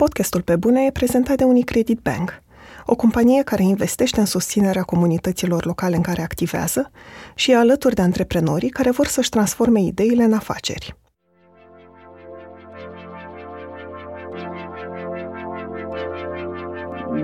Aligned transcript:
Podcastul 0.00 0.42
Pe 0.42 0.56
Bune 0.56 0.84
e 0.84 0.90
prezentat 0.90 1.36
de 1.36 1.44
Unicredit 1.44 2.00
Bank, 2.02 2.42
o 2.86 2.96
companie 2.96 3.42
care 3.42 3.62
investește 3.62 4.20
în 4.20 4.26
susținerea 4.26 4.82
comunităților 4.82 5.64
locale 5.64 5.96
în 5.96 6.02
care 6.02 6.22
activează 6.22 6.90
și 7.34 7.50
e 7.50 7.56
alături 7.56 7.94
de 7.94 8.02
antreprenorii 8.02 8.68
care 8.68 8.90
vor 8.90 9.06
să-și 9.06 9.28
transforme 9.28 9.80
ideile 9.80 10.22
în 10.22 10.32
afaceri. 10.32 10.96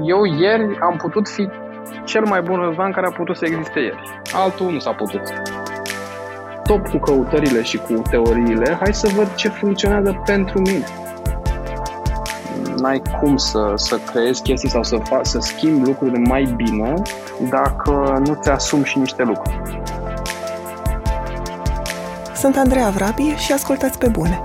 Eu 0.02 0.24
ieri 0.24 0.78
am 0.80 0.96
putut 0.96 1.28
fi 1.28 1.48
cel 2.04 2.24
mai 2.24 2.42
bun 2.42 2.56
Răzvan 2.56 2.92
care 2.92 3.06
a 3.06 3.10
putut 3.10 3.36
să 3.36 3.44
existe 3.44 3.80
ieri. 3.80 4.02
Altul 4.32 4.72
nu 4.72 4.78
s-a 4.78 4.92
putut. 4.92 5.22
Top 6.62 6.88
cu 6.88 6.98
căutările 6.98 7.62
și 7.62 7.76
cu 7.76 8.02
teoriile, 8.10 8.76
hai 8.80 8.94
să 8.94 9.10
văd 9.14 9.34
ce 9.34 9.48
funcționează 9.48 10.22
pentru 10.26 10.60
mine 10.60 10.84
n-ai 12.80 13.02
cum 13.20 13.36
să, 13.36 13.72
să 13.74 13.98
creezi 13.98 14.42
chestii 14.42 14.68
sau 14.68 14.82
să, 14.82 14.96
faci, 14.96 15.26
să 15.26 15.38
schimbi 15.40 15.86
lucruri 15.86 16.18
mai 16.18 16.54
bine 16.56 17.02
dacă 17.50 18.22
nu 18.26 18.38
ți 18.42 18.50
asumi 18.50 18.84
și 18.84 18.98
niște 18.98 19.22
lucruri. 19.22 19.80
Sunt 22.34 22.56
Andreea 22.56 22.88
Vrabi 22.88 23.34
și 23.36 23.52
ascultați 23.52 23.98
pe 23.98 24.08
bune. 24.08 24.42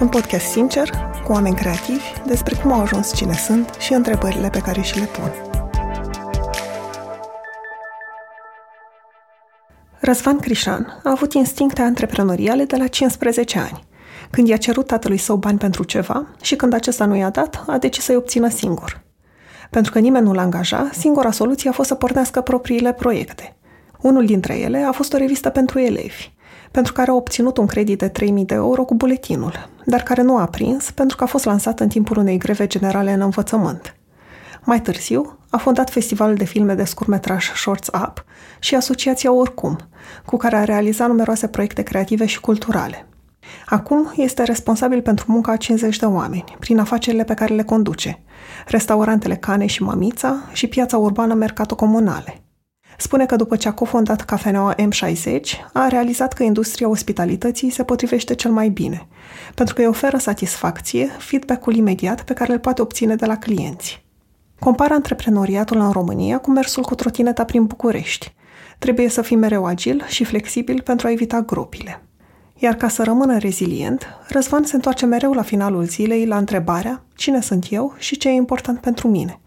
Un 0.00 0.08
podcast 0.08 0.44
sincer, 0.44 0.90
cu 1.24 1.32
oameni 1.32 1.56
creativi, 1.56 2.04
despre 2.26 2.54
cum 2.62 2.72
au 2.72 2.80
ajuns 2.80 3.14
cine 3.14 3.32
sunt 3.32 3.74
și 3.78 3.92
întrebările 3.92 4.48
pe 4.48 4.58
care 4.58 4.80
și 4.80 4.98
le 4.98 5.04
pun. 5.04 5.32
Răzvan 10.00 10.38
Crișan 10.38 11.00
a 11.04 11.10
avut 11.10 11.32
instincte 11.32 11.82
antreprenoriale 11.82 12.64
de 12.64 12.76
la 12.76 12.86
15 12.86 13.58
ani– 13.58 13.84
când 14.34 14.48
i-a 14.48 14.56
cerut 14.56 14.86
tatălui 14.86 15.16
său 15.16 15.36
bani 15.36 15.58
pentru 15.58 15.84
ceva 15.84 16.26
și 16.40 16.56
când 16.56 16.72
acesta 16.72 17.04
nu 17.04 17.16
i-a 17.16 17.30
dat, 17.30 17.64
a 17.66 17.78
decis 17.78 18.04
să-i 18.04 18.16
obțină 18.16 18.48
singur. 18.48 19.02
Pentru 19.70 19.92
că 19.92 19.98
nimeni 19.98 20.26
nu 20.26 20.32
l-a 20.32 20.42
angaja, 20.42 20.90
singura 20.92 21.30
soluție 21.30 21.70
a 21.70 21.72
fost 21.72 21.88
să 21.88 21.94
pornească 21.94 22.40
propriile 22.40 22.92
proiecte. 22.92 23.56
Unul 24.00 24.26
dintre 24.26 24.58
ele 24.58 24.78
a 24.78 24.92
fost 24.92 25.12
o 25.12 25.16
revistă 25.16 25.50
pentru 25.50 25.78
elevi, 25.78 26.32
pentru 26.70 26.92
care 26.92 27.10
a 27.10 27.14
obținut 27.14 27.56
un 27.56 27.66
credit 27.66 27.98
de 27.98 28.08
3.000 28.10 28.12
de 28.34 28.54
euro 28.54 28.84
cu 28.84 28.94
buletinul, 28.94 29.68
dar 29.84 30.02
care 30.02 30.22
nu 30.22 30.36
a 30.36 30.46
prins 30.46 30.90
pentru 30.90 31.16
că 31.16 31.24
a 31.24 31.26
fost 31.26 31.44
lansat 31.44 31.80
în 31.80 31.88
timpul 31.88 32.18
unei 32.18 32.38
greve 32.38 32.66
generale 32.66 33.12
în 33.12 33.20
învățământ. 33.20 33.96
Mai 34.64 34.80
târziu, 34.80 35.38
a 35.50 35.56
fondat 35.56 35.90
festivalul 35.90 36.34
de 36.34 36.44
filme 36.44 36.74
de 36.74 36.84
scurmetraj 36.84 37.52
Shorts 37.54 37.88
Up 38.08 38.24
și 38.58 38.74
Asociația 38.74 39.32
Oricum, 39.32 39.76
cu 40.24 40.36
care 40.36 40.56
a 40.56 40.64
realizat 40.64 41.08
numeroase 41.08 41.48
proiecte 41.48 41.82
creative 41.82 42.26
și 42.26 42.40
culturale– 42.40 43.06
Acum 43.66 44.12
este 44.16 44.42
responsabil 44.42 45.02
pentru 45.02 45.24
munca 45.28 45.52
a 45.52 45.56
50 45.56 45.96
de 45.96 46.06
oameni, 46.06 46.44
prin 46.58 46.78
afacerile 46.78 47.24
pe 47.24 47.34
care 47.34 47.54
le 47.54 47.62
conduce, 47.62 48.22
restaurantele 48.66 49.36
Cane 49.36 49.66
și 49.66 49.82
Mamița 49.82 50.36
și 50.52 50.66
piața 50.66 50.96
urbană 50.96 51.34
Mercato 51.34 51.74
Comunale. 51.74 52.44
Spune 52.98 53.26
că 53.26 53.36
după 53.36 53.56
ce 53.56 53.68
a 53.68 53.72
cofondat 53.72 54.20
cafeneaua 54.20 54.74
M60, 54.74 55.40
a 55.72 55.88
realizat 55.88 56.32
că 56.32 56.42
industria 56.42 56.88
ospitalității 56.88 57.70
se 57.70 57.84
potrivește 57.84 58.34
cel 58.34 58.50
mai 58.50 58.68
bine, 58.68 59.08
pentru 59.54 59.74
că 59.74 59.80
îi 59.80 59.86
oferă 59.86 60.16
satisfacție, 60.16 61.06
feedback-ul 61.18 61.74
imediat 61.74 62.22
pe 62.22 62.32
care 62.32 62.52
îl 62.52 62.58
poate 62.58 62.82
obține 62.82 63.16
de 63.16 63.26
la 63.26 63.36
clienți. 63.36 64.04
Compară 64.58 64.94
antreprenoriatul 64.94 65.80
în 65.80 65.90
România 65.90 66.38
cu 66.38 66.50
mersul 66.50 66.82
cu 66.82 66.94
trotineta 66.94 67.44
prin 67.44 67.64
București. 67.64 68.34
Trebuie 68.78 69.08
să 69.08 69.22
fii 69.22 69.36
mereu 69.36 69.64
agil 69.66 70.04
și 70.06 70.24
flexibil 70.24 70.80
pentru 70.80 71.06
a 71.06 71.10
evita 71.10 71.40
gropile. 71.40 72.02
Iar 72.56 72.74
ca 72.74 72.88
să 72.88 73.02
rămână 73.02 73.38
rezilient, 73.38 74.06
Răzvan 74.28 74.64
se 74.64 74.74
întoarce 74.74 75.06
mereu 75.06 75.32
la 75.32 75.42
finalul 75.42 75.84
zilei 75.84 76.26
la 76.26 76.36
întrebarea 76.36 77.04
cine 77.14 77.40
sunt 77.40 77.66
eu 77.70 77.94
și 77.98 78.16
ce 78.16 78.28
e 78.28 78.32
important 78.32 78.80
pentru 78.80 79.08
mine. 79.08 79.40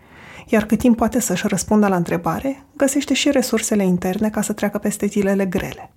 Iar 0.47 0.65
cât 0.65 0.79
timp 0.79 0.97
poate 0.97 1.19
să-și 1.19 1.47
răspundă 1.47 1.87
la 1.87 1.95
întrebare, 1.95 2.65
găsește 2.75 3.13
și 3.13 3.31
resursele 3.31 3.85
interne 3.85 4.29
ca 4.29 4.41
să 4.41 4.53
treacă 4.53 4.77
peste 4.77 5.05
zilele 5.05 5.45
grele. 5.45 5.93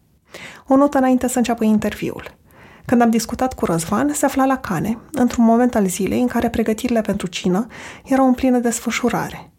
O 0.67 0.77
notă 0.77 0.99
înainte 0.99 1.29
să 1.29 1.39
înceapă 1.39 1.65
interviul. 1.65 2.39
Când 2.85 3.01
am 3.01 3.11
discutat 3.11 3.55
cu 3.55 3.65
Răzvan, 3.65 4.13
se 4.13 4.25
afla 4.25 4.45
la 4.45 4.57
Cane, 4.57 4.99
într-un 5.13 5.45
moment 5.45 5.75
al 5.75 5.87
zilei 5.87 6.21
în 6.21 6.27
care 6.27 6.51
pregătirile 6.51 7.01
pentru 7.01 7.27
cină 7.27 7.67
erau 8.05 8.27
în 8.27 8.35
plină 8.35 8.59
desfășurare. 8.59 9.53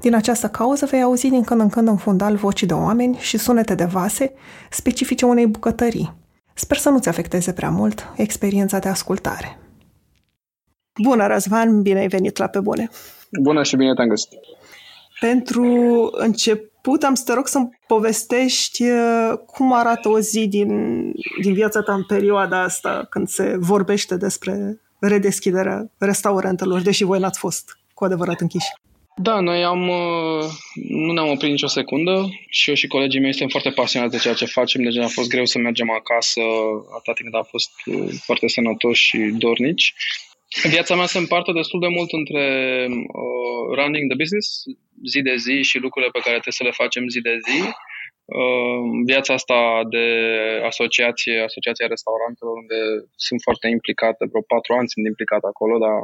Din 0.00 0.14
această 0.14 0.48
cauză 0.48 0.86
vei 0.86 1.02
auzi 1.02 1.28
din 1.28 1.42
când 1.42 1.60
în 1.60 1.68
când 1.68 1.88
în 1.88 1.96
fundal 1.96 2.36
voci 2.36 2.64
de 2.64 2.74
oameni 2.74 3.16
și 3.18 3.38
sunete 3.38 3.74
de 3.74 3.84
vase 3.84 4.32
specifice 4.70 5.26
unei 5.26 5.46
bucătării, 5.46 6.23
Sper 6.54 6.76
să 6.76 6.88
nu-ți 6.88 7.08
afecteze 7.08 7.52
prea 7.52 7.70
mult 7.70 8.12
experiența 8.16 8.78
de 8.78 8.88
ascultare. 8.88 9.58
Bună, 11.02 11.26
Răzvan! 11.26 11.82
Bine 11.82 11.98
ai 11.98 12.08
venit 12.08 12.36
la 12.36 12.46
Pe 12.46 12.60
Bune! 12.60 12.90
Bună 13.40 13.62
și 13.62 13.76
bine 13.76 13.94
te-am 13.94 14.08
găsit! 14.08 14.28
Pentru 15.20 15.64
început 16.12 17.02
am 17.02 17.14
să 17.14 17.22
te 17.26 17.32
rog 17.32 17.46
să-mi 17.46 17.78
povestești 17.86 18.82
uh, 18.82 19.32
cum 19.46 19.72
arată 19.72 20.08
o 20.08 20.20
zi 20.20 20.46
din, 20.48 20.68
din 21.42 21.52
viața 21.52 21.80
ta 21.82 21.94
în 21.94 22.04
perioada 22.04 22.62
asta 22.62 23.06
când 23.10 23.28
se 23.28 23.56
vorbește 23.58 24.16
despre 24.16 24.80
redeschiderea 24.98 25.90
restaurantelor, 25.98 26.80
deși 26.80 27.04
voi 27.04 27.18
n-ați 27.18 27.38
fost 27.38 27.78
cu 27.94 28.04
adevărat 28.04 28.40
închiși. 28.40 28.72
Da, 29.16 29.40
noi 29.40 29.64
am, 29.64 29.88
uh, 29.88 30.44
nu 30.88 31.12
ne-am 31.12 31.30
oprit 31.30 31.50
nicio 31.50 31.66
secundă 31.66 32.28
și 32.48 32.68
eu 32.68 32.74
și 32.74 32.86
colegii 32.86 33.20
mei 33.20 33.30
suntem 33.30 33.48
foarte 33.48 33.70
pasionați 33.70 34.12
de 34.12 34.22
ceea 34.22 34.34
ce 34.34 34.44
facem, 34.44 34.82
deci 34.82 34.96
a 34.96 35.06
fost 35.06 35.28
greu 35.28 35.44
să 35.44 35.58
mergem 35.58 35.90
acasă 35.90 36.40
atâta 36.96 37.12
timp 37.12 37.30
cât 37.30 37.40
a 37.40 37.42
fost 37.42 37.72
uh, 37.84 38.08
foarte 38.26 38.48
sănătoși 38.48 39.04
și 39.04 39.18
dornici. 39.18 39.94
Viața 40.62 40.94
mea 40.94 41.06
se 41.06 41.18
împarte 41.18 41.52
destul 41.52 41.80
de 41.80 41.88
mult 41.88 42.10
între 42.12 42.44
uh, 42.88 43.76
running 43.78 44.06
the 44.10 44.20
business, 44.22 44.62
zi 45.10 45.20
de 45.22 45.36
zi 45.36 45.62
și 45.62 45.78
lucrurile 45.78 46.10
pe 46.12 46.24
care 46.24 46.38
trebuie 46.40 46.60
să 46.60 46.64
le 46.64 46.80
facem 46.82 47.08
zi 47.08 47.20
de 47.20 47.36
zi. 47.46 47.60
Uh, 48.24 48.82
viața 49.10 49.32
asta 49.34 49.60
de 49.94 50.06
asociație, 50.70 51.36
Asociația 51.48 51.86
Restaurantelor, 51.94 52.54
unde 52.62 52.78
sunt 53.26 53.40
foarte 53.46 53.66
implicată, 53.76 54.22
vreo 54.30 54.44
patru 54.54 54.72
ani 54.74 54.92
sunt 54.92 55.04
implicat 55.06 55.42
acolo, 55.52 55.74
dar 55.84 55.96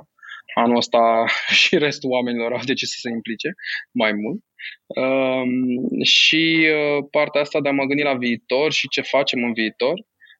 anul 0.54 0.76
ăsta 0.76 1.24
și 1.60 1.78
restul 1.78 2.10
oamenilor 2.10 2.52
au 2.52 2.64
decis 2.64 2.90
să 2.90 2.98
se 3.00 3.10
implice 3.10 3.54
mai 3.92 4.12
mult. 4.12 4.40
Um, 4.86 6.02
și 6.02 6.68
uh, 6.70 7.04
partea 7.10 7.40
asta 7.40 7.60
de 7.60 7.68
a 7.68 7.72
mă 7.72 7.84
gândi 7.84 8.02
la 8.02 8.14
viitor 8.14 8.72
și 8.72 8.88
ce 8.88 9.00
facem 9.00 9.44
în 9.44 9.52
viitor, 9.52 9.94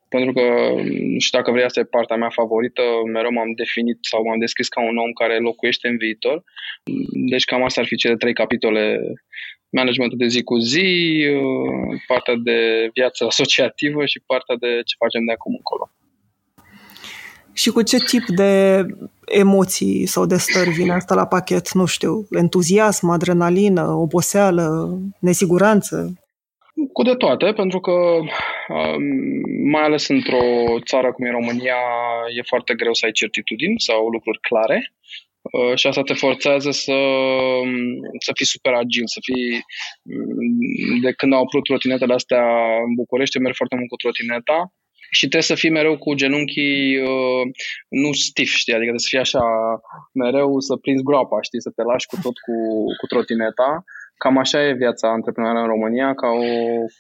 pentru 0.09 0.33
că, 0.33 0.47
nu 1.15 1.19
știu 1.19 1.39
dacă 1.39 1.51
vrei, 1.51 1.65
asta 1.65 1.81
e 1.81 1.97
partea 1.99 2.17
mea 2.17 2.29
favorită, 2.29 2.83
mereu 3.13 3.31
m-am 3.31 3.53
definit 3.53 3.99
sau 4.01 4.23
m-am 4.25 4.39
descris 4.39 4.69
ca 4.69 4.81
un 4.83 4.97
om 4.97 5.13
care 5.13 5.39
locuiește 5.39 5.89
în 5.89 5.97
viitor. 5.97 6.43
Deci 7.31 7.45
cam 7.45 7.63
asta 7.65 7.81
ar 7.81 7.87
fi 7.87 7.97
cele 7.97 8.17
trei 8.17 8.33
capitole 8.33 9.01
managementul 9.71 10.19
de 10.19 10.27
zi 10.27 10.43
cu 10.43 10.57
zi, 10.59 10.89
uh, 11.35 12.01
partea 12.07 12.35
de 12.35 12.91
viață 12.95 13.25
asociativă 13.25 14.07
și 14.07 14.23
partea 14.27 14.57
de 14.57 14.81
ce 14.85 14.95
facem 14.99 15.25
de 15.25 15.33
acum 15.33 15.55
încolo. 15.55 15.91
Și 17.61 17.71
cu 17.71 17.83
ce 17.83 17.97
tip 17.97 18.25
de 18.27 18.53
emoții 19.27 20.07
sau 20.07 20.27
de 20.27 20.37
stări 20.37 20.71
vine 20.71 20.93
asta 20.93 21.15
la 21.15 21.27
pachet? 21.27 21.73
Nu 21.73 21.87
știu, 21.87 22.27
entuziasm, 22.31 23.09
adrenalină, 23.09 23.85
oboseală, 24.05 24.99
nesiguranță? 25.21 25.95
Cu 26.93 27.03
de 27.03 27.15
toate, 27.15 27.53
pentru 27.53 27.81
că 27.81 27.91
um, 27.91 29.05
mai 29.71 29.83
ales 29.83 30.09
într-o 30.09 30.45
țară 30.85 31.13
cum 31.13 31.25
e 31.25 31.31
România 31.31 31.81
e 32.37 32.43
foarte 32.53 32.75
greu 32.75 32.95
să 32.95 33.05
ai 33.05 33.13
certitudini 33.13 33.81
sau 33.81 34.09
lucruri 34.09 34.41
clare 34.41 34.93
uh, 35.41 35.75
și 35.79 35.87
asta 35.87 36.03
te 36.03 36.15
forțează 36.15 36.71
să, 36.71 36.93
um, 36.93 37.73
să 38.25 38.31
fii 38.35 38.53
super 38.55 38.73
agil, 38.73 39.07
să 39.07 39.21
fii 39.23 39.49
um, 40.03 41.01
de 41.01 41.13
când 41.13 41.33
au 41.33 41.43
apărut 41.43 41.65
trotinetele 41.65 42.15
astea 42.15 42.45
în 42.87 42.95
București, 42.95 43.39
merg 43.39 43.55
foarte 43.55 43.77
mult 43.77 43.89
cu 43.89 43.97
trotineta 43.97 44.73
și 45.11 45.29
trebuie 45.29 45.51
să 45.53 45.55
fii 45.55 45.71
mereu 45.71 45.99
cu 45.99 46.15
genunchii 46.15 47.03
uh, 47.03 47.43
nu 47.89 48.13
stif, 48.13 48.51
știi, 48.63 48.73
adică 48.73 48.91
trebuie 48.91 49.07
să 49.09 49.13
fii 49.15 49.27
așa 49.27 49.45
mereu 50.13 50.61
să 50.61 50.77
prinzi 50.77 51.03
groapa, 51.03 51.41
știi, 51.41 51.61
să 51.67 51.71
te 51.77 51.83
lași 51.83 52.07
cu 52.07 52.17
tot 52.23 52.37
cu, 52.47 52.57
cu 52.99 53.07
trotineta. 53.07 53.85
Cam 54.23 54.39
așa 54.39 54.67
e 54.67 54.83
viața 54.85 55.09
antreprenorială 55.09 55.65
în 55.65 55.73
România, 55.75 56.15
ca 56.15 56.29
o 56.29 56.51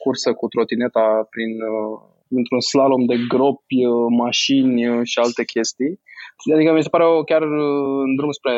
cursă 0.02 0.32
cu 0.32 0.46
trotineta 0.48 1.26
prin, 1.30 1.52
uh, 1.72 1.94
într-un 2.38 2.60
slalom 2.60 3.04
de 3.04 3.16
gropi, 3.28 3.84
uh, 3.86 4.06
mașini 4.24 4.88
uh, 4.88 5.00
și 5.10 5.18
alte 5.18 5.44
chestii. 5.44 6.00
Adică 6.54 6.72
mi 6.72 6.82
se 6.82 6.88
pare 6.94 7.04
chiar 7.30 7.42
uh, 7.42 8.00
în 8.06 8.12
drum 8.16 8.30
spre 8.30 8.54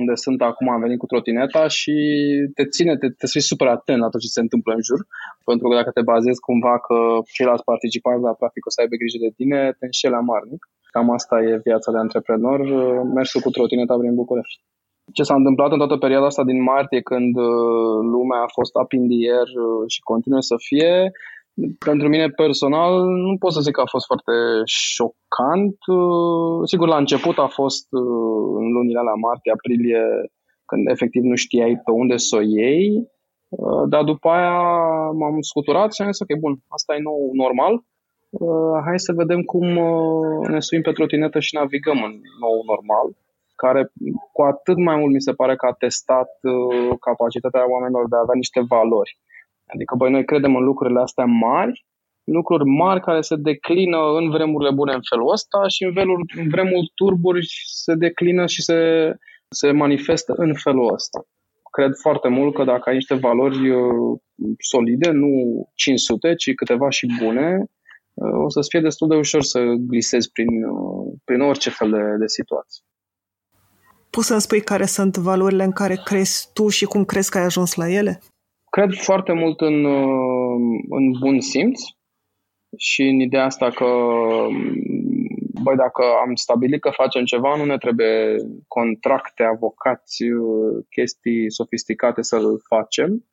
unde 0.00 0.14
sunt 0.24 0.40
acum, 0.50 0.66
am 0.70 0.84
venit 0.86 0.98
cu 0.98 1.10
trotineta 1.12 1.62
și 1.78 1.94
te 2.56 2.64
ține, 2.74 2.92
te, 3.00 3.08
te 3.20 3.26
fii 3.32 3.50
super 3.50 3.68
atent 3.76 4.00
la 4.00 4.12
tot 4.12 4.20
ce 4.24 4.36
se 4.36 4.44
întâmplă 4.44 4.72
în 4.74 4.82
jur, 4.88 5.00
pentru 5.48 5.64
că 5.68 5.74
dacă 5.80 5.90
te 5.92 6.08
bazezi 6.12 6.44
cumva 6.48 6.74
că 6.86 6.96
ceilalți 7.34 7.68
participanți 7.72 8.26
la 8.28 8.38
trafic 8.40 8.62
o 8.66 8.70
să 8.74 8.80
aibă 8.80 8.94
grijă 9.02 9.18
de 9.26 9.32
tine, 9.38 9.58
te 9.78 9.84
înșeli 9.88 10.20
amarnic. 10.22 10.62
Cam 10.94 11.10
asta 11.18 11.36
e 11.48 11.66
viața 11.68 11.88
de 11.94 11.98
antreprenor, 12.04 12.58
mersul 13.18 13.40
cu 13.44 13.50
trotineta 13.56 13.94
prin 14.00 14.14
București. 14.20 14.62
Ce 15.16 15.22
s-a 15.22 15.34
întâmplat 15.40 15.70
în 15.72 15.80
toată 15.82 15.96
perioada 15.96 16.26
asta 16.26 16.44
din 16.44 16.60
martie, 16.62 17.00
când 17.10 17.36
uh, 17.36 17.98
lumea 18.14 18.40
a 18.42 18.54
fost 18.56 18.72
up 18.82 18.90
in 18.98 19.04
the 19.10 19.20
air 19.34 19.48
uh, 19.64 19.84
și 19.92 20.00
continuă 20.10 20.40
să 20.50 20.56
fie, 20.68 20.92
Pentru 21.78 22.08
mine 22.08 22.28
personal, 22.28 22.92
nu 23.04 23.36
pot 23.38 23.52
să 23.52 23.60
zic 23.60 23.74
că 23.74 23.80
a 23.80 23.94
fost 23.94 24.06
foarte 24.06 24.32
șocant. 24.64 25.76
Sigur, 26.64 26.88
la 26.88 26.96
început 26.96 27.38
a 27.38 27.46
fost 27.46 27.86
în 28.60 28.66
lunile 28.76 29.00
la 29.00 29.14
martie, 29.26 29.52
aprilie, 29.52 30.02
când 30.64 30.88
efectiv 30.88 31.22
nu 31.22 31.34
știai 31.34 31.80
pe 31.84 31.90
unde 31.90 32.16
să 32.16 32.36
o 32.36 32.40
iei, 32.40 33.08
dar 33.88 34.02
după 34.02 34.28
aia 34.28 34.58
m-am 35.18 35.36
scuturat 35.40 35.94
și 35.94 36.02
am 36.02 36.10
zis, 36.12 36.20
ok, 36.20 36.38
bun, 36.38 36.54
asta 36.68 36.94
e 36.94 37.08
nou 37.10 37.30
normal, 37.32 37.74
hai 38.84 38.98
să 39.06 39.12
vedem 39.12 39.40
cum 39.42 39.66
ne 40.54 40.60
suim 40.60 40.82
pe 40.82 40.92
trotinetă 40.92 41.38
și 41.40 41.54
navigăm 41.54 41.98
în 42.08 42.14
nou 42.44 42.56
normal, 42.72 43.06
care 43.62 43.92
cu 44.32 44.42
atât 44.42 44.76
mai 44.76 44.96
mult 44.96 45.12
mi 45.12 45.26
se 45.28 45.32
pare 45.32 45.56
că 45.56 45.66
a 45.66 45.78
testat 45.84 46.30
capacitatea 47.00 47.70
oamenilor 47.72 48.08
de 48.08 48.16
a 48.16 48.24
avea 48.24 48.38
niște 48.42 48.60
valori. 48.74 49.18
Adică, 49.66 49.94
băi, 49.94 50.10
noi 50.10 50.24
credem 50.24 50.56
în 50.56 50.64
lucrurile 50.64 51.00
astea 51.00 51.24
mari, 51.24 51.84
lucruri 52.24 52.64
mari 52.64 53.00
care 53.00 53.20
se 53.20 53.36
declină 53.36 53.98
în 53.98 54.30
vremurile 54.30 54.70
bune 54.70 54.92
în 54.92 55.00
felul 55.08 55.32
ăsta 55.32 55.68
și 55.68 55.84
în, 55.84 55.92
veluri, 55.92 56.22
în 56.36 56.48
vremuri 56.48 56.92
turburi 56.94 57.46
se 57.64 57.94
declină 57.94 58.46
și 58.46 58.62
se, 58.62 58.78
se 59.48 59.70
manifestă 59.70 60.32
în 60.36 60.54
felul 60.54 60.92
ăsta. 60.92 61.26
Cred 61.70 61.92
foarte 62.00 62.28
mult 62.28 62.54
că 62.54 62.64
dacă 62.64 62.88
ai 62.88 62.94
niște 62.94 63.14
valori 63.14 63.70
uh, 63.70 64.18
solide, 64.58 65.10
nu 65.10 65.28
500, 65.74 66.34
ci 66.34 66.54
câteva 66.54 66.90
și 66.90 67.06
bune, 67.22 67.64
uh, 68.14 68.44
o 68.44 68.48
să-ți 68.48 68.68
fie 68.68 68.80
destul 68.80 69.08
de 69.08 69.16
ușor 69.16 69.42
să 69.42 69.60
glisezi 69.62 70.30
prin, 70.32 70.64
uh, 70.64 71.12
prin 71.24 71.40
orice 71.40 71.70
fel 71.70 71.90
de, 71.90 72.16
de 72.18 72.26
situație. 72.26 72.84
Poți 74.10 74.26
să-mi 74.26 74.40
spui 74.40 74.60
care 74.60 74.84
sunt 74.84 75.16
valorile 75.16 75.64
în 75.64 75.72
care 75.72 76.00
crezi 76.04 76.48
tu 76.52 76.68
și 76.68 76.84
cum 76.84 77.04
crezi 77.04 77.30
că 77.30 77.38
ai 77.38 77.44
ajuns 77.44 77.74
la 77.74 77.88
ele? 77.90 78.20
Cred 78.76 78.92
foarte 78.94 79.32
mult 79.32 79.60
în, 79.60 79.84
uh, 79.84 80.80
în 80.88 81.10
bun 81.20 81.40
simț 81.40 81.80
și 82.76 83.02
în 83.02 83.20
ideea 83.20 83.44
asta 83.44 83.70
că 83.70 83.86
băi, 85.62 85.76
dacă 85.76 86.02
am 86.26 86.34
stabilit 86.34 86.80
că 86.80 86.90
facem 86.90 87.24
ceva, 87.24 87.56
nu 87.56 87.64
ne 87.64 87.78
trebuie 87.78 88.36
contracte, 88.68 89.42
avocați, 89.42 90.22
uh, 90.22 90.84
chestii 90.90 91.50
sofisticate 91.50 92.22
să-l 92.22 92.60
facem. 92.68 93.24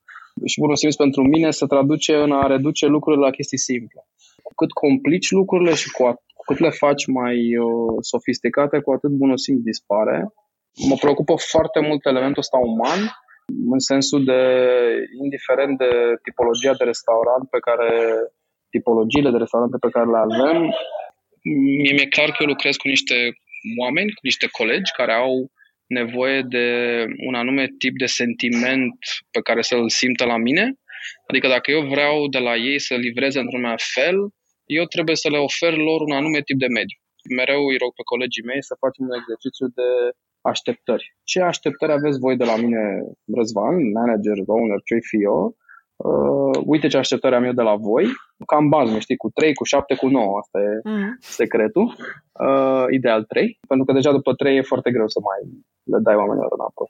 Și 0.45 0.59
bunul 0.59 0.75
simț 0.75 0.95
pentru 0.95 1.21
mine 1.23 1.51
se 1.51 1.65
traduce 1.65 2.15
în 2.15 2.31
a 2.31 2.47
reduce 2.47 2.85
lucrurile 2.85 3.25
la 3.25 3.31
chestii 3.31 3.57
simple. 3.57 4.05
Cu 4.43 4.53
cât 4.55 4.71
complici 4.71 5.31
lucrurile 5.31 5.73
și 5.73 5.91
cu, 5.91 6.03
at- 6.11 6.25
cu 6.35 6.43
cât 6.45 6.59
le 6.59 6.69
faci 6.69 7.05
mai 7.05 7.57
uh, 7.57 7.97
sofisticate, 7.99 8.79
cu 8.79 8.91
atât 8.91 9.09
bunul 9.09 9.37
simț 9.37 9.61
dispare. 9.61 10.33
Mă 10.89 10.95
preocupă 10.99 11.33
foarte 11.51 11.79
mult 11.79 12.05
elementul 12.05 12.41
ăsta 12.45 12.57
uman 12.57 12.99
în 13.73 13.79
sensul 13.79 14.23
de, 14.23 14.41
indiferent 15.23 15.77
de 15.77 15.91
tipologia 16.23 16.73
de 16.73 16.83
restaurant 16.83 17.49
pe 17.49 17.59
care, 17.59 17.91
tipologiile 18.69 19.31
de 19.31 19.37
restaurante 19.37 19.77
pe 19.79 19.89
care 19.89 20.07
le 20.09 20.17
avem, 20.17 20.57
mie 21.81 21.93
mi-e 21.93 22.15
clar 22.15 22.29
că 22.29 22.37
eu 22.39 22.47
lucrez 22.47 22.75
cu 22.75 22.87
niște 22.87 23.15
oameni, 23.79 24.09
cu 24.17 24.23
niște 24.29 24.47
colegi 24.51 24.91
care 24.91 25.13
au 25.13 25.51
nevoie 25.87 26.41
de 26.41 26.67
un 27.27 27.35
anume 27.35 27.65
tip 27.77 27.97
de 27.97 28.05
sentiment 28.05 28.97
pe 29.31 29.41
care 29.41 29.61
să-l 29.61 29.89
simtă 29.89 30.25
la 30.25 30.37
mine. 30.37 30.65
Adică 31.29 31.47
dacă 31.47 31.71
eu 31.71 31.81
vreau 31.93 32.27
de 32.27 32.37
la 32.47 32.55
ei 32.55 32.79
să 32.79 32.93
livreze 32.95 33.39
într-un 33.39 33.75
fel, 33.93 34.17
eu 34.65 34.85
trebuie 34.85 35.15
să 35.15 35.29
le 35.29 35.37
ofer 35.37 35.73
lor 35.87 35.99
un 36.01 36.11
anume 36.19 36.41
tip 36.41 36.57
de 36.57 36.67
mediu. 36.67 36.97
Mereu 37.37 37.61
îi 37.67 37.77
rog 37.83 37.91
pe 37.95 38.09
colegii 38.11 38.47
mei 38.51 38.63
să 38.69 38.81
facem 38.83 39.05
un 39.09 39.17
exercițiu 39.19 39.67
de 39.79 39.89
așteptări. 40.41 41.15
Ce 41.23 41.41
așteptări 41.41 41.91
aveți 41.91 42.19
voi 42.19 42.37
de 42.37 42.43
la 42.43 42.55
mine, 42.55 43.03
Răzvan, 43.35 43.91
manager, 43.91 44.37
owner, 44.45 44.81
ce 44.83 44.97
fi 44.99 45.23
eu? 45.23 45.55
Uh, 45.95 46.61
uite 46.65 46.87
ce 46.87 46.97
așteptări 46.97 47.35
am 47.35 47.43
eu 47.43 47.51
de 47.51 47.61
la 47.61 47.75
voi, 47.75 48.05
cam 48.45 48.69
bază, 48.69 48.99
știi, 48.99 49.17
cu 49.17 49.29
3, 49.29 49.53
cu 49.53 49.63
7, 49.63 49.95
cu 49.95 50.07
9, 50.07 50.37
asta 50.37 50.59
e 50.59 50.89
mm. 50.89 51.17
secretul. 51.19 51.95
Uh, 52.31 52.85
ideal 52.89 53.23
3, 53.23 53.59
pentru 53.67 53.85
că 53.85 53.93
deja 53.93 54.11
după 54.11 54.33
3 54.33 54.57
e 54.57 54.61
foarte 54.61 54.91
greu 54.91 55.07
să 55.07 55.19
mai 55.29 55.39
le 55.83 55.99
dai 56.07 56.15
oamenilor 56.15 56.51
înapoi. 56.57 56.89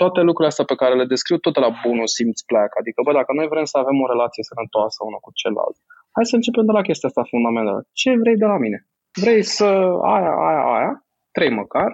Toate 0.00 0.20
lucrurile 0.20 0.52
astea 0.52 0.64
pe 0.64 0.80
care 0.82 0.94
le 0.94 1.04
descriu, 1.14 1.36
tot 1.36 1.56
la 1.64 1.70
bunul 1.84 2.06
simț 2.06 2.40
pleacă. 2.40 2.74
Adică, 2.80 2.98
bă, 3.04 3.12
dacă 3.12 3.32
noi 3.32 3.48
vrem 3.52 3.64
să 3.64 3.78
avem 3.78 4.00
o 4.00 4.10
relație 4.12 4.42
sănătoasă 4.50 4.98
unul 5.08 5.18
cu 5.26 5.30
celălalt, 5.40 5.76
hai 6.14 6.30
să 6.30 6.36
începem 6.36 6.64
de 6.64 6.72
la 6.78 6.86
chestia 6.88 7.08
asta 7.08 7.30
fundamentală. 7.32 7.80
Ce 7.92 8.10
vrei 8.22 8.36
de 8.42 8.48
la 8.52 8.58
mine? 8.64 8.78
Vrei 9.22 9.42
să 9.42 9.68
aia, 10.14 10.32
aia, 10.48 10.62
aia, 10.76 10.92
trei 11.36 11.50
măcar, 11.60 11.90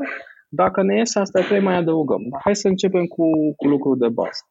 dacă 0.55 0.83
ne 0.83 0.97
iese 0.97 1.19
asta 1.19 1.41
trei, 1.41 1.61
mai 1.61 1.77
adăugăm. 1.77 2.23
Dar 2.31 2.41
hai 2.45 2.57
să 2.57 2.69
începem 2.69 3.05
cu, 3.07 3.27
cu 3.57 3.67
lucruri 3.67 3.99
de 3.99 4.09
bază. 4.09 4.43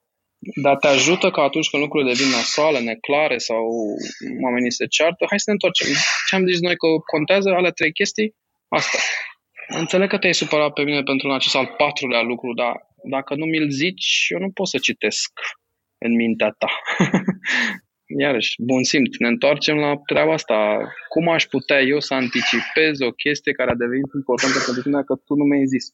Dar 0.64 0.76
te 0.78 0.88
ajută 0.88 1.30
că 1.32 1.40
atunci 1.40 1.70
când 1.70 1.84
lucrurile 1.84 2.14
devin 2.14 2.32
nasoale, 2.32 2.80
neclare 2.80 3.38
sau 3.38 3.64
oamenii 4.44 4.72
se 4.72 4.86
ceartă, 4.86 5.26
hai 5.30 5.40
să 5.40 5.48
ne 5.48 5.54
întoarcem. 5.54 5.88
Ce 6.28 6.36
am 6.36 6.46
zis 6.52 6.60
noi 6.60 6.76
că 6.76 6.88
contează 7.14 7.50
ale 7.50 7.72
trei 7.72 7.94
chestii? 7.94 8.36
Asta. 8.68 8.98
Înțeleg 9.68 10.10
că 10.10 10.18
te-ai 10.18 10.34
supărat 10.34 10.74
pe 10.74 10.84
mine 10.84 11.04
pentru 11.04 11.32
acest 11.32 11.56
al 11.56 11.74
patrulea 11.78 12.22
lucru, 12.22 12.54
dar 12.54 12.74
dacă 13.04 13.36
nu 13.36 13.46
mi-l 13.46 13.70
zici, 13.70 14.26
eu 14.30 14.40
nu 14.40 14.52
pot 14.52 14.68
să 14.68 14.78
citesc 14.78 15.32
în 15.98 16.16
mintea 16.16 16.50
ta. 16.58 16.70
Iarăși, 18.18 18.56
bun 18.62 18.84
simț, 18.84 19.16
ne 19.18 19.28
întoarcem 19.28 19.76
la 19.76 19.96
treaba 20.06 20.34
asta. 20.34 20.56
Cum 21.08 21.30
aș 21.30 21.46
putea 21.46 21.82
eu 21.82 22.00
să 22.00 22.14
anticipez 22.14 23.00
o 23.00 23.12
chestie 23.12 23.52
care 23.54 23.72
a 23.72 23.76
devenit 23.76 24.12
importantă 24.16 24.58
pentru 24.66 24.82
tine 24.82 24.96
dacă 24.96 25.22
tu 25.26 25.36
nu 25.36 25.44
mi-ai 25.44 25.66
zis? 25.66 25.92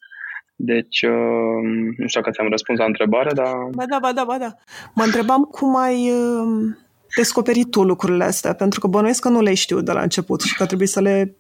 Deci, 0.56 1.02
uh, 1.02 1.62
nu 1.98 2.08
știu 2.08 2.22
dacă 2.22 2.32
ți-am 2.32 2.50
răspuns 2.50 2.80
la 2.80 2.86
întrebare, 2.86 3.34
dar... 3.34 3.54
Ba 3.76 3.84
da, 3.90 3.98
ba 4.02 4.12
da, 4.14 4.24
ba 4.24 4.38
da. 4.38 4.56
Mă 4.94 5.04
întrebam 5.04 5.44
cum 5.44 5.76
ai 5.76 6.12
uh, 6.12 6.76
descoperit 7.16 7.72
tu 7.72 7.84
lucrurile 7.84 8.24
astea, 8.24 8.54
pentru 8.54 8.80
că 8.80 8.88
bănuiesc 8.88 9.22
că 9.22 9.30
nu 9.30 9.42
le 9.42 9.54
știu 9.54 9.82
de 9.82 9.92
la 9.92 10.02
început 10.02 10.42
și 10.42 10.56
că 10.56 10.66
trebuie 10.66 10.88
să 10.88 11.02
le 11.02 11.36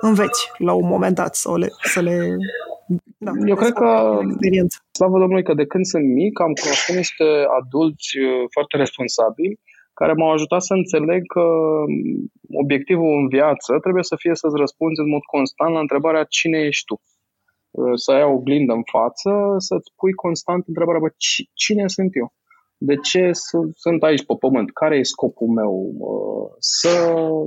înveți 0.00 0.50
la 0.58 0.72
un 0.72 0.88
moment 0.88 1.14
dat, 1.14 1.34
sau 1.34 1.56
le, 1.56 1.68
să 1.82 2.00
le... 2.00 2.36
Da, 3.18 3.32
Eu 3.46 3.56
cred 3.56 3.72
că, 3.72 4.18
experiență. 4.28 4.78
slavă 4.92 5.18
Domnului, 5.18 5.44
că 5.44 5.54
de 5.54 5.66
când 5.66 5.84
sunt 5.84 6.04
mic 6.04 6.40
am 6.40 6.52
cunoscut 6.52 6.94
niște 6.94 7.24
adulți 7.60 8.18
uh, 8.18 8.44
foarte 8.50 8.76
responsabili 8.76 9.58
care 10.00 10.12
m-au 10.12 10.32
ajutat 10.32 10.62
să 10.62 10.74
înțeleg 10.74 11.22
că 11.34 11.44
obiectivul 12.62 13.12
în 13.20 13.28
viață 13.36 13.70
trebuie 13.84 14.02
să 14.10 14.16
fie 14.18 14.34
să-ți 14.34 14.60
răspunzi 14.64 15.00
în 15.00 15.08
mod 15.08 15.24
constant 15.34 15.72
la 15.72 15.84
întrebarea 15.86 16.24
cine 16.36 16.58
ești 16.58 16.84
tu. 16.84 16.96
Să 18.04 18.12
ai 18.12 18.22
o 18.22 18.32
oglindă 18.38 18.72
în 18.72 18.82
față, 18.96 19.30
să-ți 19.68 19.92
pui 19.96 20.12
constant 20.12 20.62
întrebarea, 20.66 21.00
bă, 21.00 21.10
cine 21.64 21.84
sunt 21.96 22.10
eu? 22.20 22.28
De 22.90 22.96
ce 22.96 23.30
sunt 23.84 24.02
aici 24.02 24.24
pe 24.26 24.34
pământ? 24.38 24.68
Care 24.72 24.96
e 24.96 25.12
scopul 25.14 25.48
meu? 25.48 25.72
Să 26.58 26.92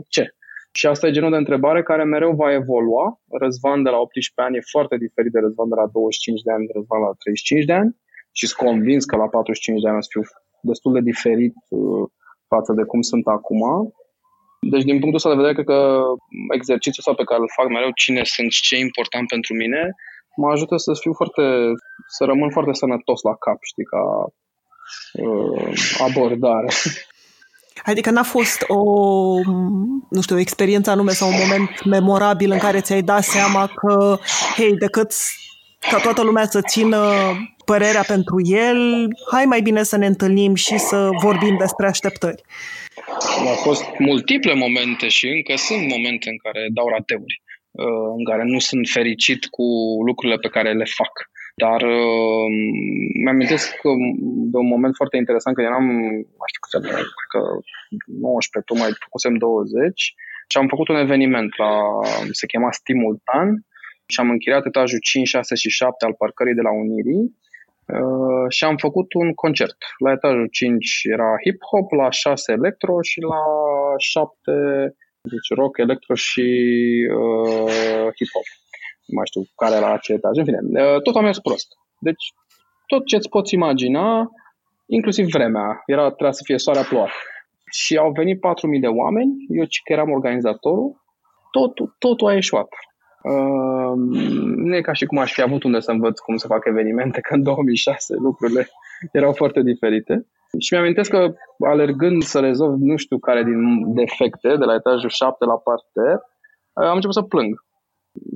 ce? 0.08 0.24
Și 0.72 0.88
asta 0.88 1.08
e 1.08 1.16
genul 1.18 1.32
de 1.32 1.44
întrebare 1.44 1.84
care 1.84 2.04
mereu 2.04 2.32
va 2.36 2.54
evolua. 2.54 3.22
Răzvan 3.42 3.84
de 3.84 3.90
la 3.90 4.00
18 4.00 4.42
ani 4.42 4.58
e 4.58 4.72
foarte 4.76 4.96
diferit 4.98 5.32
de 5.32 5.40
Răzvan 5.40 5.70
de 5.70 5.76
la 5.76 5.88
25 5.88 6.42
de 6.42 6.52
ani, 6.52 6.66
de 6.66 6.72
Răzvan 6.76 7.02
la 7.02 7.14
35 7.24 7.66
de 7.66 7.74
ani 7.74 7.92
și 8.32 8.48
sunt 8.48 8.68
convins 8.68 9.06
că 9.06 9.16
la 9.16 9.28
45 9.28 9.82
de 9.82 9.88
ani 9.90 9.98
o 9.98 10.02
să 10.02 10.10
fiu 10.12 10.24
destul 10.62 10.94
de 10.94 11.04
diferit 11.12 11.56
față 12.54 12.72
de 12.74 12.84
cum 12.92 13.02
sunt 13.02 13.26
acum. 13.38 13.62
Deci, 14.74 14.88
din 14.90 14.98
punctul 15.00 15.20
ăsta 15.22 15.30
de 15.30 15.40
vedere, 15.42 15.58
cred 15.58 15.70
că 15.74 15.80
exercițiul 16.60 17.04
ăsta 17.04 17.22
pe 17.22 17.30
care 17.30 17.42
îl 17.42 17.56
fac 17.58 17.68
mereu, 17.70 17.92
cine 18.04 18.24
sunt 18.24 18.52
și 18.52 18.62
ce 18.62 18.76
e 18.76 18.88
important 18.90 19.26
pentru 19.28 19.54
mine, 19.62 19.82
mă 20.42 20.48
ajută 20.52 20.76
să 20.78 20.92
fiu 21.02 21.14
foarte, 21.14 21.44
să 22.16 22.22
rămân 22.32 22.50
foarte 22.56 22.74
sănătos 22.74 23.20
la 23.30 23.36
cap, 23.46 23.60
știi, 23.72 23.88
ca 23.94 24.04
uh, 25.24 25.72
abordare. 26.08 26.70
Adică 27.90 28.10
n-a 28.10 28.24
fost 28.24 28.64
o, 28.68 28.82
nu 30.10 30.22
știu, 30.22 30.36
o 30.36 30.40
experiență 30.40 30.90
anume 30.90 31.12
sau 31.12 31.28
un 31.28 31.40
moment 31.40 31.84
memorabil 31.86 32.52
în 32.52 32.58
care 32.58 32.82
ți-ai 32.82 33.02
dat 33.02 33.24
seama 33.24 33.68
că, 33.68 34.18
hei, 34.56 34.78
decât 34.78 35.14
ca 35.80 36.00
toată 36.00 36.24
lumea 36.24 36.46
să 36.46 36.62
țină 36.62 37.02
părerea 37.66 38.04
pentru 38.08 38.36
el, 38.44 39.08
hai 39.32 39.46
mai 39.46 39.62
bine 39.62 39.84
să 39.84 39.98
ne 39.98 40.06
întâlnim 40.06 40.56
și 40.56 40.78
să 40.78 41.10
vorbim 41.22 41.58
despre 41.58 41.88
așteptări. 41.88 42.42
Au 43.48 43.56
fost 43.56 43.84
multiple 43.98 44.54
momente 44.54 45.08
și 45.08 45.28
încă 45.28 45.54
sunt 45.56 45.88
momente 45.88 46.30
în 46.30 46.38
care 46.38 46.68
dau 46.74 46.88
rateuri, 46.88 47.42
uh, 47.72 48.10
în 48.18 48.24
care 48.24 48.44
nu 48.44 48.60
sunt 48.60 48.88
fericit 48.88 49.46
cu 49.46 49.66
lucrurile 50.06 50.38
pe 50.40 50.54
care 50.56 50.72
le 50.74 50.88
fac. 51.00 51.14
Dar 51.56 51.82
uh, 51.82 52.48
mi-amintesc 53.24 53.72
de 54.52 54.58
un 54.58 54.68
moment 54.68 54.96
foarte 54.96 55.18
interesant, 55.18 55.56
că 55.56 55.62
eram, 55.62 55.86
nu 56.40 56.46
știu 56.50 56.62
câte, 56.64 56.80
cred 56.88 57.30
că 57.34 57.42
19, 58.06 58.74
tu 58.74 58.80
mai 58.82 58.92
făcusem 59.04 59.34
20, 59.36 60.14
și 60.52 60.58
am 60.58 60.68
făcut 60.68 60.88
un 60.88 60.96
eveniment 60.96 61.58
la, 61.58 61.72
se 62.32 62.46
chema 62.46 62.72
Stimultan, 62.72 63.66
și 64.12 64.20
am 64.20 64.30
închiriat 64.30 64.66
etajul 64.66 65.00
5, 65.00 65.28
6 65.28 65.56
și 65.56 65.70
7 65.70 66.06
al 66.06 66.14
parcării 66.14 66.54
de 66.54 66.62
la 66.62 66.74
Unirii 66.74 67.24
uh, 67.98 68.46
și 68.50 68.64
am 68.64 68.78
făcut 68.78 69.14
un 69.14 69.34
concert. 69.34 69.78
La 69.98 70.12
etajul 70.12 70.48
5 70.48 71.02
era 71.04 71.30
hip-hop, 71.46 71.88
la 71.98 72.10
6 72.10 72.52
electro 72.52 73.02
și 73.02 73.20
la 73.22 73.42
7 73.98 74.34
deci 75.22 75.50
rock, 75.56 75.78
electro 75.78 76.14
și 76.16 76.48
uh, 77.16 78.10
hip-hop. 78.18 78.48
Nu 79.06 79.14
mai 79.16 79.26
știu 79.30 79.42
care 79.56 79.76
era 79.76 79.98
ce 79.98 80.14
etaj. 80.14 80.38
În 80.38 80.46
fine, 80.46 80.60
uh, 80.64 81.02
tot 81.02 81.16
a 81.16 81.22
mers 81.22 81.40
prost. 81.40 81.68
Deci 82.00 82.24
tot 82.86 83.06
ce-ți 83.06 83.30
poți 83.30 83.54
imagina, 83.54 84.30
inclusiv 84.86 85.26
vremea, 85.30 85.82
era, 85.86 86.06
trebuia 86.08 86.32
să 86.32 86.42
fie 86.46 86.58
soarea 86.58 86.84
ploare. 86.84 87.12
și 87.72 87.98
au 87.98 88.12
venit 88.12 88.38
4.000 88.38 88.80
de 88.80 88.88
oameni, 88.88 89.32
eu 89.50 89.66
că 89.84 89.94
eram 89.94 90.12
organizatorul, 90.12 91.02
totul, 91.52 91.96
totul 92.00 92.28
a 92.28 92.34
ieșuat. 92.34 92.68
Uh, 93.24 93.94
nu 94.56 94.76
e 94.76 94.82
ca 94.82 94.94
și 94.94 95.06
cum 95.06 95.18
aș 95.18 95.34
fi 95.34 95.42
avut 95.42 95.64
unde 95.64 95.80
să 95.80 95.92
învăț 95.92 96.20
cum 96.20 96.38
să 96.38 96.48
fac 96.48 96.66
evenimente, 96.66 97.20
că 97.28 97.34
în 97.34 97.44
2006 97.44 98.16
lucrurile 98.16 98.70
erau 99.12 99.34
foarte 99.34 99.62
diferite. 99.62 100.28
Și 100.60 100.74
mi-amintesc 100.74 101.10
că 101.10 101.34
alergând 101.68 102.22
să 102.24 102.40
rezolv 102.40 102.80
nu 102.80 102.96
știu 102.96 103.20
care 103.20 103.44
din 103.44 103.94
defecte 103.94 104.56
de 104.58 104.66
la 104.66 104.74
etajul 104.74 105.10
7 105.10 105.46
la 105.46 105.58
parte, 105.58 106.22
am 106.74 106.96
început 106.96 107.16
să 107.16 107.22
plâng. 107.22 107.64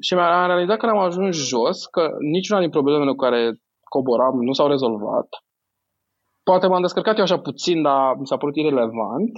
Și 0.01 0.13
mi-am 0.13 0.47
realizat 0.47 0.77
că 0.77 0.85
am 0.85 0.97
ajuns 0.97 1.35
jos, 1.35 1.85
că 1.85 2.09
niciuna 2.19 2.59
din 2.59 2.69
problemele 2.69 3.09
cu 3.09 3.15
care 3.15 3.59
coboram 3.83 4.35
nu 4.41 4.53
s-au 4.53 4.67
rezolvat. 4.67 5.27
Poate 6.43 6.67
m-am 6.67 6.81
descărcat 6.81 7.17
eu 7.17 7.23
așa 7.23 7.39
puțin, 7.39 7.81
dar 7.81 8.15
mi 8.19 8.27
s-a 8.27 8.37
părut 8.37 8.55
irrelevant. 8.55 9.31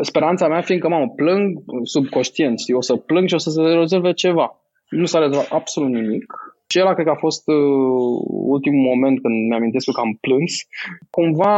Speranța 0.00 0.48
mea 0.48 0.60
fiind 0.60 0.80
că, 0.80 0.88
mamă, 0.88 1.12
plâng 1.16 1.58
subconștient, 1.82 2.58
știi, 2.58 2.74
o 2.74 2.80
să 2.80 2.96
plâng 2.96 3.28
și 3.28 3.34
o 3.34 3.38
să 3.38 3.50
se 3.50 3.62
rezolve 3.62 4.12
ceva. 4.12 4.60
Nu 4.88 5.06
s-a 5.06 5.18
rezolvat 5.18 5.48
absolut 5.50 5.90
nimic. 5.90 6.32
Și 6.70 6.80
ăla 6.80 6.92
cred 6.92 7.06
că 7.06 7.12
a 7.12 7.24
fost 7.26 7.48
uh, 7.48 8.20
ultimul 8.26 8.84
moment 8.90 9.20
când 9.22 9.34
mi-am 9.48 9.60
amintesc 9.60 9.92
că 9.92 10.00
am 10.00 10.18
plâns. 10.20 10.52
Cumva 11.10 11.54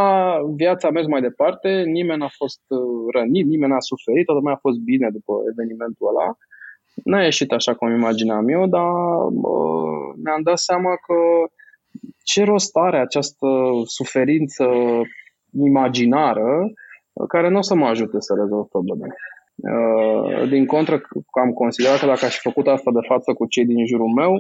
viața 0.54 0.88
a 0.88 0.90
mers 0.90 1.06
mai 1.06 1.20
departe, 1.20 1.82
nimeni 1.82 2.18
n-a 2.18 2.32
fost 2.36 2.60
uh, 2.68 2.78
rănit, 3.14 3.46
nimeni 3.46 3.72
n-a 3.72 3.80
suferit, 3.80 4.24
toată 4.24 4.40
lumea 4.40 4.54
a 4.56 4.64
fost 4.66 4.78
bine 4.78 5.10
după 5.10 5.32
evenimentul 5.52 6.08
ăla. 6.08 6.36
N-a 7.04 7.22
ieșit 7.22 7.52
așa 7.52 7.74
cum 7.74 7.90
imaginam 7.90 8.48
eu, 8.48 8.66
dar 8.66 8.92
uh, 9.52 10.06
mi-am 10.24 10.42
dat 10.42 10.58
seama 10.58 10.92
că 11.06 11.18
ce 12.22 12.44
rost 12.44 12.76
are 12.76 12.98
această 12.98 13.46
suferință 13.84 14.66
imaginară 15.52 16.72
care 17.28 17.48
nu 17.48 17.58
o 17.58 17.62
să 17.62 17.74
mă 17.74 17.86
ajute 17.86 18.16
să 18.20 18.34
rezolv 18.40 18.66
problemele. 18.66 19.14
Uh, 19.62 20.48
din 20.48 20.66
contră, 20.66 21.00
am 21.42 21.50
considerat 21.50 21.98
că 21.98 22.06
dacă 22.06 22.24
aș 22.24 22.34
fi 22.34 22.48
făcut 22.48 22.66
asta 22.66 22.90
de 22.90 23.06
față 23.06 23.32
cu 23.32 23.46
cei 23.46 23.64
din 23.64 23.86
jurul 23.86 24.12
meu, 24.14 24.32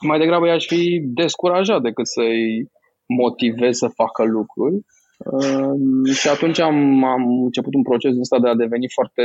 mai 0.00 0.18
degrabă 0.18 0.46
i-aș 0.46 0.66
fi 0.66 1.00
descurajat 1.04 1.82
decât 1.82 2.06
să-i 2.06 2.70
motivez 3.06 3.76
să 3.76 3.88
facă 3.88 4.24
lucruri. 4.24 4.74
Uh, 5.18 6.14
și 6.14 6.28
atunci 6.28 6.60
am, 6.60 7.04
am 7.04 7.42
început 7.42 7.74
un 7.74 7.82
proces 7.82 8.18
ăsta 8.18 8.38
de 8.38 8.48
a 8.48 8.54
deveni 8.54 8.88
foarte 8.88 9.24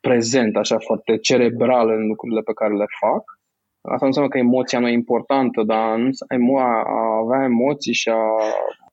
prezent, 0.00 0.56
așa 0.56 0.78
foarte 0.78 1.16
cerebral 1.16 1.88
în 1.88 2.06
lucrurile 2.06 2.40
pe 2.40 2.52
care 2.52 2.74
le 2.74 2.84
fac. 3.00 3.22
Asta 3.80 4.00
nu 4.00 4.06
înseamnă 4.06 4.30
că 4.30 4.38
emoția 4.38 4.78
nu 4.78 4.88
e 4.88 4.92
importantă, 4.92 5.62
dar 5.62 5.98
nu, 6.38 6.56
a, 6.56 6.82
a 6.98 7.02
avea 7.22 7.44
emoții 7.44 7.92
și 7.92 8.08
a 8.08 8.22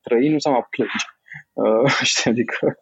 trăi 0.01 0.27
nu 0.27 0.34
înseamnă 0.34 0.60
a 0.60 0.67
plânge. 0.70 1.05
Uh, 1.54 1.92
știi, 2.04 2.32
adică 2.32 2.78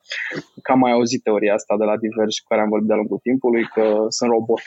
că 0.64 0.72
am 0.72 0.80
mai 0.80 0.92
auzit 0.92 1.24
teoria 1.24 1.54
asta 1.54 1.78
de 1.78 1.84
la 1.84 1.98
diversi 1.98 2.42
cu 2.42 2.48
care 2.48 2.62
am 2.62 2.70
vorbit 2.70 2.88
de-a 2.88 2.96
lungul 2.96 3.18
timpului, 3.18 3.64
că 3.74 4.06
sunt 4.10 4.30
robot. 4.30 4.62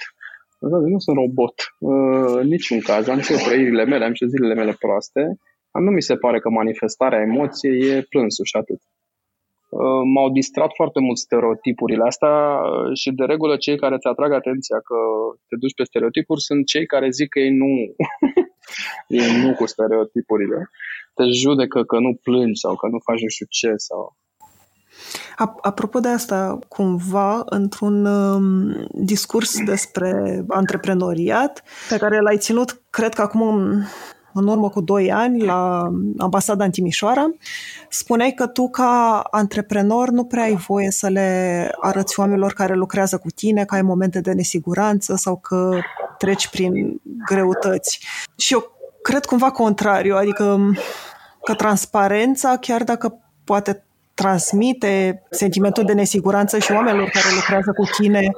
Nu 0.93 0.99
sunt 0.99 1.17
robot. 1.17 1.55
Uh, 1.79 2.35
în 2.43 2.47
niciun 2.47 2.81
caz. 2.81 3.09
Am 3.09 3.21
și 3.21 3.33
eu 3.33 3.39
trăirile 3.39 3.85
mele, 3.85 4.05
am 4.05 4.13
și 4.13 4.27
zilele 4.27 4.55
mele 4.55 4.77
proaste. 4.79 5.39
Nu 5.73 5.91
mi 5.91 6.03
se 6.03 6.17
pare 6.17 6.39
că 6.41 6.49
manifestarea 6.51 7.21
emoției 7.21 7.79
e 7.89 8.07
plânsul 8.09 8.45
și 8.45 8.57
atât. 8.57 8.81
Uh, 9.69 10.03
m-au 10.15 10.31
distrat 10.31 10.71
foarte 10.75 11.01
mult 11.01 11.19
stereotipurile 11.19 12.05
astea 12.05 12.37
uh, 12.63 12.97
și 13.01 13.11
de 13.11 13.25
regulă 13.25 13.57
cei 13.57 13.79
care 13.79 13.95
îți 13.95 14.07
atrag 14.07 14.33
atenția 14.33 14.77
că 14.77 14.97
te 15.49 15.57
duci 15.57 15.75
pe 15.75 15.85
stereotipuri 15.85 16.41
sunt 16.41 16.67
cei 16.67 16.87
care 16.87 17.11
zic 17.11 17.29
că 17.29 17.39
ei 17.39 17.51
nu, 17.51 17.71
ei 19.21 19.43
nu 19.43 19.55
cu 19.55 19.67
stereotipurile. 19.67 20.71
Te 21.15 21.25
judecă 21.25 21.83
că 21.83 21.99
nu 21.99 22.15
plângi 22.23 22.61
sau 22.61 22.75
că 22.75 22.89
nu 22.89 22.99
faci 22.99 23.21
nu 23.21 23.29
știu 23.29 23.47
ce 23.49 23.73
sau 23.77 24.17
Apropo 25.61 26.01
de 26.01 26.09
asta, 26.09 26.59
cumva, 26.69 27.43
într-un 27.45 28.05
um, 28.05 28.87
discurs 28.91 29.65
despre 29.65 30.45
antreprenoriat, 30.49 31.63
pe 31.89 31.97
care 31.97 32.21
l-ai 32.21 32.39
ținut, 32.39 32.83
cred 32.91 33.15
că 33.15 33.23
acum 33.23 33.47
în 34.33 34.47
urmă 34.47 34.69
cu 34.69 34.81
2 34.81 35.13
ani 35.13 35.45
la 35.45 35.91
ambasada 36.19 36.65
în 36.65 36.71
Timișoara, 36.71 37.31
spuneai 37.89 38.33
că 38.33 38.47
tu 38.47 38.69
ca 38.71 39.23
antreprenor 39.31 40.11
nu 40.11 40.25
prea 40.25 40.43
ai 40.43 40.55
voie 40.55 40.91
să 40.91 41.09
le 41.09 41.71
arăți 41.81 42.21
oamenilor 42.21 42.53
care 42.53 42.75
lucrează 42.75 43.19
cu 43.19 43.29
tine 43.29 43.65
că 43.65 43.75
ai 43.75 43.83
momente 43.83 44.21
de 44.21 44.33
nesiguranță 44.33 45.15
sau 45.17 45.37
că 45.37 45.79
treci 46.19 46.49
prin 46.49 47.01
greutăți. 47.27 48.07
Și 48.37 48.53
eu 48.53 48.73
cred 49.03 49.25
cumva 49.25 49.51
contrariu, 49.51 50.17
adică 50.17 50.73
că 51.45 51.55
transparența, 51.55 52.57
chiar 52.57 52.85
dacă 52.85 53.19
poate 53.45 53.85
transmite 54.15 55.23
sentimentul 55.31 55.85
de 55.85 55.93
nesiguranță 55.93 56.59
și 56.59 56.73
oamenilor 56.73 57.09
care 57.09 57.35
lucrează 57.35 57.73
cu 57.73 57.85
tine, 57.97 58.31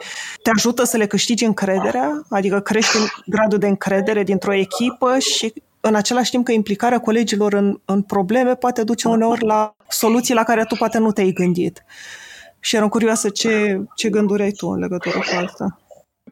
te 0.42 0.50
ajută 0.54 0.85
să 0.85 0.97
le 0.97 1.06
câștigi 1.06 1.44
încrederea, 1.44 2.23
adică 2.28 2.61
crești 2.61 2.97
gradul 3.26 3.59
de 3.59 3.66
încredere 3.66 4.23
dintr-o 4.23 4.54
echipă 4.54 5.18
și 5.18 5.52
în 5.80 5.94
același 5.94 6.30
timp 6.30 6.44
că 6.44 6.52
implicarea 6.52 7.00
colegilor 7.00 7.52
în, 7.52 7.80
în 7.85 8.02
probleme 8.02 8.54
poate 8.54 8.83
duce 8.83 9.09
uneori 9.09 9.44
la 9.44 9.75
soluții 9.88 10.35
la 10.35 10.42
care 10.42 10.64
tu 10.64 10.75
poate 10.75 10.99
nu 10.99 11.12
te-ai 11.12 11.33
gândit. 11.33 11.85
Și 12.61 12.76
eram 12.76 12.88
curioasă 12.88 13.28
ce, 13.28 13.80
ce 13.94 14.09
gânduri 14.09 14.42
ai 14.42 14.50
tu 14.50 14.66
în 14.68 14.78
legătură 14.78 15.18
cu 15.18 15.44
asta. 15.44 15.78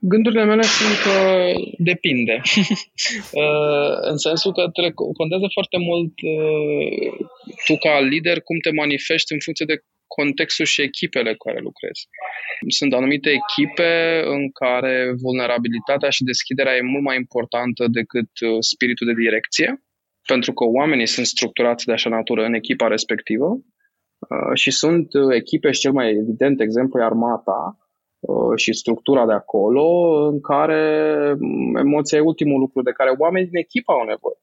Gândurile 0.01 0.45
mele 0.45 0.63
sunt 0.63 0.97
că 1.05 1.17
depinde. 1.79 2.41
Uh, 3.33 3.95
în 4.11 4.17
sensul 4.17 4.53
că 4.53 4.63
contează 5.21 5.47
foarte 5.53 5.79
mult 5.79 6.13
uh, 6.23 7.27
tu 7.67 7.77
ca 7.77 8.01
lider 8.01 8.41
cum 8.41 8.59
te 8.59 8.71
manifesti 8.71 9.33
în 9.33 9.39
funcție 9.39 9.67
de 9.73 9.83
contextul 10.07 10.65
și 10.65 10.83
echipele 10.83 11.35
cu 11.35 11.45
care 11.47 11.61
lucrezi. 11.61 12.09
Sunt 12.69 12.93
anumite 12.95 13.31
echipe 13.31 14.23
în 14.25 14.51
care 14.51 15.13
vulnerabilitatea 15.23 16.11
și 16.11 16.25
deschiderea 16.25 16.77
e 16.77 16.91
mult 16.93 17.03
mai 17.03 17.17
importantă 17.17 17.87
decât 17.89 18.31
uh, 18.41 18.57
spiritul 18.61 19.07
de 19.07 19.21
direcție, 19.23 19.83
pentru 20.27 20.53
că 20.53 20.65
oamenii 20.65 21.07
sunt 21.07 21.27
structurați 21.27 21.87
de 21.87 21.93
așa 21.93 22.11
natură 22.11 22.45
în 22.45 22.55
echipa 22.55 22.87
respectivă 22.87 23.49
și 24.55 24.71
sunt 24.71 25.09
echipe 25.35 25.71
și 25.71 25.81
cel 25.81 25.93
mai 25.93 26.09
evident 26.09 26.61
exemplu 26.61 27.01
e 27.01 27.05
armata, 27.05 27.59
Uh, 27.61 27.82
și 28.57 28.73
structura 28.73 29.27
de 29.27 29.33
acolo, 29.33 29.87
în 30.33 30.41
care 30.41 30.83
mm, 31.39 31.77
emoția 31.77 32.19
e 32.19 32.31
ultimul 32.33 32.59
lucru 32.59 32.83
de 32.83 32.91
care 32.91 33.17
oamenii 33.19 33.49
din 33.49 33.59
echipă 33.59 33.93
au 33.93 34.05
nevoie. 34.05 34.41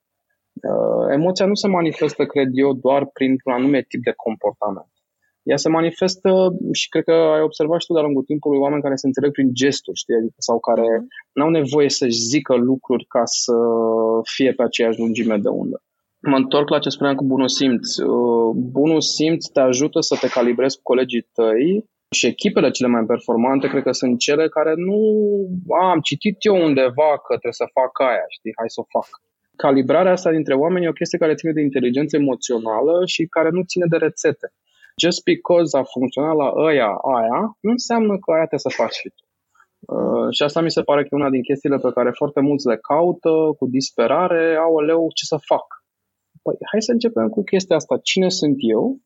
Uh, 0.69 1.13
emoția 1.17 1.45
nu 1.45 1.55
se 1.55 1.67
manifestă, 1.67 2.25
cred 2.25 2.49
eu, 2.53 2.73
doar 2.73 3.05
printr-un 3.05 3.53
anume 3.53 3.81
tip 3.81 4.03
de 4.03 4.13
comportament. 4.15 4.91
Ea 5.43 5.57
se 5.57 5.69
manifestă 5.69 6.29
și 6.71 6.89
cred 6.89 7.03
că 7.03 7.11
ai 7.11 7.41
observat 7.41 7.79
și 7.79 7.87
tu 7.87 7.93
de-a 7.93 8.01
lungul 8.01 8.23
timpului 8.23 8.59
oameni 8.59 8.81
care 8.81 8.95
se 8.95 9.07
înțeleg 9.07 9.31
prin 9.31 9.49
gesturi, 9.53 9.97
știi? 9.97 10.15
Adică, 10.15 10.35
sau 10.37 10.59
care 10.59 10.87
mm 10.99 11.07
nu 11.33 11.43
au 11.43 11.49
nevoie 11.49 11.89
să-și 11.89 12.19
zică 12.19 12.55
lucruri 12.55 13.05
ca 13.05 13.21
să 13.25 13.55
fie 14.23 14.51
pe 14.53 14.63
aceeași 14.63 14.99
lungime 14.99 15.37
de 15.37 15.49
undă. 15.49 15.81
Mă 16.19 16.35
întorc 16.35 16.69
la 16.69 16.79
ce 16.79 16.89
spuneam 16.89 17.15
cu 17.15 17.25
bunul 17.25 17.47
simț. 17.47 17.97
Uh, 17.97 18.55
bunul 18.55 19.01
simț 19.01 19.47
te 19.47 19.59
ajută 19.59 19.99
să 19.99 20.17
te 20.21 20.27
calibrezi 20.27 20.75
cu 20.75 20.83
colegii 20.83 21.29
tăi 21.33 21.89
și 22.15 22.25
echipele 22.25 22.69
cele 22.69 22.89
mai 22.89 23.05
performante 23.05 23.67
cred 23.67 23.83
că 23.83 23.91
sunt 23.91 24.19
cele 24.19 24.49
care 24.49 24.73
nu 24.75 24.99
a, 25.81 25.89
am 25.89 25.99
citit 25.99 26.37
eu 26.39 26.55
undeva 26.67 27.11
că 27.25 27.31
trebuie 27.41 27.61
să 27.61 27.75
fac 27.79 27.99
aia, 27.99 28.25
știi, 28.27 28.53
hai 28.59 28.69
să 28.69 28.79
o 28.83 28.89
fac. 28.95 29.09
Calibrarea 29.55 30.11
asta 30.11 30.31
dintre 30.31 30.53
oameni 30.53 30.85
e 30.85 30.93
o 30.93 30.99
chestie 30.99 31.17
care 31.17 31.39
ține 31.39 31.51
de 31.51 31.61
inteligență 31.61 32.15
emoțională 32.15 33.05
și 33.05 33.25
care 33.35 33.49
nu 33.49 33.61
ține 33.63 33.85
de 33.89 33.97
rețete. 33.97 34.47
Just 35.03 35.23
because 35.23 35.77
a 35.77 35.83
funcționat 35.83 36.35
la 36.35 36.49
ăia 36.55 36.91
aia, 37.17 37.39
nu 37.65 37.71
înseamnă 37.77 38.13
că 38.19 38.27
aia 38.31 38.47
trebuie 38.49 38.67
să 38.69 38.79
faci 38.81 38.95
și 39.01 39.09
tu. 39.17 39.23
Uh, 39.93 40.27
și 40.35 40.43
asta 40.43 40.61
mi 40.61 40.75
se 40.77 40.81
pare 40.81 41.01
că 41.01 41.09
e 41.11 41.21
una 41.21 41.29
din 41.29 41.41
chestiile 41.41 41.77
pe 41.77 41.91
care 41.91 42.11
foarte 42.11 42.41
mulți 42.41 42.67
le 42.67 42.77
caută 42.77 43.33
cu 43.57 43.65
disperare, 43.67 44.55
au 44.55 44.79
leu 44.79 45.01
ce 45.17 45.25
să 45.25 45.37
fac. 45.51 45.67
Păi, 46.43 46.55
hai 46.71 46.81
să 46.81 46.91
începem 46.91 47.27
cu 47.29 47.43
chestia 47.43 47.75
asta. 47.75 47.99
Cine 48.03 48.29
sunt 48.29 48.55
eu? 48.57 48.99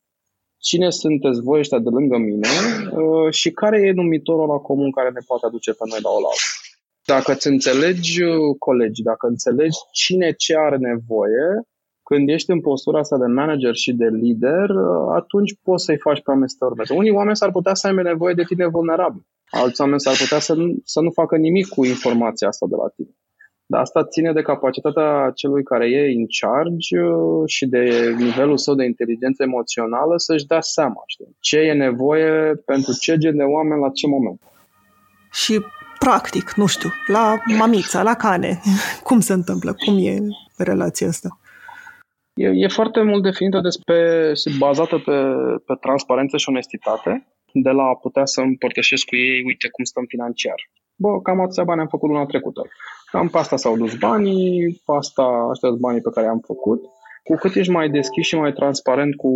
Cine 0.70 0.90
sunteți 0.90 1.40
voi 1.42 1.60
ăștia 1.60 1.80
de 1.80 1.90
lângă 1.98 2.18
mine 2.18 2.48
uh, 3.02 3.34
și 3.40 3.50
care 3.52 3.78
e 3.88 3.92
numitorul 3.92 4.48
la 4.48 4.60
comun 4.70 4.92
care 4.92 5.10
ne 5.10 5.24
poate 5.28 5.46
aduce 5.46 5.72
pe 5.72 5.86
noi 5.90 6.00
la 6.02 6.10
oaltă. 6.10 6.30
Dacă 7.06 7.32
îți 7.32 7.48
înțelegi 7.48 8.24
uh, 8.24 8.56
colegi, 8.60 9.02
dacă 9.02 9.28
înțelegi 9.28 9.78
cine 9.92 10.32
ce 10.32 10.54
are 10.58 10.78
nevoie, 10.78 11.48
când 12.04 12.30
ești 12.30 12.52
în 12.52 12.62
postura 12.62 13.00
asta 13.00 13.18
de 13.18 13.26
manager 13.26 13.76
și 13.76 13.92
de 13.94 14.08
lider, 14.22 14.70
uh, 14.70 15.08
atunci 15.20 15.52
poți 15.64 15.86
să-i 15.86 16.04
faci 16.06 16.22
pe 16.22 16.30
oameni 16.32 16.50
să 16.50 16.56
te 16.60 16.66
urmeze. 16.66 16.94
Unii 16.94 17.18
oameni 17.20 17.36
s-ar 17.36 17.52
putea 17.52 17.74
să 17.74 17.88
aibă 17.88 18.02
nevoie 18.02 18.34
de 18.34 18.44
tine 18.44 18.68
vulnerabil. 18.68 19.24
Alți 19.50 19.82
oameni 19.82 20.00
s-ar 20.00 20.16
putea 20.18 20.40
să 20.40 20.54
nu, 20.54 20.66
să 20.84 21.00
nu 21.02 21.12
facă 21.12 21.36
nimic 21.38 21.68
cu 21.68 21.86
informația 21.86 22.48
asta 22.48 22.66
de 22.70 22.76
la 22.76 22.88
tine. 22.96 23.14
Dar 23.66 23.82
asta 23.82 24.06
ține 24.06 24.32
de 24.32 24.42
capacitatea 24.42 25.32
celui 25.36 25.64
care 25.64 25.90
e 25.90 26.14
în 26.16 26.26
charge 26.40 27.02
uh, 27.02 27.44
și 27.46 27.66
de 27.66 28.14
nivelul 28.18 28.58
său 28.58 28.76
de 28.76 28.86
inteligență 28.86 29.44
emoțională 29.44 30.14
să-și 30.18 30.46
dea 30.46 30.62
seama 30.62 31.04
știi? 31.08 31.36
ce 31.40 31.58
e 31.58 31.74
nevoie 31.74 32.56
pentru 32.66 32.92
ce 33.00 33.18
gen 33.18 33.38
de 33.38 33.44
oameni 33.44 33.82
la 33.82 33.90
ce 33.90 34.08
moment. 34.08 34.42
Și 35.32 35.66
practic, 36.00 36.54
nu 36.54 36.66
știu, 36.66 36.90
la 37.08 37.38
mamița, 37.58 38.02
la 38.02 38.14
cane, 38.14 38.62
cum 39.08 39.20
se 39.20 39.34
întâmplă, 39.34 39.76
cum 39.86 39.98
e 40.06 40.18
relația 40.58 41.08
asta? 41.08 41.40
E, 42.34 42.48
e 42.48 42.68
foarte 42.68 43.02
mult 43.02 43.24
definită 43.24 43.60
despre, 43.60 44.32
bazată 44.58 44.98
pe, 44.98 45.18
pe 45.66 45.74
transparență 45.80 46.38
și 46.38 46.50
onestitate 46.50 47.28
de 47.54 47.70
la 47.70 47.84
a 47.84 47.96
putea 47.96 48.26
să 48.26 48.42
împărtășesc 48.42 49.06
cu 49.06 49.16
ei, 49.16 49.44
uite 49.46 49.68
cum 49.70 49.84
stăm 49.84 50.06
financiar. 50.08 50.70
Bă, 50.96 51.22
cam 51.22 51.40
atâția 51.40 51.64
bani 51.64 51.82
am 51.82 51.88
făcut 51.88 52.10
luna 52.10 52.26
trecută. 52.26 52.62
Cam 53.14 53.28
pe 53.28 53.38
asta 53.38 53.58
s-au 53.58 53.78
dus 53.78 53.94
banii, 53.96 54.82
pe 54.86 54.94
asta, 54.98 55.26
ăștia 55.50 55.70
banii 55.86 56.02
pe 56.02 56.10
care 56.14 56.26
i-am 56.26 56.44
făcut. 56.46 56.82
Cu 57.24 57.36
cât 57.36 57.56
ești 57.56 57.72
mai 57.72 57.90
deschis 57.90 58.26
și 58.26 58.36
mai 58.36 58.54
transparent 58.54 59.16
cu, 59.16 59.32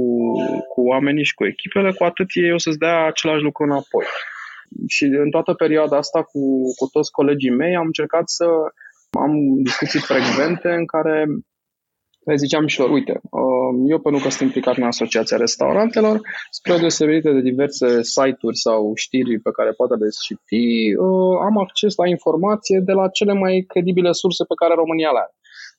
cu 0.74 0.82
oamenii 0.82 1.24
și 1.24 1.34
cu 1.34 1.46
echipele, 1.46 1.92
cu 1.94 2.04
atât 2.04 2.28
ei 2.34 2.54
o 2.54 2.58
să-ți 2.58 2.78
dea 2.78 3.06
același 3.06 3.44
lucru 3.44 3.64
înapoi. 3.64 4.06
Și 4.88 5.04
în 5.04 5.30
toată 5.30 5.54
perioada 5.54 5.98
asta 5.98 6.22
cu, 6.24 6.42
cu 6.78 6.86
toți 6.92 7.12
colegii 7.12 7.58
mei 7.62 7.76
am 7.76 7.86
încercat 7.86 8.30
să 8.30 8.46
am 9.10 9.32
discuții 9.64 10.00
frecvente 10.00 10.70
în 10.70 10.86
care 10.86 11.26
le 12.28 12.36
ziceam 12.36 12.68
și 12.68 12.80
lor, 12.80 12.90
uite, 12.90 13.16
uh, 13.42 13.72
eu 13.94 14.00
pentru 14.00 14.22
că 14.24 14.30
sunt 14.30 14.42
implicat 14.48 14.76
în 14.78 14.84
Asociația 14.94 15.38
Restaurantelor, 15.38 16.16
spre 16.58 16.78
deosebire 16.78 17.32
de 17.38 17.50
diverse 17.52 17.88
site-uri 18.04 18.58
sau 18.66 18.92
știri 19.04 19.40
pe 19.46 19.52
care 19.58 19.72
poate 19.80 19.96
le 20.02 20.10
citi, 20.26 20.68
uh, 21.06 21.36
am 21.48 21.56
acces 21.66 21.96
la 22.02 22.08
informație 22.16 22.80
de 22.90 22.94
la 23.00 23.06
cele 23.18 23.34
mai 23.44 23.54
credibile 23.72 24.12
surse 24.12 24.44
pe 24.52 24.60
care 24.62 24.74
România 24.74 25.12
le 25.12 25.22
are. 25.24 25.34